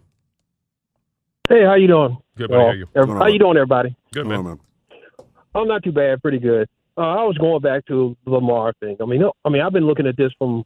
Hey, 1.48 1.64
how 1.64 1.74
you 1.74 1.88
doing? 1.88 2.16
Good, 2.36 2.48
buddy. 2.50 2.60
How 2.60 2.66
Uh, 2.66 2.70
are 2.70 2.74
you? 2.76 2.86
ev- 2.94 3.08
How 3.08 3.26
you 3.26 3.38
doing, 3.38 3.56
everybody? 3.56 3.96
Good, 4.12 4.26
man. 4.26 4.44
man. 4.44 4.60
I'm 5.54 5.66
not 5.66 5.82
too 5.82 5.92
bad, 5.92 6.22
pretty 6.22 6.38
good. 6.38 6.68
Uh, 6.96 7.00
I 7.00 7.24
was 7.24 7.36
going 7.38 7.60
back 7.60 7.86
to 7.86 8.16
the 8.24 8.30
Lamar 8.30 8.72
thing. 8.80 8.96
I 9.00 9.04
mean, 9.06 9.20
no, 9.20 9.32
I 9.44 9.48
mean, 9.48 9.62
I've 9.62 9.72
been 9.72 9.86
looking 9.86 10.06
at 10.06 10.16
this 10.16 10.30
from 10.38 10.64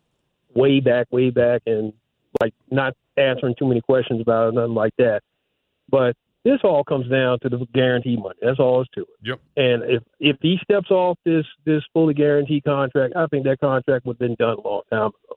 way 0.55 0.81
back, 0.81 1.07
way 1.11 1.31
back, 1.31 1.63
and 1.67 1.93
like 2.41 2.53
not 2.71 2.95
answering 3.17 3.55
too 3.59 3.67
many 3.67 3.81
questions 3.81 4.21
about 4.21 4.49
it, 4.49 4.55
nothing 4.55 4.75
like 4.75 4.93
that. 4.99 5.21
But 5.89 6.17
this 6.45 6.59
all 6.65 6.83
comes 6.83 7.09
down 7.09 7.39
to 7.41 7.49
the 7.49 7.67
guarantee 7.73 8.17
money. 8.17 8.39
That's 8.43 8.59
all 8.59 8.83
it's 8.83 8.91
to 8.95 9.03
it. 9.03 9.09
Yep. 9.23 9.41
And 9.57 9.83
if 9.85 10.03
if 10.19 10.37
he 10.41 10.59
steps 10.63 10.91
off 10.91 11.19
this 11.25 11.45
this 11.65 11.83
fully 11.93 12.15
guaranteed 12.15 12.65
contract, 12.65 13.15
I 13.17 13.27
think 13.27 13.45
that 13.45 13.61
contract 13.61 14.07
would 14.07 14.15
have 14.15 14.19
been 14.19 14.37
done 14.37 14.59
a 14.59 14.69
long 14.69 14.83
time 14.91 15.09
ago. 15.09 15.37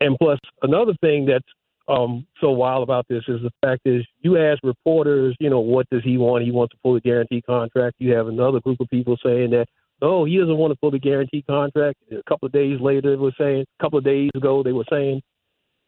And 0.00 0.16
plus, 0.20 0.38
another 0.62 0.94
thing 1.00 1.26
that's 1.26 1.46
um, 1.88 2.26
so 2.40 2.50
wild 2.50 2.82
about 2.82 3.06
this 3.08 3.22
is 3.28 3.40
the 3.42 3.52
fact 3.62 3.82
is 3.84 4.04
you 4.20 4.36
ask 4.38 4.58
reporters, 4.62 5.36
you 5.38 5.48
know, 5.48 5.60
what 5.60 5.88
does 5.90 6.02
he 6.02 6.18
want? 6.18 6.44
He 6.44 6.50
wants 6.50 6.74
a 6.74 6.78
fully 6.82 7.00
guaranteed 7.00 7.46
contract. 7.46 7.96
You 7.98 8.12
have 8.12 8.26
another 8.26 8.60
group 8.60 8.80
of 8.80 8.90
people 8.90 9.16
saying 9.24 9.50
that, 9.50 9.66
oh, 10.02 10.24
he 10.24 10.36
doesn't 10.38 10.56
want 10.56 10.72
a 10.72 10.76
fully 10.76 10.98
guaranteed 10.98 11.46
contract. 11.46 11.98
A 12.10 12.22
couple 12.28 12.46
of 12.46 12.52
days 12.52 12.80
later, 12.80 13.10
they 13.10 13.16
were 13.16 13.32
saying, 13.38 13.64
a 13.78 13.82
couple 13.82 13.98
of 13.98 14.04
days 14.04 14.30
ago, 14.34 14.62
they 14.62 14.72
were 14.72 14.84
saying 14.90 15.22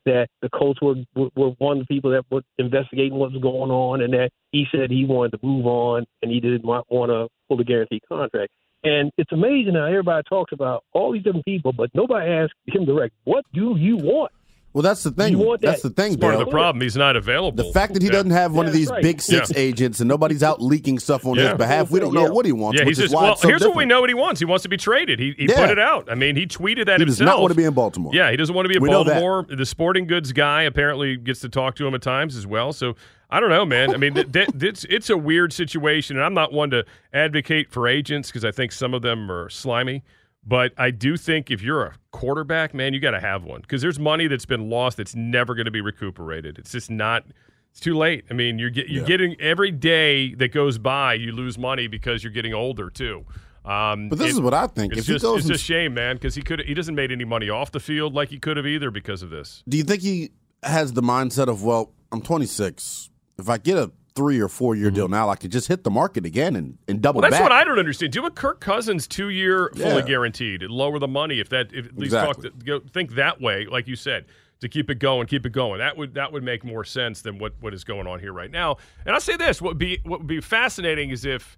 that 0.08 0.28
the 0.42 0.48
Colts 0.48 0.80
were, 0.80 0.96
were, 1.14 1.50
one 1.58 1.78
of 1.78 1.86
the 1.86 1.94
people 1.94 2.10
that 2.10 2.24
were 2.30 2.42
investigating 2.58 3.14
what 3.14 3.32
was 3.32 3.42
going 3.42 3.70
on 3.70 4.00
and 4.00 4.12
that 4.14 4.30
he 4.52 4.66
said 4.72 4.90
he 4.90 5.04
wanted 5.04 5.32
to 5.32 5.46
move 5.46 5.66
on 5.66 6.04
and 6.22 6.30
he 6.30 6.40
didn't 6.40 6.64
want 6.64 6.86
want 6.90 7.10
a 7.10 7.28
fully 7.48 7.64
guaranteed 7.64 8.02
contract. 8.08 8.50
And 8.84 9.10
it's 9.18 9.32
amazing 9.32 9.74
how 9.74 9.84
everybody 9.84 10.22
talks 10.28 10.52
about 10.52 10.84
all 10.92 11.12
these 11.12 11.22
different 11.22 11.44
people, 11.44 11.72
but 11.72 11.90
nobody 11.94 12.30
asks 12.30 12.54
him 12.66 12.84
direct, 12.84 13.14
what 13.24 13.44
do 13.52 13.76
you 13.76 13.96
want? 13.96 14.32
Well, 14.74 14.82
that's 14.82 15.02
the 15.02 15.10
thing. 15.10 15.38
That's 15.60 15.82
that- 15.82 15.82
the 15.82 15.90
thing, 15.90 16.12
It's 16.12 16.20
part 16.20 16.34
of 16.34 16.40
the 16.40 16.46
problem. 16.46 16.82
He's 16.82 16.94
not 16.96 17.16
available. 17.16 17.56
The 17.64 17.72
fact 17.72 17.94
that 17.94 18.02
he 18.02 18.08
Yeah. 18.08 18.12
doesn't 18.12 18.30
have 18.32 18.52
one 18.54 18.66
of 18.66 18.72
these 18.72 18.90
right. 18.90 19.02
big 19.02 19.20
six 19.22 19.50
Yeah. 19.50 19.58
agents 19.58 20.00
and 20.00 20.08
nobody's 20.08 20.42
out 20.42 20.62
leaking 20.62 20.98
stuff 20.98 21.26
on 21.26 21.36
Yeah. 21.36 21.48
his 21.50 21.58
behalf, 21.58 21.90
we 21.90 21.98
don't 22.00 22.12
know 22.12 22.24
Yeah. 22.24 22.28
what 22.28 22.44
he 22.46 22.52
wants. 22.52 22.78
Yeah, 22.78 22.84
which 22.84 22.90
he's 22.90 22.98
is 22.98 23.04
just 23.06 23.14
why 23.14 23.22
well. 23.22 23.36
so 23.36 23.48
here's 23.48 23.62
what 23.62 23.74
we 23.74 23.86
know: 23.86 24.00
what 24.02 24.10
he 24.10 24.14
wants. 24.14 24.40
He 24.40 24.44
wants 24.44 24.62
to 24.64 24.68
be 24.68 24.76
traded. 24.76 25.18
He, 25.18 25.34
he 25.38 25.46
Yeah. 25.46 25.56
put 25.56 25.70
it 25.70 25.78
out. 25.78 26.08
I 26.10 26.14
mean, 26.14 26.36
he 26.36 26.46
tweeted 26.46 26.86
that 26.86 27.00
himself. 27.00 27.00
He 27.00 27.04
does 27.06 27.20
not 27.20 27.40
want 27.40 27.50
to 27.52 27.56
be 27.56 27.64
in 27.64 27.72
Baltimore. 27.72 28.12
Yeah, 28.14 28.30
he 28.30 28.36
doesn't 28.36 28.54
want 28.54 28.66
to 28.66 28.68
be 28.68 28.76
in 28.76 28.82
We. 28.82 28.90
Baltimore. 28.90 29.46
The 29.48 29.66
sporting 29.66 30.06
goods 30.06 30.32
guy 30.32 30.62
apparently 30.62 31.16
gets 31.16 31.40
to 31.40 31.48
talk 31.48 31.74
to 31.76 31.86
him 31.86 31.94
at 31.94 32.02
times 32.02 32.36
as 32.36 32.46
well. 32.46 32.72
So 32.74 32.94
I 33.30 33.40
don't 33.40 33.50
know, 33.50 33.64
man. 33.64 33.92
I 33.94 33.96
mean, 33.96 34.14
th- 34.14 34.32
th- 34.32 34.48
it's 34.62 34.84
it's 34.90 35.08
a 35.10 35.16
weird 35.16 35.52
situation, 35.52 36.16
and 36.16 36.24
I'm 36.24 36.34
not 36.34 36.52
one 36.52 36.70
to 36.70 36.84
advocate 37.14 37.70
for 37.70 37.88
agents 37.88 38.28
because 38.28 38.44
I 38.44 38.50
think 38.50 38.72
some 38.72 38.92
of 38.94 39.02
them 39.02 39.30
are 39.32 39.48
slimy. 39.48 40.02
But 40.46 40.72
I 40.78 40.90
do 40.90 41.16
think 41.16 41.50
if 41.50 41.60
you're 41.62 41.82
a 41.84 41.94
quarterback, 42.10 42.72
man, 42.72 42.94
you 42.94 43.00
got 43.00 43.10
to 43.10 43.20
have 43.20 43.44
one 43.44 43.60
because 43.60 43.82
there's 43.82 43.98
money 43.98 44.26
that's 44.28 44.46
been 44.46 44.70
lost 44.70 44.96
that's 44.96 45.14
never 45.14 45.54
going 45.54 45.66
to 45.66 45.70
be 45.70 45.80
recuperated. 45.80 46.58
It's 46.58 46.72
just 46.72 46.90
not. 46.90 47.24
It's 47.70 47.80
too 47.80 47.96
late. 47.96 48.24
I 48.30 48.34
mean, 48.34 48.58
you're 48.58 48.70
get, 48.70 48.88
you're 48.88 49.04
getting 49.04 49.38
every 49.40 49.70
day 49.70 50.34
that 50.36 50.48
goes 50.52 50.78
by, 50.78 51.14
you 51.14 51.32
lose 51.32 51.58
money 51.58 51.86
because 51.86 52.24
you're 52.24 52.32
getting 52.32 52.54
older 52.54 52.88
too. 52.88 53.26
Um, 53.64 54.08
But 54.08 54.18
this 54.18 54.28
it- 54.28 54.30
is 54.30 54.40
what 54.40 54.54
I 54.54 54.66
think. 54.68 54.92
It's 54.92 55.02
If 55.02 55.06
just 55.06 55.22
goes 55.22 55.40
it's 55.40 55.46
and- 55.48 55.54
a 55.56 55.58
shame, 55.58 55.92
man, 55.92 56.16
because 56.16 56.34
he 56.34 56.40
could 56.40 56.60
he 56.60 56.72
doesn't 56.72 56.94
made 56.94 57.12
any 57.12 57.26
money 57.26 57.50
off 57.50 57.70
the 57.70 57.80
field 57.80 58.14
like 58.14 58.30
he 58.30 58.38
could 58.38 58.56
have 58.56 58.66
either 58.66 58.90
because 58.90 59.22
of 59.22 59.28
this. 59.28 59.62
Do 59.68 59.76
you 59.76 59.82
think 59.84 60.00
he 60.00 60.30
has 60.62 60.94
the 60.94 61.02
mindset 61.02 61.48
of, 61.48 61.62
well, 61.62 61.92
I'm 62.10 62.22
26. 62.22 63.10
If 63.38 63.50
I 63.50 63.58
get 63.58 63.76
a 63.76 63.92
three 64.18 64.40
or 64.40 64.48
four 64.48 64.74
year 64.74 64.90
deal 64.90 65.04
mm-hmm. 65.04 65.14
now, 65.14 65.28
I 65.28 65.36
could 65.36 65.52
just 65.52 65.68
hit 65.68 65.84
the 65.84 65.90
market 65.90 66.26
again 66.26 66.56
and, 66.56 66.76
and 66.88 67.00
double 67.00 67.20
Well, 67.20 67.30
that's 67.30 67.40
back. 67.40 67.50
what 67.50 67.52
I 67.52 67.62
don't 67.62 67.78
understand. 67.78 68.12
Do 68.12 68.26
a 68.26 68.30
Kirk 68.30 68.60
Cousins 68.60 69.06
two 69.06 69.28
year 69.28 69.70
fully 69.76 70.00
Yeah. 70.00 70.02
guaranteed, 70.02 70.62
lower 70.64 70.98
the 70.98 71.06
money 71.06 71.38
if 71.38 71.48
that 71.50 71.72
if 71.72 71.86
at 71.86 71.96
least 71.96 72.14
Exactly. 72.14 72.50
talk 72.50 72.58
to, 72.58 72.64
go, 72.64 72.80
think 72.80 73.14
that 73.14 73.40
way, 73.40 73.66
like 73.66 73.86
you 73.86 73.94
said, 73.94 74.26
to 74.60 74.68
keep 74.68 74.90
it 74.90 74.96
going, 74.98 75.28
keep 75.28 75.46
it 75.46 75.52
going. 75.52 75.78
That 75.78 75.96
would 75.96 76.14
that 76.14 76.32
would 76.32 76.42
make 76.42 76.64
more 76.64 76.82
sense 76.82 77.22
than 77.22 77.38
what 77.38 77.54
what 77.60 77.72
is 77.72 77.84
going 77.84 78.08
on 78.08 78.18
here 78.18 78.32
right 78.32 78.50
now. 78.50 78.78
And 79.06 79.14
I'll 79.14 79.20
say 79.20 79.36
this: 79.36 79.62
what 79.62 79.70
would 79.70 79.78
be 79.78 80.00
what 80.02 80.18
would 80.18 80.26
be 80.26 80.40
fascinating 80.40 81.10
is 81.10 81.24
if 81.24 81.56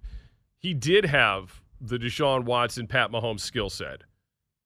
he 0.59 0.75
did 0.75 1.05
have 1.05 1.61
the 1.81 1.97
Deshaun 1.97 2.45
Watson, 2.45 2.85
Pat 2.85 3.11
Mahomes 3.11 3.39
skill 3.39 3.71
set, 3.71 4.03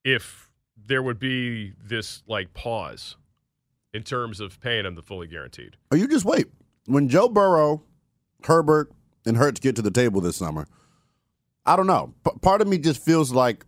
if 0.03 0.51
there 0.75 1.01
would 1.01 1.17
be 1.17 1.71
this 1.81 2.23
like 2.27 2.53
pause 2.53 3.15
in 3.93 4.03
terms 4.03 4.41
of 4.41 4.60
paying 4.60 4.86
him 4.86 4.95
the 4.95 5.01
fully 5.01 5.27
guaranteed. 5.27 5.77
Or 5.89 5.97
you 5.97 6.05
just 6.10 6.25
wait. 6.25 6.47
When 6.85 7.09
Joe 7.09 7.29
Burrow, 7.29 7.83
Herbert, 8.43 8.91
and 9.25 9.37
Hurts 9.37 9.59
get 9.59 9.75
to 9.77 9.81
the 9.81 9.91
table 9.91 10.21
this 10.21 10.37
summer, 10.37 10.67
I 11.65 11.75
don't 11.75 11.87
know. 11.87 12.13
P- 12.23 12.37
part 12.41 12.61
of 12.61 12.67
me 12.67 12.77
just 12.77 13.03
feels 13.03 13.31
like 13.31 13.65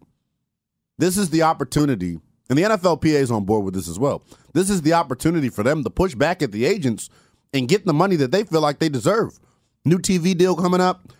this 0.97 1.17
is 1.17 1.29
the 1.29 1.41
opportunity, 1.43 2.19
and 2.49 2.57
the 2.57 2.63
NFLPA 2.63 3.05
is 3.05 3.31
on 3.31 3.45
board 3.45 3.65
with 3.65 3.73
this 3.73 3.87
as 3.87 3.97
well. 3.97 4.23
This 4.53 4.69
is 4.69 4.83
the 4.83 4.93
opportunity 4.93 5.49
for 5.49 5.63
them 5.63 5.83
to 5.83 5.89
push 5.89 6.13
back 6.15 6.41
at 6.41 6.51
the 6.51 6.65
agents 6.65 7.09
and 7.53 7.67
get 7.67 7.85
the 7.85 7.93
money 7.93 8.15
that 8.17 8.31
they 8.31 8.43
feel 8.43 8.61
like 8.61 8.79
they 8.79 8.89
deserve. 8.89 9.39
New 9.83 9.97
TV 9.97 10.37
deal 10.37 10.55
coming 10.55 10.81
up, 10.81 11.11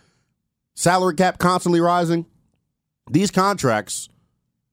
salary 0.74 1.14
cap 1.14 1.38
constantly 1.38 1.80
rising. 1.80 2.26
These 3.10 3.30
contracts 3.30 4.08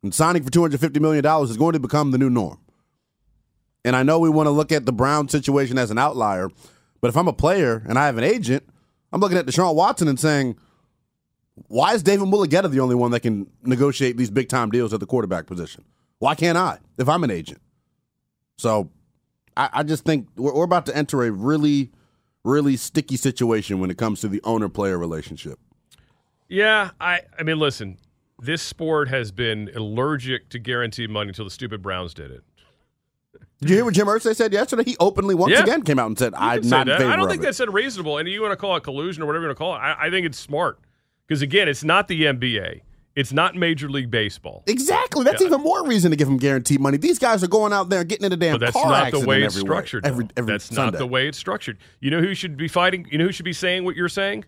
and 0.04 0.14
signing 0.14 0.44
for 0.44 0.52
$250 0.52 1.00
million 1.00 1.26
is 1.44 1.58
going 1.58 1.74
to 1.74 1.80
become 1.80 2.12
the 2.12 2.18
new 2.18 2.30
norm. 2.30 2.60
And 3.84 3.96
I 3.96 4.04
know 4.04 4.20
we 4.20 4.30
want 4.30 4.48
to 4.48 4.52
look 4.52 4.72
at 4.72 4.86
the 4.86 4.92
Brown 4.92 5.30
situation 5.30 5.78
as 5.78 5.92
an 5.92 5.98
outlier, 5.98 6.50
but 7.02 7.10
if 7.10 7.18
I'm 7.18 7.28
a 7.28 7.34
player 7.34 7.84
and 7.88 7.98
I 7.98 8.06
have 8.06 8.18
an 8.18 8.24
agent, 8.24 8.64
I'm 9.12 9.22
looking 9.22 9.38
at 9.38 9.46
Deshaun 9.46 9.76
Watson 9.76 10.08
and 10.08 10.20
saying, 10.20 10.58
why 11.68 11.94
is 11.94 12.04
David 12.04 12.28
Mulugheta 12.28 12.70
the 12.70 12.80
only 12.80 12.96
one 12.96 13.12
that 13.12 13.22
can 13.22 13.50
negotiate 13.64 14.18
these 14.18 14.30
big 14.30 14.50
time 14.50 14.70
deals 14.70 14.94
at 14.94 15.00
the 15.00 15.06
quarterback 15.06 15.48
position? 15.48 15.86
Why 16.20 16.36
can't 16.36 16.58
I 16.58 16.80
if 16.98 17.08
I'm 17.08 17.24
an 17.24 17.32
agent? 17.32 17.62
So 18.58 18.90
I, 19.56 19.70
I 19.74 19.84
just 19.84 20.04
think 20.04 20.28
we're, 20.36 20.54
we're 20.54 20.64
about 20.64 20.86
to 20.88 20.96
enter 20.96 21.24
a 21.24 21.32
really, 21.32 21.92
really 22.44 22.78
sticky 22.78 23.18
situation 23.18 23.80
when 23.80 23.90
it 23.90 23.98
comes 23.98 24.22
to 24.22 24.28
the 24.28 24.42
owner 24.44 24.70
player 24.70 24.98
relationship. 24.98 25.60
Yeah, 26.48 26.92
I 27.00 27.22
I 27.40 27.44
mean, 27.44 27.58
listen, 27.58 27.98
this 28.40 28.62
sport 28.62 29.08
has 29.10 29.32
been 29.32 29.72
allergic 29.76 30.50
to 30.50 30.60
guaranteed 30.60 31.10
money 31.10 31.30
until 31.30 31.46
the 31.46 31.52
stupid 31.52 31.82
Browns 31.82 32.14
did 32.14 32.32
it. 32.32 32.44
Did 33.62 33.70
you 33.70 33.76
hear 33.78 33.86
what 33.86 33.94
Jim 33.94 34.08
Irsay 34.08 34.36
said 34.36 34.52
yesterday? 34.54 34.84
He 34.86 34.98
openly 35.00 35.34
once 35.36 35.54
Yeah. 35.54 35.64
again 35.64 35.82
came 35.84 35.98
out 35.98 36.08
and 36.08 36.20
said, 36.20 36.34
You 36.34 36.40
"I'm 36.40 36.68
not 36.70 36.82
in 36.82 36.88
that. 36.90 36.98
favor 37.00 37.12
I 37.12 37.16
don't 37.16 37.30
think 37.30 37.42
it." 37.42 37.46
that's 37.46 37.60
unreasonable. 37.60 38.18
And 38.18 38.28
you 38.28 38.42
want 38.42 38.52
to 38.52 38.58
call 38.58 38.76
it 38.76 38.84
collusion 38.84 39.24
or 39.24 39.28
whatever 39.28 39.44
you 39.44 39.48
want 39.50 39.58
to 39.58 39.60
call 39.64 39.76
it. 39.76 39.80
I, 39.80 40.08
I 40.08 40.10
think 40.10 40.26
it's 40.26 40.38
smart 40.38 40.80
because 41.28 41.42
again, 41.42 41.68
it's 41.70 41.84
not 41.84 42.08
the 42.08 42.24
NBA. 42.24 42.82
It's 43.16 43.32
not 43.32 43.56
Major 43.56 43.88
League 43.90 44.12
Baseball. 44.12 44.64
Exactly. 44.68 45.24
That's 45.24 45.42
Yeah. 45.42 45.48
even 45.48 45.62
more 45.62 45.88
reason 45.88 46.12
to 46.12 46.18
give 46.18 46.28
them 46.28 46.36
guaranteed 46.38 46.82
money. 46.82 46.98
These 46.98 47.18
guys 47.18 47.46
are 47.46 47.48
going 47.48 47.72
out 47.72 47.88
there 47.90 48.02
and 48.02 48.10
getting 48.10 48.26
in 48.26 48.34
a 48.34 48.36
damn 48.36 48.56
But 48.56 48.60
that's 48.60 48.74
car 48.74 48.92
not 48.92 49.12
the 49.14 49.26
way 49.26 49.42
it's 49.44 49.58
structured. 49.58 50.06
every 50.06 50.28
every 50.36 50.52
that's 50.52 50.66
Sunday. 50.66 50.92
not 50.92 50.98
the 50.98 51.08
way 51.08 51.30
it's 51.30 51.38
structured. 51.38 51.78
You 52.02 52.12
know 52.12 52.20
who 52.20 52.34
should 52.36 52.58
be 52.58 52.68
fighting? 52.68 53.08
You 53.10 53.18
know 53.18 53.24
who 53.26 53.32
should 53.32 53.46
be 53.46 53.54
saying 53.54 53.86
what 53.86 53.96
you're 53.96 54.10
saying? 54.10 54.44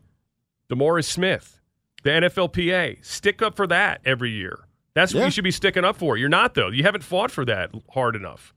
DeMaurice 0.70 1.06
Smith, 1.06 1.62
the 2.04 2.10
NFLPA. 2.10 2.98
Stick 3.06 3.42
up 3.42 3.56
for 3.56 3.68
that 3.68 4.02
every 4.04 4.32
year. 4.32 4.60
That's 4.96 5.14
what 5.14 5.22
Yeah. 5.22 5.26
you 5.28 5.32
should 5.32 5.44
be 5.46 5.52
sticking 5.52 5.86
up 5.86 5.96
for. 5.96 6.18
You're 6.18 6.28
not 6.28 6.54
though. 6.54 6.68
You 6.70 6.84
haven't 6.84 7.06
fought 7.06 7.32
for 7.32 7.46
that 7.46 7.72
hard 7.94 8.18
enough. 8.18 8.54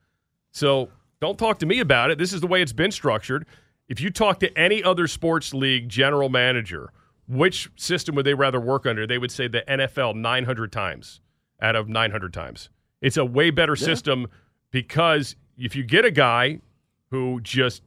So 0.52 0.88
don't 1.20 1.38
talk 1.38 1.58
to 1.60 1.66
me 1.66 1.80
about 1.80 2.10
it. 2.10 2.18
This 2.18 2.32
is 2.32 2.40
the 2.40 2.46
way 2.46 2.62
it's 2.62 2.72
been 2.72 2.90
structured. 2.90 3.46
If 3.88 4.00
you 4.00 4.10
talk 4.10 4.40
to 4.40 4.58
any 4.58 4.82
other 4.82 5.06
sports 5.06 5.52
league 5.52 5.88
general 5.88 6.28
manager, 6.28 6.92
which 7.28 7.70
system 7.76 8.14
would 8.16 8.26
they 8.26 8.34
rather 8.34 8.60
work 8.60 8.86
under? 8.86 9.06
They 9.06 9.18
would 9.18 9.30
say 9.30 9.48
the 9.48 9.62
NFL 9.68 10.16
900 10.16 10.72
times 10.72 11.20
out 11.60 11.76
of 11.76 11.88
900 11.88 12.32
times. 12.32 12.70
It's 13.00 13.16
a 13.16 13.24
way 13.24 13.50
better 13.50 13.76
system 13.76 14.26
because 14.70 15.36
if 15.56 15.74
you 15.76 15.82
get 15.84 16.04
a 16.04 16.10
guy 16.10 16.60
who 17.10 17.40
just 17.40 17.82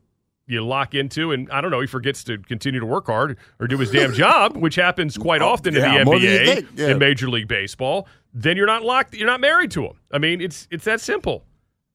you 0.46 0.64
lock 0.64 0.94
into 0.94 1.32
and 1.32 1.50
I 1.52 1.62
don't 1.62 1.72
know, 1.72 1.80
he 1.80 1.88
forgets 1.88 2.24
to 2.26 2.38
continue 2.38 2.80
to 2.80 2.86
work 2.86 3.08
hard 3.08 3.38
or 3.60 3.68
do 3.68 3.78
his 3.78 3.92
damn 3.92 4.14
job, 4.14 4.58
which 4.58 4.76
happens 4.76 5.18
quite 5.18 5.42
Oh, 5.42 5.50
often 5.50 5.74
yeah, 5.74 5.94
in 5.94 6.00
the 6.00 6.06
more 6.06 6.20
than 6.20 6.30
you 6.30 6.38
NBA 6.38 6.68
yeah. 6.76 6.88
in 6.90 7.00
Major 7.00 7.30
League 7.30 7.48
Baseball, 7.48 8.08
then 8.34 8.58
you're 8.58 8.68
not 8.68 8.84
locked 8.84 9.14
you're 9.16 9.28
not 9.28 9.40
married 9.40 9.72
to 9.72 9.86
him. 9.86 9.94
I 10.12 10.18
mean, 10.18 10.42
it's 10.42 10.68
it's 10.70 10.86
that 10.86 11.00
simple. 11.00 11.46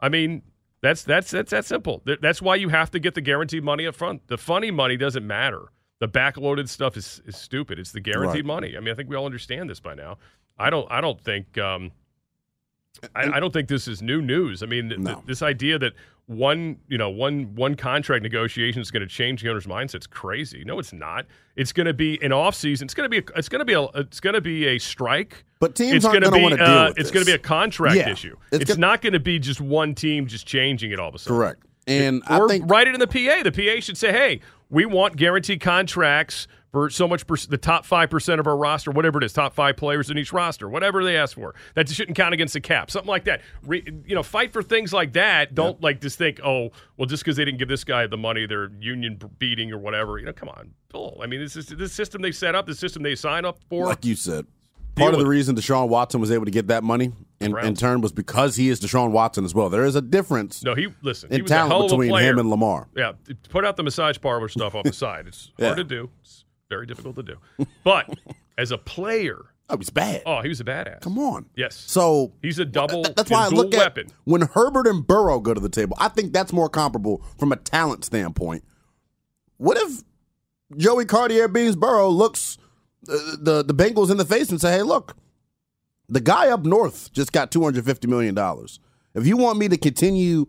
I 0.00 0.08
mean, 0.08 0.42
that's 0.80 1.02
that's 1.02 1.30
that's 1.30 1.50
that 1.50 1.64
simple. 1.64 2.02
That's 2.20 2.40
why 2.42 2.56
you 2.56 2.68
have 2.68 2.90
to 2.92 2.98
get 2.98 3.14
the 3.14 3.20
guaranteed 3.20 3.64
money 3.64 3.86
up 3.86 3.94
front. 3.94 4.26
The 4.28 4.38
funny 4.38 4.70
money 4.70 4.96
doesn't 4.96 5.26
matter. 5.26 5.72
The 6.00 6.08
backloaded 6.08 6.68
stuff 6.68 6.96
is, 6.96 7.20
is 7.26 7.36
stupid. 7.36 7.78
It's 7.78 7.90
the 7.92 8.00
guaranteed 8.00 8.44
Right. 8.44 8.54
money. 8.54 8.76
I 8.76 8.80
mean, 8.80 8.90
I 8.90 8.94
think 8.94 9.08
we 9.10 9.16
all 9.16 9.26
understand 9.26 9.68
this 9.68 9.80
by 9.80 9.94
now. 9.94 10.18
I 10.56 10.70
don't. 10.70 10.86
I 10.90 11.00
don't 11.00 11.20
think. 11.20 11.58
Um, 11.58 11.90
I, 13.14 13.32
I 13.34 13.40
don't 13.40 13.52
think 13.52 13.68
this 13.68 13.86
is 13.88 14.02
new 14.02 14.20
news. 14.22 14.62
I 14.62 14.66
mean, 14.66 14.88
th- 14.88 15.00
No. 15.00 15.22
this 15.26 15.42
idea 15.42 15.78
that 15.78 15.92
one, 16.28 16.76
you 16.88 16.98
know, 16.98 17.08
one 17.08 17.54
one 17.54 17.74
contract 17.74 18.22
negotiation 18.22 18.82
is 18.82 18.90
going 18.90 19.00
to 19.00 19.06
change 19.06 19.42
the 19.42 19.48
owner's 19.48 19.66
mindset 19.66 20.00
is 20.00 20.06
crazy. 20.06 20.62
No, 20.64 20.78
it's 20.78 20.92
not. 20.92 21.24
It's 21.56 21.72
going 21.72 21.86
to 21.86 21.94
be 21.94 22.22
an 22.22 22.32
off 22.32 22.54
season. 22.54 22.84
It's 22.84 22.92
going 22.94 23.06
to 23.06 23.08
be. 23.10 23.18
A, 23.18 23.38
it's 23.38 23.48
going 23.48 23.60
to 23.60 23.64
be 23.64 23.72
a. 23.72 23.84
It's 23.94 24.20
going 24.20 24.34
to 24.34 24.42
be 24.42 24.66
a 24.66 24.78
strike. 24.78 25.44
But 25.58 25.74
teams 25.74 25.94
it's 25.94 26.04
aren't 26.04 26.20
gonna 26.22 26.26
gonna 26.26 26.36
be, 26.36 26.42
wanna 26.42 26.56
deal 26.58 26.66
uh, 26.66 26.88
with 26.90 26.98
It's 26.98 27.10
going 27.10 27.24
to 27.24 27.30
be 27.30 27.34
a 27.34 27.38
contract 27.38 27.96
Yeah. 27.96 28.10
issue. 28.10 28.36
It's 28.52 28.62
It's, 28.62 28.68
gonna- 28.68 28.80
not 28.80 29.00
going 29.02 29.14
to 29.14 29.20
be 29.20 29.38
just 29.38 29.60
one 29.60 29.94
team 29.94 30.26
just 30.26 30.46
changing 30.46 30.90
it 30.92 31.00
all 31.00 31.08
of 31.08 31.14
a 31.14 31.18
sudden. 31.18 31.36
Correct. 31.36 31.62
And 31.86 32.22
I 32.26 32.38
or 32.38 32.48
think 32.48 32.70
write 32.70 32.86
it 32.88 32.94
in 32.94 33.00
the 33.00 33.06
PA. 33.06 33.42
The 33.42 33.50
PA 33.50 33.80
should 33.80 33.96
say, 33.96 34.12
"Hey, 34.12 34.40
we 34.68 34.84
want 34.84 35.16
guaranteed 35.16 35.60
contracts 35.62 36.46
for 36.72 36.90
so 36.90 37.08
much, 37.08 37.26
per- 37.26 37.36
the 37.36 37.56
top 37.56 37.86
5% 37.86 38.38
of 38.40 38.46
our 38.46 38.56
roster, 38.56 38.90
whatever 38.90 39.18
it 39.18 39.24
is, 39.24 39.32
top 39.32 39.54
five 39.54 39.76
players 39.76 40.10
in 40.10 40.18
each 40.18 40.32
roster, 40.32 40.68
whatever 40.68 41.02
they 41.02 41.16
ask 41.16 41.34
for. 41.34 41.54
That 41.74 41.88
shouldn't 41.88 42.16
count 42.16 42.34
against 42.34 42.52
the 42.54 42.60
cap, 42.60 42.90
something 42.90 43.08
like 43.08 43.24
that. 43.24 43.40
Re, 43.64 43.82
you 44.06 44.14
know, 44.14 44.22
fight 44.22 44.52
for 44.52 44.62
things 44.62 44.92
like 44.92 45.14
that. 45.14 45.54
Don't 45.54 45.80
like 45.82 46.00
just 46.00 46.18
think, 46.18 46.40
oh, 46.44 46.70
well, 46.96 47.06
just 47.06 47.22
because 47.24 47.36
they 47.36 47.44
didn't 47.44 47.58
give 47.58 47.68
this 47.68 47.84
guy 47.84 48.06
the 48.06 48.18
money, 48.18 48.46
they're 48.46 48.70
union 48.80 49.18
beating 49.38 49.72
or 49.72 49.78
whatever. 49.78 50.18
You 50.18 50.26
know, 50.26 50.32
come 50.34 50.50
on, 50.50 50.72
bull. 50.90 51.20
I 51.22 51.26
mean, 51.26 51.40
this 51.40 51.56
is 51.56 51.66
this 51.68 51.92
system 51.92 52.20
they 52.20 52.32
set 52.32 52.54
up, 52.54 52.66
the 52.66 52.74
system 52.74 53.02
they 53.02 53.14
sign 53.14 53.44
up 53.46 53.58
for. 53.70 53.86
Like 53.86 54.04
you 54.04 54.14
said, 54.14 54.46
part 54.94 55.14
of 55.14 55.20
the 55.20 55.26
reason 55.26 55.56
Deshaun 55.56 55.88
Watson 55.88 56.20
was 56.20 56.30
able 56.30 56.44
to 56.44 56.50
get 56.50 56.66
that 56.66 56.84
money 56.84 57.12
in, 57.40 57.56
in 57.58 57.74
turn 57.76 58.00
was 58.02 58.12
because 58.12 58.56
he 58.56 58.68
is 58.68 58.78
Deshaun 58.80 59.10
Watson 59.12 59.44
as 59.46 59.54
well. 59.54 59.70
There 59.70 59.84
is 59.86 59.94
a 59.94 60.02
difference. 60.02 60.62
No, 60.62 60.74
he 60.74 60.88
listen. 61.02 61.30
in 61.30 61.36
he 61.36 61.42
was 61.42 61.50
a 61.50 61.56
hell 61.56 61.68
talent 61.68 61.90
between 61.90 62.18
him 62.18 62.38
and 62.38 62.50
Lamar. 62.50 62.88
Yeah, 62.94 63.12
put 63.48 63.64
out 63.64 63.76
the 63.78 63.84
massage 63.84 64.18
parlor 64.20 64.48
stuff 64.48 64.74
off 64.74 64.84
the 64.84 64.92
side. 64.92 65.26
It's 65.28 65.50
Yeah. 65.56 65.66
hard 65.68 65.78
to 65.78 65.84
do. 65.84 66.10
It's 66.20 66.44
very 66.68 66.86
difficult 66.86 67.16
to 67.16 67.22
do. 67.22 67.36
But 67.84 68.08
as 68.58 68.70
a 68.70 68.78
player, 68.78 69.38
oh, 69.70 69.76
he's 69.76 69.90
bad. 69.90 70.22
Oh, 70.26 70.42
he 70.42 70.48
was 70.48 70.60
a 70.60 70.64
badass. 70.64 71.00
Come 71.00 71.18
on. 71.18 71.46
Yes. 71.56 71.76
So 71.76 72.32
he's 72.42 72.58
a 72.58 72.64
double. 72.64 73.04
Th- 73.04 73.14
that's 73.14 73.30
why 73.30 73.44
I 73.46 73.48
look 73.48 73.74
at 73.74 73.78
weapon. 73.78 74.08
when 74.24 74.42
Herbert 74.42 74.86
and 74.86 75.06
Burrow 75.06 75.40
go 75.40 75.54
to 75.54 75.60
the 75.60 75.68
table. 75.68 75.96
I 76.00 76.08
think 76.08 76.32
that's 76.32 76.52
more 76.52 76.68
comparable 76.68 77.24
from 77.38 77.52
a 77.52 77.56
talent 77.56 78.04
standpoint. 78.04 78.64
What 79.56 79.76
if 79.78 80.02
Joey 80.76 81.04
Cartier 81.06 81.48
Beans 81.48 81.76
Burrow 81.76 82.08
looks 82.10 82.58
uh, 83.08 83.36
the 83.40 83.64
the 83.64 83.74
Bengals 83.74 84.10
in 84.10 84.16
the 84.18 84.24
face 84.24 84.50
and 84.50 84.60
say, 84.60 84.72
"Hey, 84.72 84.82
look, 84.82 85.16
the 86.08 86.20
guy 86.20 86.48
up 86.50 86.64
north 86.64 87.12
just 87.12 87.32
got 87.32 87.50
two 87.50 87.62
hundred 87.64 87.84
fifty 87.84 88.06
million 88.06 88.34
dollars. 88.34 88.78
If 89.14 89.26
you 89.26 89.36
want 89.36 89.58
me 89.58 89.68
to 89.68 89.76
continue 89.78 90.46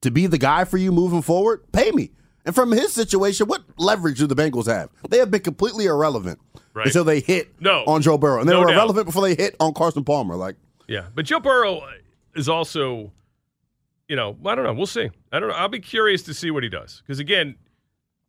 to 0.00 0.10
be 0.10 0.26
the 0.26 0.38
guy 0.38 0.64
for 0.64 0.78
you 0.78 0.90
moving 0.92 1.22
forward, 1.22 1.70
pay 1.72 1.90
me." 1.92 2.12
And 2.44 2.54
from 2.54 2.72
his 2.72 2.92
situation, 2.92 3.46
what 3.46 3.62
leverage 3.78 4.18
do 4.18 4.26
the 4.26 4.34
Bengals 4.36 4.66
have? 4.66 4.90
They 5.08 5.18
have 5.18 5.30
been 5.30 5.40
completely 5.40 5.86
irrelevant 5.86 6.38
Right. 6.74 6.86
until 6.86 7.04
they 7.04 7.20
hit 7.20 7.54
No. 7.60 7.84
on 7.86 8.02
Joe 8.02 8.18
Burrow, 8.18 8.40
and 8.40 8.48
they 8.48 8.52
No 8.52 8.60
were 8.60 8.66
doubt. 8.66 8.74
irrelevant 8.74 9.06
before 9.06 9.22
they 9.22 9.34
hit 9.34 9.56
on 9.60 9.72
Carson 9.74 10.04
Palmer. 10.04 10.34
Like, 10.36 10.56
Yeah, 10.88 11.06
but 11.14 11.24
Joe 11.24 11.40
Burrow 11.40 11.80
is 12.34 12.48
also, 12.48 13.12
you 14.08 14.16
know, 14.16 14.36
I 14.44 14.54
don't 14.54 14.64
know. 14.64 14.74
We'll 14.74 14.86
see. 14.86 15.08
I 15.32 15.40
don't 15.40 15.48
know. 15.48 15.54
I'll 15.54 15.68
be 15.68 15.80
curious 15.80 16.22
to 16.24 16.34
see 16.34 16.50
what 16.50 16.62
he 16.62 16.68
does 16.68 17.00
because 17.06 17.18
again, 17.18 17.54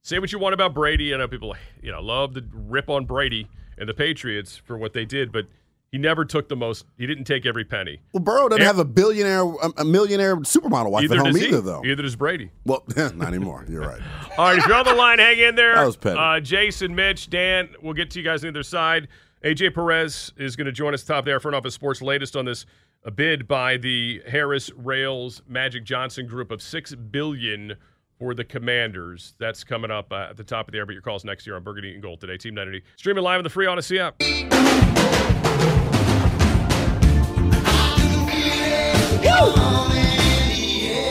say 0.04 0.20
what 0.20 0.32
you 0.32 0.40
want 0.40 0.54
about 0.54 0.74
Brady. 0.74 1.14
I 1.14 1.18
know 1.18 1.28
people, 1.28 1.56
you 1.82 1.92
know, 1.92 2.02
love 2.02 2.36
to 2.36 2.44
rip 2.54 2.90
on 2.90 3.06
Brady 3.06 3.48
and 3.78 3.90
the 3.90 3.94
Patriots 3.94 4.56
for 4.56 4.78
what 4.78 4.94
they 4.94 5.04
did, 5.06 5.32
but 5.34 5.48
he 5.96 6.00
never 6.02 6.26
took 6.26 6.50
the 6.50 6.58
most. 6.58 6.84
He 6.98 7.08
didn't 7.08 7.24
take 7.24 7.46
every 7.46 7.64
penny. 7.64 8.02
Well, 8.12 8.22
Burrow 8.22 8.50
doesn't 8.50 8.60
Yeah. 8.62 8.68
have 8.68 8.80
a 8.80 8.84
billionaire, 8.84 9.44
a, 9.44 9.72
a 9.78 9.86
millionaire 9.86 10.36
supermodel 10.36 10.92
wife 10.92 11.06
Either 11.06 11.16
at 11.22 11.26
home 11.28 11.38
either, 11.38 11.62
though. 11.62 11.86
Either 11.86 12.02
does 12.04 12.18
Brady. 12.18 12.52
Well, 12.66 12.84
not 12.98 13.30
anymore. 13.30 13.64
You're 13.70 13.88
right. 13.88 14.02
All 14.38 14.50
right, 14.50 14.58
if 14.58 14.68
you're 14.68 14.76
on 14.76 14.84
the 14.84 14.94
line, 14.94 15.20
hang 15.20 15.40
in 15.40 15.56
there. 15.56 15.76
That 15.76 15.86
was 15.86 15.96
petty. 15.96 16.20
Uh, 16.20 16.42
Jason, 16.42 16.94
Mitch, 16.96 17.30
Dan, 17.30 17.70
we'll 17.82 17.94
get 17.94 18.12
to 18.12 18.20
you 18.20 18.26
guys 18.26 18.44
on 18.44 18.52
the 18.52 18.60
other 18.60 18.64
side. 18.64 19.08
AJ 19.42 19.74
Perez 19.74 20.34
is 20.36 20.58
going 20.58 20.66
to 20.66 20.74
join 20.74 20.94
us 20.94 21.02
top 21.06 21.24
there, 21.24 21.40
front 21.40 21.56
office 21.56 21.74
sports 21.74 22.02
latest 22.02 22.36
on 22.36 22.44
this 22.44 22.66
uh, 23.06 23.10
bid 23.12 23.48
by 23.48 23.78
the 23.78 24.22
Harris 24.28 24.70
Rales 24.76 25.42
Magic 25.48 25.86
Johnson 25.86 26.28
group 26.28 26.52
of 26.52 26.62
six 26.62 26.94
billion 26.94 27.76
for 28.20 28.34
the 28.34 28.44
Commanders. 28.44 29.34
That's 29.40 29.64
coming 29.64 29.92
up 29.92 30.12
uh, 30.12 30.28
at 30.32 30.36
the 30.36 30.44
top 30.44 30.68
of 30.68 30.74
the 30.74 30.80
air. 30.80 30.86
But 30.86 30.92
your 30.92 31.02
calls 31.02 31.24
next 31.24 31.48
year 31.48 31.56
on 31.56 31.64
Burgundy 31.64 31.94
and 31.94 32.02
Gold 32.02 32.20
today. 32.20 32.36
Team 32.36 32.54
90. 32.56 32.82
Streaming 32.98 33.24
live 33.24 33.38
on 33.38 33.44
the 33.46 33.50
free 33.50 33.66
Audacy 33.66 33.98
app. 33.98 35.45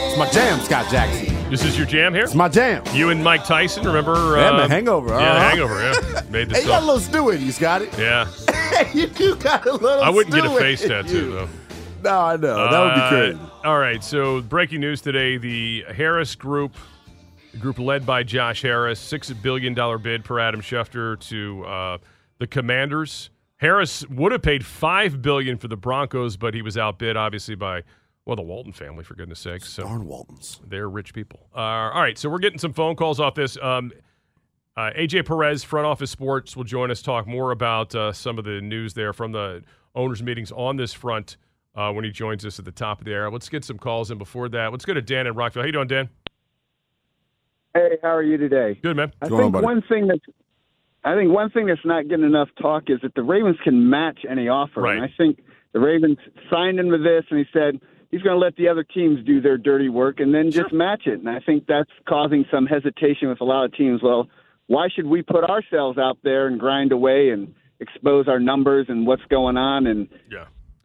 It's 0.07 0.17
my 0.17 0.31
jam, 0.31 0.61
Scott 0.61 0.89
Jackson. 0.91 1.51
This 1.51 1.65
is 1.65 1.77
your 1.77 1.87
jam 1.87 2.15
here. 2.15 2.23
It's 2.25 2.35
my 2.35 2.49
jam. 2.49 2.85
You 2.93 3.11
and 3.11 3.23
Mike 3.25 3.45
Tyson, 3.45 3.85
remember? 3.85 4.13
Yeah, 4.37 4.51
uh, 4.53 4.67
the 4.67 4.73
Hangover. 4.73 5.09
Yeah, 5.11 5.17
the 5.19 5.25
uh-huh. 5.25 5.49
Hangover. 5.49 5.81
Yeah, 5.83 6.21
made 6.31 6.49
this 6.49 6.59
Hey, 6.59 6.65
you 6.65 6.71
got 6.71 6.83
a 6.83 6.87
little 6.87 7.01
stew 7.01 7.31
in 7.31 7.43
you, 7.43 7.51
Scotty. 7.53 7.89
Yeah, 7.99 8.29
you 8.95 9.09
do 9.09 9.35
got 9.37 9.67
a 9.67 9.73
little. 9.73 10.03
I 10.03 10.11
wouldn't 10.11 10.35
get 10.35 10.45
a 10.47 10.51
face 10.57 10.87
tattoo 10.87 11.13
you. 11.27 11.33
though. 11.33 11.49
No, 12.03 12.19
I 12.21 12.37
know 12.37 12.71
that 12.71 12.81
would 12.81 12.95
be 12.95 13.01
Uh, 13.01 13.09
crazy. 13.09 13.39
All 13.65 13.79
right, 13.79 14.03
so 14.05 14.41
breaking 14.43 14.81
news 14.81 15.01
today: 15.01 15.37
the 15.37 15.85
Harris 15.93 16.35
Group, 16.37 16.75
the 17.53 17.59
group 17.59 17.79
led 17.81 18.07
by 18.07 18.23
Josh 18.23 18.63
Harris, 18.63 19.01
six 19.01 19.33
billion 19.33 19.75
dollar 19.75 19.99
bid 19.99 20.25
per 20.25 20.39
Adam 20.39 20.61
Schefter 20.61 21.19
to 21.29 21.65
uh, 21.65 21.99
the 22.39 22.47
Commanders. 22.47 23.31
Harris 23.57 24.07
would 24.09 24.31
have 24.33 24.43
paid 24.43 24.65
five 24.65 25.21
billion 25.23 25.57
for 25.59 25.67
the 25.69 25.77
Broncos, 25.77 26.37
but 26.37 26.55
he 26.55 26.63
was 26.63 26.77
outbid, 26.79 27.17
obviously, 27.17 27.55
by 27.57 27.83
well 28.27 28.37
the 28.37 28.43
Walton 28.43 28.73
family, 28.73 29.05
for 29.05 29.15
goodness 29.15 29.41
sakes. 29.41 29.69
So 29.69 29.83
Darn 29.85 30.07
Waltons. 30.07 30.61
they're 30.67 30.89
rich 30.89 31.15
people. 31.15 31.49
Uh, 31.55 31.59
all 31.59 32.01
right, 32.01 32.19
so 32.19 32.29
we're 32.29 32.39
getting 32.39 32.59
some 32.59 32.73
phone 32.73 32.97
calls 32.97 33.21
off 33.21 33.35
this. 33.35 33.57
Um, 33.61 33.93
uh, 34.77 34.91
AJ 34.97 35.27
Perez, 35.27 35.63
front 35.63 35.87
office 35.87 36.11
sports, 36.11 36.57
will 36.57 36.65
join 36.65 36.91
us 36.91 37.01
talk 37.01 37.27
more 37.27 37.53
about 37.53 37.95
uh, 37.95 38.13
some 38.13 38.39
of 38.39 38.45
the 38.45 38.61
news 38.61 38.95
there 38.95 39.13
from 39.13 39.33
the 39.33 39.63
owners' 39.95 40.23
meetings 40.23 40.51
on 40.53 40.77
this 40.77 40.93
front 40.93 41.37
uh, 41.77 41.93
when 41.93 42.05
he 42.05 42.11
joins 42.11 42.45
us 42.45 42.59
at 42.59 42.65
the 42.65 42.73
top 42.73 43.01
of 43.01 43.05
the 43.05 43.15
hour. 43.15 43.31
Let's 43.31 43.49
get 43.49 43.65
some 43.65 43.79
calls 43.79 44.11
in 44.11 44.19
before 44.19 44.49
that. 44.49 44.73
Let's 44.73 44.85
go 44.85 44.95
to 44.95 45.03
Dan 45.03 45.27
in 45.27 45.35
Rockville. 45.35 45.63
How 45.63 45.67
you 45.67 45.73
doing, 45.73 45.87
Dan? 45.87 46.09
Hey, 47.75 47.99
how 48.03 48.09
are 48.15 48.23
you 48.23 48.37
today? 48.37 48.79
Good, 48.83 48.97
man. 48.97 49.13
I 49.21 49.27
What's 49.27 49.31
going 49.31 49.45
on, 49.45 49.47
think 49.47 49.53
buddy? 49.53 49.65
one 49.65 49.83
thing 49.89 50.07
that's 50.07 50.25
I 51.05 51.15
think 51.17 51.31
one 51.33 51.51
thing 51.51 51.67
that's 51.67 51.85
not 51.85 52.09
getting 52.09 52.25
enough 52.25 52.49
talk 52.61 52.85
is 52.89 52.99
that 53.03 53.15
the 53.15 53.23
Ravens 53.23 53.57
can 53.63 53.91
match 53.91 54.21
any 54.29 54.49
offer. 54.49 54.81
Right. 54.81 54.97
And 54.97 55.05
I 55.05 55.13
think 55.19 55.41
the 55.73 55.81
Ravens 55.81 56.19
signed 56.51 56.79
him 56.81 56.89
with 56.89 57.03
this 57.05 57.25
and 57.31 57.39
he 57.39 57.45
said 57.53 57.81
he's 58.15 58.23
going 58.23 58.37
to 58.37 58.39
let 58.39 58.55
the 58.55 58.69
other 58.69 58.85
teams 58.85 59.25
do 59.27 59.41
their 59.41 59.59
dirty 59.59 59.89
work 59.89 60.21
and 60.21 60.33
then 60.33 60.53
just 60.53 60.73
match 60.73 61.03
it. 61.07 61.19
And 61.19 61.29
I 61.29 61.41
think 61.41 61.67
that's 61.67 61.91
causing 62.09 62.45
some 62.49 62.65
hesitation 62.65 63.29
with 63.29 63.41
a 63.41 63.45
lot 63.45 63.65
of 63.65 63.75
teams. 63.75 64.03
Well, 64.05 64.29
why 64.69 64.87
should 64.95 65.07
we 65.07 65.21
put 65.21 65.43
ourselves 65.43 65.99
out 65.99 66.19
there 66.23 66.47
and 66.47 66.61
grind 66.61 66.93
away 66.93 67.31
and 67.31 67.53
expose 67.81 68.29
our 68.29 68.39
numbers 68.39 68.87
and 68.89 69.05
what's 69.05 69.25
going 69.29 69.57
on 69.57 69.89
and 69.89 70.09
Yeah. 70.31 70.45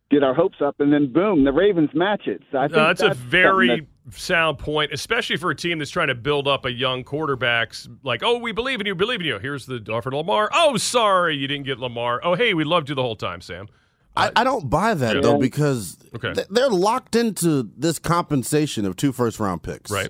get 0.09 0.23
our 0.23 0.34
hopes 0.34 0.57
up 0.59 0.80
and 0.80 0.91
then 0.91 1.13
boom, 1.13 1.43
the 1.43 1.53
Ravens 1.53 1.91
match 1.93 2.25
it. 2.25 2.41
So 2.51 2.57
I 2.57 2.67
think 2.67 2.77
Uh, 2.80 2.88
that's, 2.88 3.01
a 3.03 3.13
very 3.13 3.86
sound 4.09 4.57
point, 4.57 4.91
especially 4.91 5.38
for 5.38 5.51
a 5.51 5.55
team 5.55 5.77
that's 5.77 5.91
trying 5.91 6.07
to 6.07 6.15
build 6.15 6.47
up 6.47 6.65
a 6.65 6.71
young 6.71 7.03
quarterbacks. 7.03 7.88
Like, 8.01 8.23
oh, 8.23 8.39
we 8.39 8.51
believe 8.51 8.82
in 8.82 8.88
you, 8.88 8.95
believe 8.95 9.19
in 9.19 9.27
you. 9.27 9.38
Here's 9.38 9.67
the 9.67 9.86
offer 9.91 10.09
to 10.09 10.17
Lamar. 10.17 10.49
Oh, 10.51 10.77
sorry, 10.77 11.36
you 11.36 11.47
didn't 11.47 11.67
get 11.67 11.77
Lamar. 11.77 12.21
Oh, 12.23 12.34
hey, 12.34 12.55
we 12.55 12.63
loved 12.63 12.89
you 12.89 12.95
the 12.95 13.03
whole 13.03 13.15
time, 13.15 13.39
Sam. 13.39 13.67
I, 14.16 14.32
I 14.36 14.43
don't 14.43 14.70
buy 14.70 14.93
that 14.95 15.16
Yeah. 15.16 15.22
though 15.22 15.38
because 15.38 15.97
Okay. 16.16 16.34
th- 16.34 16.47
they're 16.49 16.70
locked 16.70 17.16
into 17.16 17.70
this 17.78 17.99
compensation 17.99 18.86
of 18.86 18.95
two 18.95 19.12
first 19.12 19.39
round 19.39 19.64
picks. 19.64 19.89
Right. 19.91 20.10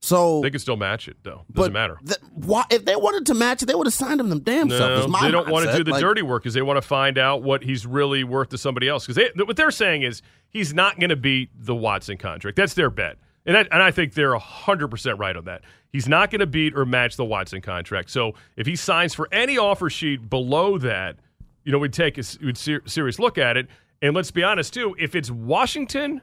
So 0.00 0.42
They 0.42 0.50
can 0.50 0.60
still 0.60 0.76
match 0.76 1.08
it, 1.08 1.16
though. 1.22 1.44
but 1.48 1.56
Doesn't 1.62 1.72
matter. 1.72 1.98
th- 2.06 2.18
why, 2.34 2.64
if 2.70 2.84
they 2.84 2.94
wanted 2.94 3.24
to 3.26 3.34
match 3.34 3.62
it, 3.62 3.66
they 3.66 3.74
would 3.74 3.86
have 3.86 3.94
signed 3.94 4.20
him 4.20 4.28
them 4.28 4.40
damn 4.40 4.68
self. 4.68 5.04
No, 5.04 5.08
my 5.08 5.22
they 5.22 5.30
don't 5.30 5.48
want 5.48 5.66
to 5.70 5.74
do 5.78 5.82
the 5.82 5.92
Like, 5.92 6.00
dirty 6.02 6.20
work 6.20 6.42
because 6.42 6.52
they 6.52 6.60
want 6.60 6.76
to 6.76 6.86
find 6.86 7.16
out 7.16 7.42
what 7.42 7.62
he's 7.64 7.86
really 7.86 8.22
worth 8.22 8.50
to 8.50 8.58
somebody 8.58 8.86
else. 8.86 9.06
Because 9.06 9.16
they, 9.34 9.42
what 9.44 9.56
they're 9.56 9.70
saying 9.70 10.02
is 10.02 10.20
he's 10.50 10.74
not 10.74 10.98
going 11.00 11.08
to 11.08 11.16
beat 11.16 11.48
the 11.58 11.74
Watson 11.74 12.18
contract. 12.18 12.56
That's 12.56 12.74
their 12.74 12.90
bet, 12.90 13.16
and 13.46 13.56
that, 13.56 13.68
and 13.72 13.82
I 13.82 13.90
think 13.92 14.12
they're 14.12 14.34
hundred 14.36 14.88
percent 14.88 15.18
right 15.18 15.34
on 15.34 15.46
that. 15.46 15.62
He's 15.90 16.06
not 16.06 16.30
going 16.30 16.40
to 16.40 16.46
beat 16.46 16.76
or 16.76 16.84
match 16.84 17.16
the 17.16 17.24
Watson 17.24 17.62
contract. 17.62 18.10
So 18.10 18.34
if 18.58 18.66
he 18.66 18.76
signs 18.76 19.14
for 19.14 19.26
any 19.32 19.56
offer 19.56 19.88
sheet 19.88 20.28
below 20.28 20.76
that, 20.78 21.16
you 21.64 21.72
know, 21.72 21.78
we'd 21.78 21.92
take 21.92 22.18
a 22.18 22.22
we'd 22.42 22.56
ser- 22.56 22.82
serious 22.86 23.18
look 23.18 23.38
at 23.38 23.56
it. 23.56 23.68
And 24.02 24.14
let's 24.14 24.30
be 24.30 24.42
honest 24.42 24.74
too, 24.74 24.94
if 24.98 25.14
it's 25.14 25.30
Washington 25.30 26.20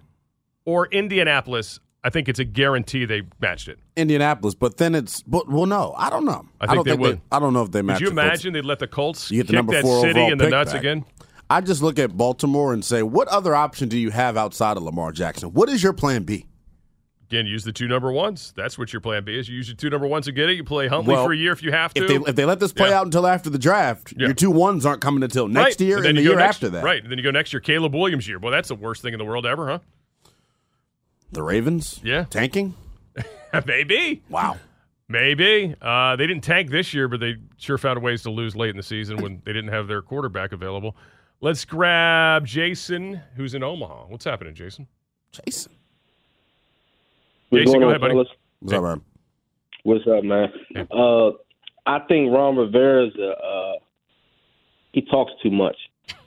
or 0.65 0.87
Indianapolis, 0.87 1.79
I 2.03 2.09
think 2.09 2.29
it's 2.29 2.39
a 2.39 2.43
guarantee 2.43 3.05
they 3.05 3.23
matched 3.39 3.67
it. 3.67 3.79
Indianapolis, 3.95 4.55
but 4.55 4.77
then 4.77 4.95
it's 4.95 5.21
but 5.23 5.49
well, 5.49 5.65
no, 5.65 5.93
I 5.97 6.09
don't 6.09 6.25
know. 6.25 6.45
I 6.59 6.67
think 6.67 6.85
don't 6.85 6.87
they 6.87 6.95
would. 6.95 7.21
I 7.31 7.39
don't 7.39 7.53
know 7.53 7.63
if 7.63 7.71
they 7.71 7.81
match. 7.81 7.99
Could 7.99 8.05
you 8.05 8.11
imagine 8.11 8.53
they'd 8.53 8.65
let 8.65 8.79
the 8.79 8.87
Colts 8.87 9.29
You 9.29 9.37
get 9.37 9.47
the 9.47 9.53
kick 9.53 9.55
number 9.57 9.73
that 9.73 9.81
four 9.83 10.01
city 10.01 10.25
in 10.25 10.37
the 10.37 10.49
nuts 10.49 10.73
back. 10.73 10.81
again? 10.81 11.05
I 11.49 11.59
just 11.59 11.81
look 11.81 11.99
at 11.99 12.15
Baltimore 12.15 12.71
and 12.73 12.83
say, 12.83 13.03
what 13.03 13.27
other 13.27 13.53
option 13.53 13.89
do 13.89 13.97
you 13.97 14.09
have 14.09 14.37
outside 14.37 14.77
of 14.77 14.83
Lamar 14.83 15.11
Jackson? 15.11 15.49
What 15.49 15.67
is 15.67 15.83
your 15.83 15.91
plan 15.91 16.23
B? 16.23 16.45
Again, 17.31 17.45
use 17.45 17.63
the 17.63 17.71
two 17.71 17.87
number 17.87 18.11
ones. 18.11 18.51
That's 18.57 18.77
what 18.77 18.91
your 18.91 18.99
plan 18.99 19.23
B 19.23 19.39
is. 19.39 19.47
You 19.47 19.55
use 19.55 19.69
your 19.69 19.77
two 19.77 19.89
number 19.89 20.05
ones 20.05 20.25
to 20.25 20.33
get 20.33 20.49
it. 20.49 20.57
You 20.57 20.65
play 20.65 20.89
Huntley 20.89 21.13
Well, 21.13 21.23
for 21.25 21.31
a 21.31 21.37
year 21.37 21.53
if 21.53 21.63
you 21.63 21.71
have 21.71 21.93
to. 21.93 22.01
If 22.03 22.07
they 22.09 22.15
if 22.31 22.35
they 22.35 22.43
let 22.43 22.59
this 22.59 22.73
play 22.73 22.89
Yeah. 22.89 22.99
out 22.99 23.05
until 23.05 23.25
after 23.25 23.49
the 23.49 23.57
draft, 23.57 24.13
Yeah. 24.17 24.25
your 24.27 24.33
two 24.33 24.51
ones 24.51 24.85
aren't 24.85 24.99
coming 25.01 25.23
until 25.23 25.47
next 25.47 25.79
Right. 25.79 25.87
year 25.87 25.95
And 25.97 26.03
then 26.03 26.09
and 26.09 26.17
the 26.17 26.23
year 26.23 26.35
next- 26.35 26.57
after 26.57 26.69
that. 26.71 26.83
Right. 26.83 27.01
And 27.01 27.09
then 27.09 27.17
you 27.17 27.23
go 27.23 27.31
next 27.31 27.53
year, 27.53 27.61
Caleb 27.61 27.95
Williams 27.95 28.27
year. 28.27 28.37
Well, 28.37 28.51
that's 28.51 28.67
the 28.67 28.75
worst 28.75 29.01
thing 29.01 29.13
in 29.13 29.17
the 29.17 29.23
world 29.23 29.45
ever, 29.45 29.67
huh? 29.69 29.79
The 31.31 31.41
Ravens, 31.41 32.01
Yeah. 32.03 32.25
tanking. 32.29 32.75
Maybe. 33.65 34.21
Wow. 34.27 34.57
Maybe. 35.07 35.73
Uh, 35.81 36.17
they 36.17 36.27
didn't 36.27 36.43
tank 36.43 36.69
this 36.69 36.93
year, 36.93 37.07
but 37.07 37.21
they 37.21 37.35
sure 37.55 37.77
found 37.77 38.01
ways 38.01 38.23
to 38.23 38.29
lose 38.29 38.57
late 38.57 38.71
in 38.71 38.77
the 38.77 38.83
season 38.83 39.21
when 39.21 39.41
they 39.45 39.53
didn't 39.53 39.71
have 39.71 39.87
their 39.87 40.01
quarterback 40.01 40.51
available. 40.51 40.97
Let's 41.39 41.63
grab 41.63 42.45
Jason, 42.45 43.21
who's 43.37 43.53
in 43.53 43.63
Omaha. 43.63 44.07
What's 44.07 44.25
happening, 44.25 44.53
Jason? 44.53 44.87
Jason. 45.31 45.71
Jason, 47.53 47.79
go 47.79 47.89
ahead, 47.89 48.01
buddy. 48.01 48.15
What's 48.15 48.29
up, 48.73 48.83
man? 48.83 49.01
What's 49.83 50.07
up, 50.07 50.23
man? 50.23 50.49
Uh, 50.91 51.31
I 51.85 51.99
think 52.07 52.31
Ron 52.31 52.55
Rivera's 52.55 53.13
a, 53.17 53.29
uh, 53.31 53.73
he 54.93 55.01
talks 55.01 55.31
too 55.41 55.51
much. 55.51 55.75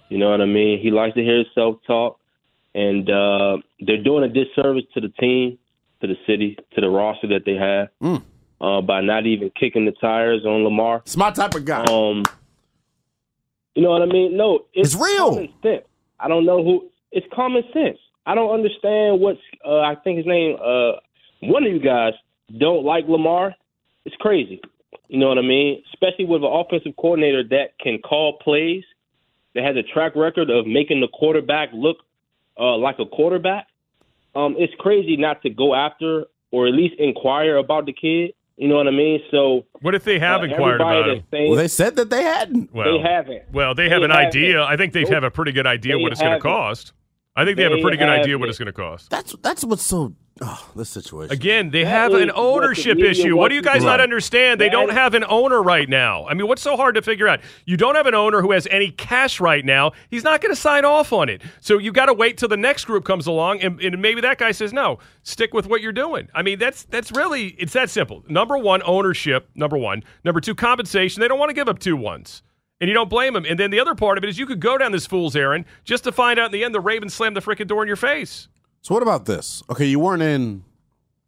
You 0.08 0.18
know 0.18 0.30
what 0.30 0.40
I 0.40 0.46
mean? 0.46 0.80
He 0.80 0.90
likes 0.90 1.14
to 1.14 1.22
hear 1.22 1.38
himself 1.44 1.76
talk, 1.86 2.18
and 2.74 3.08
uh, 3.08 3.58
they're 3.80 4.02
doing 4.02 4.24
a 4.24 4.28
disservice 4.28 4.84
to 4.94 5.00
the 5.00 5.08
team, 5.08 5.58
to 6.00 6.06
the 6.06 6.16
city, 6.26 6.56
to 6.74 6.80
the 6.80 6.88
roster 6.88 7.28
that 7.28 7.44
they 7.46 7.54
have. 7.54 7.88
uh, 8.60 8.80
by 8.82 9.00
not 9.00 9.26
even 9.26 9.50
kicking 9.58 9.84
the 9.84 9.92
tires 9.92 10.44
on 10.44 10.64
Lamar. 10.64 10.98
It's 10.98 11.16
my 11.16 11.30
type 11.30 11.54
of 11.54 11.64
guy. 11.64 11.84
Um, 11.84 12.22
you 13.74 13.82
know 13.82 13.90
what 13.90 14.02
I 14.02 14.06
mean? 14.06 14.36
No, 14.36 14.66
it's, 14.72 14.94
It's 14.94 15.02
real. 15.02 15.30
Common 15.30 15.52
sense. 15.62 15.84
I 16.20 16.28
don't 16.28 16.44
know 16.46 16.62
who. 16.62 16.88
It's 17.12 17.26
common 17.34 17.62
sense. 17.72 17.98
I 18.26 18.34
don't 18.34 18.52
understand 18.54 19.20
what's. 19.20 19.40
Uh, 19.64 19.80
I 19.80 19.94
think 20.02 20.18
his 20.18 20.26
name. 20.26 20.56
Uh, 20.64 20.92
one 21.48 21.64
of 21.64 21.72
you 21.72 21.80
guys 21.80 22.12
don't 22.58 22.84
like 22.84 23.06
Lamar. 23.08 23.54
It's 24.04 24.16
crazy. 24.16 24.60
You 25.08 25.18
know 25.18 25.28
what 25.28 25.38
I 25.38 25.42
mean? 25.42 25.82
Especially 25.92 26.24
with 26.24 26.42
an 26.42 26.50
offensive 26.52 26.94
coordinator 26.96 27.42
that 27.50 27.78
can 27.80 27.98
call 27.98 28.38
plays, 28.38 28.84
that 29.54 29.64
has 29.64 29.76
a 29.76 29.82
track 29.82 30.16
record 30.16 30.50
of 30.50 30.66
making 30.66 31.00
the 31.00 31.08
quarterback 31.08 31.70
look 31.72 31.98
uh, 32.58 32.76
like 32.76 32.96
a 32.98 33.06
quarterback. 33.06 33.66
Um, 34.34 34.56
it's 34.58 34.72
crazy 34.78 35.16
not 35.16 35.42
to 35.42 35.50
go 35.50 35.74
after 35.74 36.24
or 36.50 36.66
at 36.66 36.74
least 36.74 36.94
inquire 36.98 37.56
about 37.56 37.86
the 37.86 37.92
kid. 37.92 38.32
You 38.56 38.68
know 38.68 38.76
what 38.76 38.86
I 38.86 38.92
mean? 38.92 39.20
So 39.30 39.64
What 39.80 39.94
if 39.96 40.04
they 40.04 40.18
have 40.20 40.42
uh, 40.42 40.44
inquired 40.44 40.80
about 40.80 41.08
him? 41.08 41.16
that's 41.18 41.30
saying- 41.30 41.50
Well, 41.50 41.58
they 41.58 41.68
said 41.68 41.96
that 41.96 42.10
they 42.10 42.22
hadn't. 42.22 42.72
Well, 42.72 42.98
they 42.98 43.02
haven't. 43.08 43.42
Well, 43.52 43.74
they 43.74 43.88
have 43.88 44.00
They 44.00 44.04
an 44.06 44.10
haven't. 44.12 44.26
idea. 44.28 44.62
I 44.64 44.76
think 44.76 44.92
they 44.92 45.02
Nope. 45.02 45.12
have 45.12 45.24
a 45.24 45.30
pretty 45.30 45.52
good 45.52 45.66
idea 45.66 45.96
They 45.96 46.02
what 46.02 46.12
it's 46.12 46.20
going 46.20 46.30
to 46.30 46.34
haven't. 46.36 46.42
cost. 46.42 46.92
I 47.36 47.44
think 47.44 47.56
they, 47.56 47.64
have 47.64 47.72
a 47.72 47.80
pretty 47.80 47.96
good 47.96 48.08
idea 48.08 48.38
what 48.38 48.48
it's 48.48 48.58
going 48.58 48.66
to 48.66 48.72
cost. 48.72 49.10
That's 49.10 49.34
that's 49.42 49.64
what's 49.64 49.82
so. 49.82 50.14
Oh, 50.40 50.70
this 50.74 50.88
situation. 50.88 51.32
Again, 51.32 51.70
they 51.70 51.84
That 51.84 51.90
have 51.90 52.14
an 52.14 52.30
ownership 52.34 52.96
media 52.96 53.12
issue. 53.12 53.36
What 53.36 53.50
do 53.50 53.54
you 53.54 53.62
guys 53.62 53.82
do. 53.82 53.86
not 53.86 54.00
understand? 54.00 54.60
They 54.60 54.66
That 54.66 54.72
don't 54.72 54.90
have 54.92 55.14
an 55.14 55.24
owner 55.28 55.62
right 55.62 55.88
now. 55.88 56.26
I 56.26 56.34
mean, 56.34 56.48
what's 56.48 56.62
so 56.62 56.76
hard 56.76 56.96
to 56.96 57.02
figure 57.02 57.28
out? 57.28 57.40
You 57.66 57.76
don't 57.76 57.94
have 57.94 58.06
an 58.06 58.14
owner 58.14 58.40
who 58.42 58.50
has 58.50 58.66
any 58.68 58.90
cash 58.90 59.38
right 59.40 59.64
now. 59.64 59.92
He's 60.10 60.24
not 60.24 60.40
going 60.40 60.52
to 60.52 60.60
sign 60.60 60.84
off 60.84 61.12
on 61.12 61.28
it. 61.28 61.40
So 61.60 61.78
you 61.78 61.92
got 61.92 62.06
to 62.06 62.14
wait 62.14 62.36
till 62.36 62.48
the 62.48 62.56
next 62.56 62.84
group 62.84 63.04
comes 63.04 63.28
along, 63.28 63.60
and, 63.60 63.80
and 63.80 64.02
maybe 64.02 64.20
that 64.22 64.38
guy 64.38 64.50
says 64.50 64.72
no. 64.72 64.98
Stick 65.22 65.54
with 65.54 65.68
what 65.68 65.80
you're 65.80 65.92
doing. 65.92 66.28
I 66.34 66.42
mean, 66.42 66.58
that's 66.58 66.82
that's 66.84 67.12
really 67.12 67.48
it's 67.58 67.72
that 67.74 67.90
simple. 67.90 68.24
Number 68.28 68.58
one, 68.58 68.82
ownership. 68.84 69.50
Number 69.54 69.76
one. 69.76 70.02
Number 70.24 70.40
two, 70.40 70.56
compensation. 70.56 71.20
They 71.20 71.28
don't 71.28 71.38
want 71.38 71.50
to 71.50 71.54
give 71.54 71.68
up 71.68 71.78
two 71.78 71.96
ones. 71.96 72.42
And 72.80 72.88
you 72.88 72.94
don't 72.94 73.08
blame 73.08 73.36
him. 73.36 73.44
And 73.44 73.58
then 73.58 73.70
the 73.70 73.80
other 73.80 73.94
part 73.94 74.18
of 74.18 74.24
it 74.24 74.30
is 74.30 74.38
you 74.38 74.46
could 74.46 74.60
go 74.60 74.76
down 74.76 74.92
this 74.92 75.06
fool's 75.06 75.36
errand 75.36 75.64
just 75.84 76.04
to 76.04 76.12
find 76.12 76.38
out 76.38 76.46
in 76.46 76.52
the 76.52 76.64
end 76.64 76.74
the 76.74 76.80
Ravens 76.80 77.14
slam 77.14 77.34
the 77.34 77.40
freaking 77.40 77.66
door 77.66 77.82
in 77.82 77.86
your 77.86 77.96
face. 77.96 78.48
So 78.82 78.94
what 78.94 79.02
about 79.02 79.24
this? 79.26 79.62
Okay, 79.70 79.86
you 79.86 79.98
weren't 79.98 80.22
in 80.22 80.64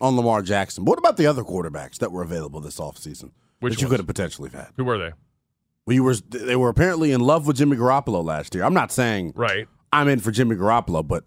on 0.00 0.16
Lamar 0.16 0.42
Jackson. 0.42 0.84
What 0.84 0.98
about 0.98 1.16
the 1.16 1.26
other 1.26 1.42
quarterbacks 1.44 1.98
that 1.98 2.12
were 2.12 2.22
available 2.22 2.60
this 2.60 2.78
offseason 2.78 3.30
Which 3.60 3.74
that 3.74 3.80
you 3.80 3.86
ones? 3.86 3.92
could 3.92 4.00
have 4.00 4.06
potentially 4.06 4.50
had? 4.50 4.68
Who 4.76 4.84
were 4.84 4.98
they? 4.98 5.12
Well, 5.86 5.94
you 5.94 6.02
were 6.02 6.14
they 6.16 6.56
were 6.56 6.68
apparently 6.68 7.12
in 7.12 7.20
love 7.20 7.46
with 7.46 7.56
Jimmy 7.56 7.76
Garoppolo 7.76 8.22
last 8.24 8.54
year. 8.54 8.64
I'm 8.64 8.74
not 8.74 8.90
saying 8.92 9.32
Right. 9.36 9.68
I'm 9.92 10.08
in 10.08 10.18
for 10.18 10.32
Jimmy 10.32 10.56
Garoppolo, 10.56 11.06
but 11.06 11.24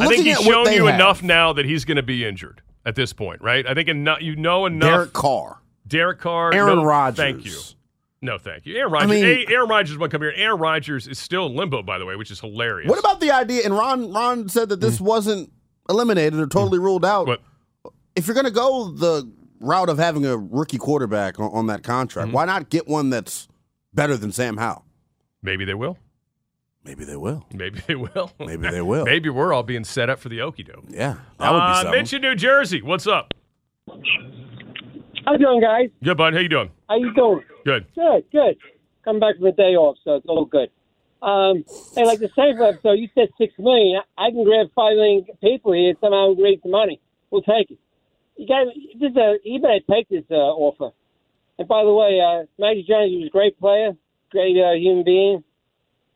I 0.00 0.06
think 0.06 0.24
he's 0.24 0.40
shown 0.40 0.72
you 0.72 0.86
have, 0.86 0.94
enough 0.94 1.22
now 1.22 1.52
that 1.52 1.64
he's 1.66 1.84
going 1.84 1.96
to 1.96 2.02
be 2.02 2.24
injured 2.24 2.62
at 2.86 2.94
this 2.94 3.12
point, 3.12 3.42
right? 3.42 3.66
I 3.66 3.74
think 3.74 3.88
enough, 3.88 4.22
you 4.22 4.36
know 4.36 4.66
enough. 4.66 4.88
Derek 4.88 5.12
Carr, 5.12 5.58
Derek 5.86 6.20
Carr, 6.20 6.54
Aaron 6.54 6.76
no, 6.76 6.84
Rodgers. 6.84 7.16
Thank 7.16 7.44
you. 7.44 7.58
No, 8.22 8.38
thank 8.38 8.66
you. 8.66 8.76
Aaron 8.76 8.92
Rodgers. 8.92 9.10
mean- 9.10 9.46
Aaron 9.50 9.68
Rodgers 9.68 9.98
won't 9.98 10.12
come 10.12 10.22
here. 10.22 10.32
Aaron 10.36 10.60
Rodgers 10.60 11.08
is 11.08 11.18
still 11.18 11.46
in 11.46 11.56
limbo, 11.56 11.82
by 11.82 11.98
the 11.98 12.06
way, 12.06 12.14
which 12.14 12.30
is 12.30 12.38
hilarious. 12.40 12.88
What 12.88 13.00
about 13.00 13.20
the 13.20 13.32
idea? 13.32 13.62
And 13.64 13.76
Ron 13.76 14.12
Ron 14.12 14.48
said 14.48 14.68
that 14.68 14.80
this 14.80 14.98
mm. 14.98 15.02
wasn't 15.02 15.52
eliminated 15.88 16.38
or 16.38 16.46
totally 16.46 16.78
mm. 16.78 16.84
ruled 16.84 17.04
out. 17.04 17.26
What? 17.26 17.42
If 18.14 18.26
you're 18.26 18.34
going 18.34 18.46
to 18.46 18.52
go 18.52 18.92
the 18.92 19.28
route 19.58 19.88
of 19.88 19.98
having 19.98 20.24
a 20.24 20.36
rookie 20.36 20.78
quarterback 20.78 21.40
on, 21.40 21.50
on 21.52 21.66
that 21.66 21.82
contract, 21.82 22.28
mm-hmm. 22.28 22.34
why 22.34 22.44
not 22.44 22.70
get 22.70 22.86
one 22.86 23.10
that's 23.10 23.48
better 23.92 24.16
than 24.16 24.30
Sam 24.30 24.56
Howell? 24.56 24.84
Maybe 25.42 25.64
they 25.64 25.74
will. 25.74 25.98
Maybe 26.84 27.04
they 27.04 27.16
will. 27.16 27.44
Maybe 27.52 27.80
they 27.86 27.94
will. 27.96 28.32
Maybe 28.38 28.68
they 28.68 28.82
will. 28.82 29.04
Maybe 29.04 29.30
we're 29.30 29.52
all 29.52 29.62
being 29.62 29.84
set 29.84 30.10
up 30.10 30.18
for 30.20 30.28
the 30.28 30.38
okie 30.38 30.66
doke. 30.66 30.84
Yeah, 30.88 31.16
that 31.38 31.52
would 31.52 31.58
be 31.58 31.64
Uh, 31.64 31.82
something. 31.82 32.00
Mitch 32.00 32.12
in 32.12 32.22
New 32.22 32.34
Jersey. 32.36 32.82
What's 32.82 33.06
up? 33.06 33.34
How 35.24 35.32
you 35.32 35.38
doing, 35.38 35.60
guys? 35.60 35.90
Good, 36.02 36.16
bud. 36.16 36.34
How 36.34 36.40
you 36.40 36.48
doing? 36.48 36.70
How 36.88 36.96
you 36.96 37.14
doing? 37.14 37.42
Good. 37.64 37.86
Good, 37.94 38.24
good. 38.32 38.56
Come 39.04 39.20
back 39.20 39.36
from 39.36 39.46
a 39.46 39.52
day 39.52 39.74
off, 39.74 39.96
so 40.04 40.16
it's 40.16 40.26
all 40.26 40.44
good. 40.44 40.70
Um, 41.22 41.64
hey, 41.94 42.04
like 42.04 42.18
the 42.18 42.30
Safer 42.34 42.64
episode, 42.64 42.94
you 42.94 43.08
said 43.14 43.28
six 43.38 43.54
million. 43.58 44.02
I 44.18 44.30
can 44.30 44.44
grab 44.44 44.68
five 44.74 44.96
million 44.96 45.24
people 45.40 45.72
here 45.72 45.90
and 45.90 45.98
somehow 46.00 46.34
raise 46.34 46.58
the 46.62 46.70
money. 46.70 47.00
We'll 47.30 47.42
take 47.42 47.70
it. 47.70 47.78
You 48.36 48.48
got 48.48 48.66
this. 48.98 49.16
Uh, 49.16 49.34
you 49.44 49.60
better 49.60 49.80
take 49.88 50.08
this 50.08 50.24
uh, 50.30 50.34
offer. 50.34 50.90
And 51.58 51.68
by 51.68 51.84
the 51.84 51.92
way, 51.92 52.20
uh, 52.20 52.46
Magic 52.58 52.86
Johnson 52.86 53.20
was 53.20 53.28
a 53.28 53.30
great 53.30 53.58
player, 53.60 53.92
great 54.30 54.58
uh, 54.58 54.72
human 54.72 55.04
being. 55.04 55.44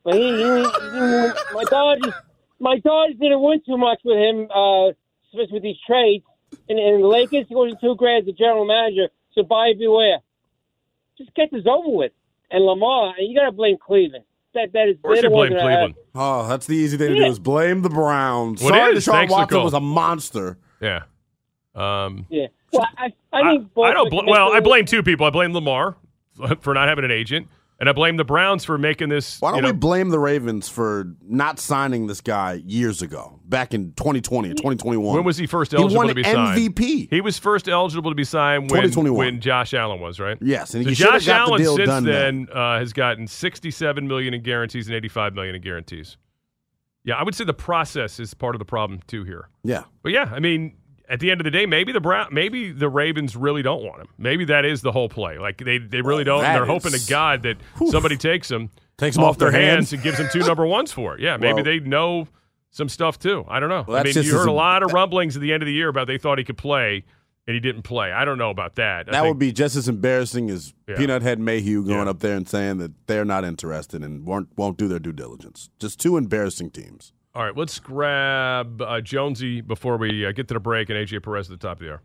But 0.03 0.15
he, 0.15 0.21
he, 0.21 0.43
he, 0.43 1.53
my 1.53 1.63
Dodgers, 1.69 2.13
my 2.59 2.79
Dodgers 2.79 3.17
didn't 3.19 3.41
win 3.41 3.61
too 3.65 3.77
much 3.77 3.99
with 4.03 4.17
him, 4.17 4.49
uh, 4.51 4.89
especially 5.31 5.53
with 5.53 5.63
these 5.63 5.79
trades. 5.85 6.25
And, 6.67 6.79
and 6.79 7.03
the 7.03 7.07
Lakers, 7.07 7.45
he 7.47 7.53
goes 7.53 7.71
to 7.73 7.77
two 7.79 7.95
grand 7.95 8.21
as 8.21 8.25
the 8.25 8.33
general 8.33 8.65
manager. 8.65 9.07
So 9.35 9.43
buyer 9.43 9.73
beware. 9.73 10.19
Just 11.17 11.33
get 11.35 11.49
this 11.51 11.63
over 11.67 11.89
with. 11.89 12.11
And 12.51 12.63
Lamar, 12.63 13.13
you 13.19 13.35
got 13.37 13.45
to 13.45 13.51
blame 13.51 13.77
Cleveland. 13.85 14.23
That 14.53 14.71
that 14.73 14.87
is. 14.89 14.95
Of 14.95 15.01
course 15.01 15.21
you 15.21 15.29
blame 15.29 15.51
Cleveland. 15.51 15.95
Oh, 16.15 16.47
that's 16.47 16.65
the 16.65 16.75
easy 16.75 16.97
thing 16.97 17.09
to 17.09 17.15
do 17.15 17.25
is 17.25 17.39
blame 17.39 17.81
the 17.81 17.89
Browns. 17.89 18.61
Well, 18.61 18.69
Sorry, 18.69 18.95
is. 18.95 19.05
Deshaun 19.05 19.29
Watson 19.29 19.41
Nicole. 19.41 19.63
was 19.65 19.73
a 19.73 19.79
monster. 19.81 20.57
Yeah. 20.81 21.03
Um, 21.75 22.25
Yeah. 22.29 22.47
Well, 22.73 22.87
I, 22.97 23.13
I 23.31 23.39
I, 23.39 23.51
think 23.51 23.73
both 23.73 23.85
I 23.85 23.93
don't. 23.93 24.09
Bl- 24.09 24.25
well, 24.29 24.51
I 24.53 24.59
blame 24.59 24.85
two 24.85 25.03
people. 25.03 25.25
I 25.25 25.29
blame 25.29 25.53
Lamar 25.53 25.95
for 26.61 26.73
not 26.73 26.87
having 26.87 27.05
an 27.05 27.11
agent, 27.11 27.47
and 27.79 27.87
I 27.87 27.91
blame 27.91 28.17
the 28.17 28.23
Browns 28.25 28.65
for 28.65 28.77
making 28.77 29.09
this. 29.09 29.39
Why 29.39 29.51
don't 29.51 29.57
you 29.57 29.61
know, 29.63 29.67
we 29.69 29.77
blame 29.77 30.09
the 30.09 30.19
Ravens 30.19 30.67
for 30.67 31.15
not 31.21 31.59
signing 31.59 32.07
this 32.07 32.21
guy 32.21 32.61
years 32.65 33.01
ago, 33.01 33.39
back 33.45 33.73
in 33.73 33.93
2020 33.93 34.49
or 34.49 34.53
2021? 34.53 35.15
When 35.15 35.23
was 35.23 35.37
he 35.37 35.45
first 35.47 35.71
He 35.71 35.77
eligible 35.77 35.97
won 35.97 36.07
to 36.07 36.15
be 36.15 36.23
signed? 36.23 36.59
MVP. 36.59 37.09
He 37.09 37.21
was 37.21 37.37
first 37.37 37.67
eligible 37.67 38.11
to 38.11 38.15
be 38.15 38.23
signed 38.23 38.63
when 38.71 38.81
2021. 38.81 39.17
when 39.17 39.41
Josh 39.41 39.73
Allen 39.73 39.99
was 39.99 40.19
right. 40.19 40.37
Yes, 40.41 40.73
and 40.73 40.83
so 40.83 40.89
he 40.89 40.95
Josh 40.95 41.25
got 41.25 41.47
the 41.47 41.51
Allen 41.51 41.61
deal 41.61 41.75
since 41.75 41.87
done 41.87 42.03
then 42.03 42.47
uh, 42.53 42.79
has 42.79 42.93
gotten 42.93 43.27
sixty-seven 43.27 44.07
million 44.07 44.33
in 44.33 44.41
guarantees 44.41 44.87
and 44.87 44.95
eighty-five 44.95 45.33
million 45.33 45.55
in 45.55 45.61
guarantees. 45.61 46.17
Yeah, 47.03 47.15
I 47.15 47.23
would 47.23 47.35
say 47.35 47.45
the 47.45 47.53
process 47.53 48.19
is 48.19 48.33
part 48.33 48.53
of 48.53 48.59
the 48.59 48.65
problem 48.65 48.99
too 49.07 49.23
here. 49.23 49.47
Yeah. 49.63 49.83
But 50.03 50.11
yeah, 50.11 50.29
I 50.33 50.39
mean, 50.39 50.75
at 51.09 51.19
the 51.19 51.31
end 51.31 51.39
of 51.41 51.45
the 51.45 51.51
day, 51.51 51.65
maybe 51.65 51.91
the 51.91 52.01
Brown, 52.01 52.27
maybe 52.31 52.71
the 52.71 52.89
Ravens 52.89 53.35
really 53.35 53.61
don't 53.61 53.83
want 53.83 54.01
him. 54.01 54.07
Maybe 54.17 54.45
that 54.45 54.65
is 54.65 54.81
the 54.81 54.91
whole 54.91 55.09
play. 55.09 55.37
Like 55.37 55.57
they, 55.57 55.77
they 55.77 56.01
really 56.01 56.23
don't. 56.23 56.43
And 56.43 56.55
they're 56.55 56.65
hoping 56.65 56.91
to 56.91 57.09
God 57.09 57.43
that 57.43 57.57
somebody 57.89 58.17
takes 58.17 58.49
him, 58.51 58.69
Takes 58.97 59.15
him 59.15 59.23
off, 59.23 59.31
off 59.31 59.37
their 59.37 59.51
their 59.51 59.61
hands, 59.61 59.93
and 59.93 60.01
gives 60.01 60.17
them 60.17 60.27
two 60.31 60.39
number 60.39 60.65
ones 60.65 60.91
for 60.91 61.15
it. 61.15 61.21
Yeah, 61.21 61.37
maybe 61.37 61.53
Well- 61.55 61.63
they 61.63 61.79
know 61.79 62.27
some 62.71 62.89
stuff 62.89 63.17
too. 63.19 63.45
I 63.47 63.59
don't 63.59 63.69
know. 63.69 63.85
Well, 63.87 63.97
I 63.97 64.03
mean, 64.03 64.13
you 64.13 64.31
heard 64.37 64.47
a 64.47 64.51
a- 64.51 64.53
lot 64.53 64.83
of 64.83 64.91
rumblings 64.93 65.35
at 65.35 65.41
the 65.41 65.53
end 65.53 65.63
of 65.63 65.67
the 65.67 65.73
year 65.73 65.87
about 65.87 66.07
they 66.07 66.17
thought 66.17 66.37
he 66.37 66.43
could 66.43 66.57
play 66.57 67.03
and 67.47 67.53
he 67.53 67.59
didn't 67.61 67.83
play. 67.83 68.11
I 68.11 68.25
don't 68.25 68.37
know 68.37 68.49
about 68.49 68.75
that. 68.75 69.07
I 69.07 69.11
That 69.11 69.21
think- 69.21 69.27
would 69.35 69.39
be 69.39 69.51
just 69.53 69.75
as 69.77 69.87
embarrassing 69.87 70.49
as 70.49 70.73
Yeah. 70.87 70.97
Peanut 70.97 71.21
Head 71.21 71.39
Mayhew 71.39 71.85
going 71.85 72.03
Yeah. 72.05 72.09
up 72.09 72.19
there 72.19 72.35
and 72.35 72.47
saying 72.47 72.77
that 72.79 72.91
they're 73.07 73.23
not 73.23 73.45
interested 73.45 74.03
and 74.03 74.25
won't 74.25 74.49
won't 74.57 74.77
do 74.77 74.87
their 74.89 74.99
due 74.99 75.13
diligence. 75.13 75.69
Just 75.79 75.99
two 75.99 76.17
embarrassing 76.17 76.71
teams. 76.71 77.13
All 77.37 77.43
right, 77.43 77.55
let's 77.55 77.77
grab 77.79 78.81
uh, 78.81 78.99
Jonesy 78.99 79.61
before 79.61 79.97
we 79.97 80.25
uh, 80.25 80.31
get 80.31 80.47
to 80.47 80.55
the 80.55 80.59
break 80.59 80.89
and 80.89 80.97
AJ 80.97 81.21
Perez 81.21 81.51
at 81.51 81.59
the 81.59 81.67
top 81.67 81.77
of 81.79 81.85
the 81.85 81.91
hour. 81.91 82.01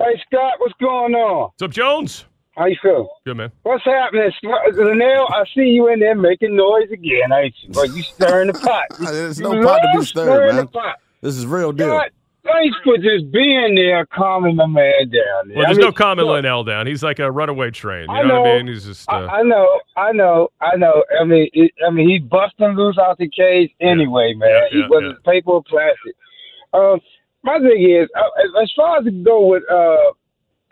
Hey 0.00 0.20
Scott, 0.26 0.54
what's 0.58 0.74
going 0.80 1.14
on? 1.14 1.50
What's 1.56 1.62
up, 1.62 1.70
Jones? 1.70 2.24
How 2.56 2.66
you 2.66 2.74
feel? 2.82 3.08
Good 3.24 3.36
man. 3.36 3.52
What's 3.62 3.84
happening? 3.84 4.32
Linnell, 4.42 5.28
I 5.32 5.44
see 5.54 5.62
you 5.62 5.92
in 5.92 6.00
there 6.00 6.16
making 6.16 6.56
noise 6.56 6.90
again, 6.90 7.32
ain't 7.32 7.54
you? 7.62 7.70
But 7.72 7.94
you 7.94 8.02
stirring 8.02 8.48
the 8.48 8.54
pot. 8.54 8.86
There's 8.98 9.38
no 9.38 9.62
pot 9.62 9.78
to 9.78 9.96
be 10.00 10.04
stirred, 10.04 10.52
man. 10.52 10.64
the 10.64 10.66
pot. 10.66 10.96
This 11.20 11.36
is 11.36 11.46
real 11.46 11.70
deal. 11.70 11.86
God, 11.86 12.10
thanks 12.44 12.76
for 12.84 12.96
just 12.96 13.30
being 13.32 13.74
there, 13.74 14.06
calming 14.06 14.56
my 14.56 14.66
man 14.66 14.92
down 15.10 15.48
there. 15.48 15.56
Well, 15.56 15.66
I 15.66 15.68
there's 15.68 15.78
mean, 15.78 15.86
no 15.86 15.92
calming 15.92 16.26
look, 16.26 16.34
Linnell 16.34 16.64
down. 16.64 16.86
He's 16.86 17.02
like 17.02 17.18
a 17.18 17.30
runaway 17.30 17.70
train. 17.70 18.08
You 18.08 18.14
I 18.16 18.22
know, 18.22 18.42
what 18.42 18.50
I 18.50 18.56
mean? 18.58 18.66
He's 18.68 18.84
just. 18.84 19.08
Uh, 19.08 19.12
I, 19.12 19.40
I 19.40 19.42
know, 19.42 19.80
I 19.96 20.12
know, 20.12 20.48
I 20.60 20.76
know. 20.76 21.04
I 21.20 21.24
mean, 21.24 21.48
it, 21.52 21.72
I 21.86 21.90
mean, 21.90 22.08
he's 22.08 22.22
busting 22.22 22.76
loose 22.76 22.98
out 22.98 23.18
the 23.18 23.28
cage 23.28 23.70
anyway, 23.80 24.34
man. 24.34 24.48
Yeah, 24.48 24.68
he 24.70 24.78
yeah, 24.80 24.88
wasn't 24.88 25.24
paper 25.24 25.50
or 25.50 25.62
plastic. 25.64 26.14
Um, 26.72 27.00
my 27.42 27.58
thing 27.58 27.90
is, 27.90 28.08
uh, 28.16 28.62
as 28.62 28.72
far 28.76 28.98
as 28.98 29.04
to 29.04 29.10
go 29.10 29.46
with, 29.46 29.62
uh, 29.70 30.12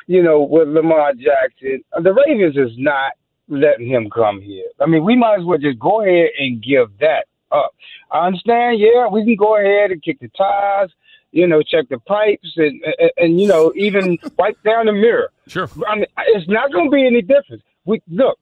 you 0.06 0.22
know, 0.22 0.42
with 0.42 0.68
Lamar 0.68 1.12
Jackson, 1.14 1.82
uh, 1.92 2.00
the 2.00 2.12
Ravens 2.12 2.56
is 2.56 2.76
not 2.78 3.12
letting 3.48 3.88
him 3.88 4.08
come 4.10 4.40
here. 4.40 4.64
I 4.80 4.86
mean, 4.86 5.04
we 5.04 5.16
might 5.16 5.40
as 5.40 5.44
well 5.44 5.58
just 5.58 5.78
go 5.78 6.02
ahead 6.02 6.30
and 6.38 6.62
give 6.62 6.88
that 7.00 7.26
up. 7.50 7.74
I 8.10 8.26
understand, 8.26 8.80
yeah, 8.80 9.06
we 9.08 9.24
can 9.24 9.36
go 9.36 9.56
ahead 9.56 9.90
and 9.90 10.02
kick 10.02 10.18
the 10.20 10.28
tires, 10.28 10.92
you 11.32 11.46
know, 11.46 11.62
check 11.62 11.88
the 11.88 11.98
pipes, 11.98 12.52
and 12.56 12.82
and, 12.98 13.10
and 13.16 13.40
you 13.40 13.48
know, 13.48 13.72
even 13.74 14.18
wipe 14.38 14.62
down 14.62 14.86
the 14.86 14.92
mirror. 14.92 15.30
Sure. 15.48 15.68
I 15.88 15.96
mean, 15.96 16.06
it's 16.28 16.48
not 16.48 16.72
going 16.72 16.90
to 16.90 16.94
be 16.94 17.06
any 17.06 17.22
difference. 17.22 17.62
We 17.84 18.00
look. 18.08 18.38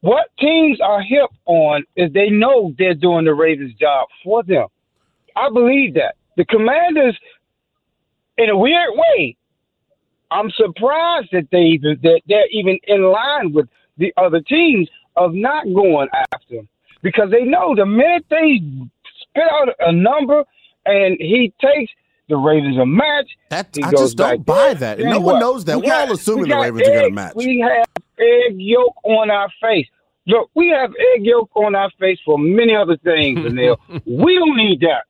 What 0.00 0.26
teams 0.38 0.80
are 0.82 1.00
hip 1.00 1.30
on 1.46 1.84
is 1.96 2.12
they 2.12 2.28
know 2.28 2.74
they're 2.76 2.94
doing 2.94 3.24
the 3.24 3.32
Ravens' 3.32 3.72
job 3.74 4.08
for 4.22 4.42
them. 4.42 4.66
I 5.34 5.48
believe 5.48 5.94
that. 5.94 6.16
The 6.36 6.44
Commanders, 6.44 7.18
in 8.36 8.50
a 8.50 8.58
weird 8.58 8.90
way, 8.92 9.36
I'm 10.30 10.50
surprised 10.50 11.28
that 11.32 11.48
they 11.50 11.62
even 11.62 11.98
that 12.02 12.20
they're 12.26 12.48
even 12.50 12.78
in 12.84 13.04
line 13.04 13.52
with 13.52 13.68
the 13.96 14.12
other 14.16 14.40
teams 14.40 14.88
of 15.16 15.32
not 15.32 15.64
going 15.72 16.08
after 16.32 16.56
him 16.56 16.68
because 17.02 17.30
they 17.30 17.44
know 17.44 17.74
the 17.74 17.86
minute 17.86 18.26
they 18.28 18.60
spit 19.20 19.44
out 19.50 19.68
a 19.78 19.92
number 19.92 20.44
and 20.84 21.16
he 21.18 21.52
takes 21.60 21.92
the 22.28 22.36
Ravens 22.36 22.78
a 22.78 22.86
match. 22.86 23.28
That, 23.50 23.68
he 23.74 23.82
I 23.82 23.90
just 23.90 24.16
don't 24.16 24.44
buy 24.46 24.74
there. 24.74 24.74
that. 24.74 24.98
Then 24.98 25.10
No 25.10 25.20
one 25.20 25.34
what? 25.34 25.40
knows 25.40 25.64
that. 25.66 25.76
We 25.76 25.82
We're 25.82 25.90
got- 25.90 26.08
all 26.08 26.14
assuming 26.14 26.42
we 26.44 26.48
the 26.50 26.56
Ravens 26.56 26.88
are 26.88 26.92
going 26.92 27.08
to 27.10 27.14
match. 27.14 27.32
We 27.36 27.60
have 27.60 27.86
egg 28.18 28.56
yolk 28.58 28.94
on 29.04 29.30
our 29.30 29.48
face. 29.60 29.86
Look, 30.26 30.50
we 30.54 30.68
have 30.70 30.90
egg 31.14 31.24
yolk 31.24 31.50
on 31.54 31.74
our 31.74 31.90
face 32.00 32.18
for 32.24 32.38
many 32.38 32.74
other 32.74 32.96
things, 32.98 33.38
Anil. 33.40 33.76
we 34.06 34.36
don't 34.36 34.56
need 34.56 34.80
that. 34.80 35.04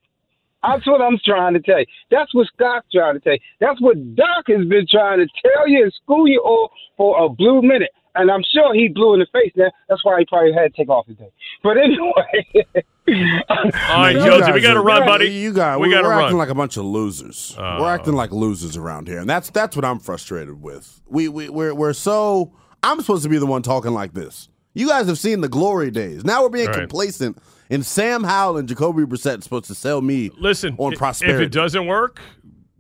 That's 0.67 0.87
what 0.87 1.03
I'm 1.03 1.19
trying 1.25 1.53
to 1.55 1.61
tell 1.61 1.79
you. 1.81 1.87
That's 2.11 2.35
what 2.35 2.47
Scott's 2.49 2.87
trying 2.93 3.15
to 3.15 3.21
tell 3.21 3.35
you. 3.35 3.39
That's 3.61 3.81
what 3.83 4.17
Doc 4.17 4.47
has 4.49 4.67
been 4.67 4.87
trying 4.91 5.19
to 5.19 5.27
tell 5.43 5.69
you 5.69 5.83
and 5.85 5.93
school 6.03 6.27
you 6.27 6.41
all 6.45 6.71
for 6.97 7.23
a 7.23 7.29
blue 7.29 7.61
minute. 7.63 7.91
And 8.17 8.31
I'm 8.31 8.43
sure 8.53 8.73
he 8.75 8.89
blew 8.89 9.13
in 9.15 9.21
the 9.21 9.27
face 9.33 9.53
now. 9.57 9.71
That's 9.89 10.03
why 10.05 10.21
he 10.21 10.25
probably 10.27 10.53
had 10.55 10.73
to 10.75 10.77
take 10.83 10.89
off 10.89 11.05
today. 11.07 11.31
But 11.63 11.77
anyway. 11.77 12.85
All 13.07 13.15
right, 13.17 14.15
You 14.17 14.25
Josie, 14.25 14.53
we 14.53 14.61
got 14.61 14.75
to 14.75 14.81
run, 14.81 15.07
buddy. 15.07 15.27
You 15.29 15.53
got. 15.53 15.79
we 15.81 15.89
We 15.89 15.95
got 15.95 16.03
to 16.03 16.07
are 16.09 16.11
run. 16.11 16.23
acting 16.25 16.39
like 16.39 16.49
a 16.49 16.55
bunch 16.55 16.77
of 16.77 16.85
losers. 16.85 17.55
Oh. 17.59 17.81
we're 17.83 17.95
acting 17.95 18.15
like 18.15 18.33
losers 18.33 18.77
around 18.77 19.09
here, 19.09 19.19
and 19.19 19.29
that's 19.29 19.51
that's 19.51 19.77
what 19.77 19.85
I'm 19.85 19.99
frustrated 19.99 20.63
with. 20.63 21.01
We 21.07 21.29
we 21.29 21.49
we're 21.49 21.75
we're 21.75 21.93
so. 21.93 22.53
I'm 22.83 23.01
supposed 23.01 23.23
to 23.25 23.29
be 23.29 23.39
the 23.39 23.47
one 23.47 23.63
talking 23.63 23.93
like 23.93 24.13
this. 24.15 24.49
You 24.75 24.89
guys 24.89 25.07
have 25.07 25.19
seen 25.19 25.41
the 25.41 25.49
glory 25.49 25.91
days. 25.91 26.25
Now 26.25 26.43
we're 26.43 26.49
being 26.49 26.67
Right. 26.67 26.77
complacent, 26.81 27.39
and 27.71 27.85
Sam 27.85 28.25
Howell 28.25 28.57
and 28.59 28.69
Jacoby 28.69 29.05
Brissett 29.05 29.39
is 29.39 29.45
supposed 29.45 29.67
to 29.67 29.75
sell 29.75 30.01
me. 30.01 30.31
Listen, 30.39 30.75
on 30.79 30.93
i- 30.93 30.97
prosperity. 30.97 31.45
if 31.45 31.49
it 31.49 31.53
doesn't 31.53 31.87
work, 31.87 32.21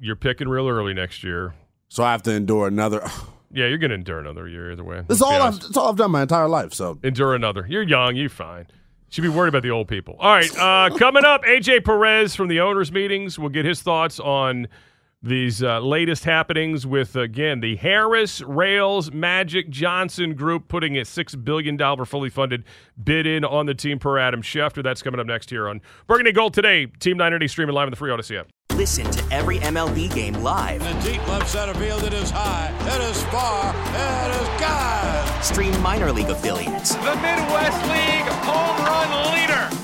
you're 0.00 0.16
picking 0.16 0.48
real 0.48 0.68
early 0.68 0.94
next 0.94 1.22
year. 1.22 1.54
so 1.88 2.02
I 2.02 2.12
have 2.12 2.22
to 2.24 2.32
endure 2.32 2.66
another. 2.66 3.02
Yeah, 3.56 3.68
you're 3.68 3.78
going 3.78 3.90
to 3.90 3.94
endure 3.94 4.18
another 4.18 4.48
year 4.48 4.72
either 4.72 4.82
way. 4.82 4.96
That's 5.06 5.20
Let's 5.20 5.22
all. 5.22 5.40
I've, 5.40 5.60
that's 5.60 5.76
all 5.76 5.88
I've 5.88 5.94
done 5.96 6.10
my 6.10 6.22
entire 6.22 6.48
life. 6.48 6.74
So 6.74 6.98
endure 7.04 7.36
another. 7.36 7.64
You're 7.68 7.84
young. 7.84 8.16
You're 8.16 8.28
fine. 8.28 8.66
Should 9.10 9.22
be 9.22 9.28
worried 9.28 9.50
about 9.50 9.62
the 9.62 9.70
old 9.70 9.86
people. 9.88 10.16
All 10.18 10.34
right, 10.34 10.50
uh, 10.58 10.90
coming 10.98 11.24
up, 11.24 11.44
AJ 11.44 11.84
Perez 11.84 12.34
from 12.34 12.48
the 12.48 12.60
owners' 12.60 12.90
meetings. 12.90 13.38
We'll 13.38 13.48
get 13.50 13.64
his 13.64 13.80
thoughts 13.80 14.18
on 14.18 14.66
these 15.24 15.62
uh, 15.62 15.80
latest 15.80 16.24
happenings 16.24 16.86
with 16.86 17.16
again 17.16 17.60
the 17.60 17.76
Harris 17.76 18.42
Rales 18.42 19.10
Magic 19.10 19.70
Johnson 19.70 20.34
Group 20.34 20.68
putting 20.68 20.98
a 20.98 21.04
six 21.04 21.34
billion 21.34 21.78
dollar 21.78 22.04
fully 22.04 22.28
funded 22.28 22.62
bid 23.02 23.26
in 23.26 23.42
on 23.42 23.64
the 23.64 23.74
team 23.74 23.98
per 23.98 24.18
Adam 24.18 24.42
Schefter. 24.42 24.82
That's 24.82 25.02
coming 25.02 25.18
up 25.18 25.26
next 25.26 25.48
here 25.48 25.66
on 25.66 25.80
Burgundy 26.06 26.32
Gold 26.32 26.52
today. 26.52 26.86
Team 26.86 27.16
980 27.16 27.48
streaming 27.48 27.74
live 27.74 27.86
on 27.86 27.90
the 27.90 27.96
free 27.96 28.10
Audacy 28.10 28.38
app. 28.38 28.48
Listen 28.72 29.10
to 29.12 29.34
every 29.34 29.58
MLB 29.58 30.14
game 30.14 30.34
live. 30.34 30.82
In 30.82 30.98
the 30.98 31.12
deep 31.12 31.26
left 31.28 31.48
center 31.48 31.74
field, 31.74 32.02
it 32.02 32.12
is 32.12 32.30
high, 32.30 32.70
it 32.82 33.10
is 33.10 33.22
far, 33.24 33.70
it 33.70 34.42
is 34.42 34.60
God. 34.60 35.42
Stream 35.42 35.80
minor 35.80 36.12
league 36.12 36.28
affiliates 36.28 36.94
The 36.96 37.14
Midwest 37.16 37.82
League 37.88 38.28
home 38.44 38.84
run 38.84 39.32
leader. 39.32 39.83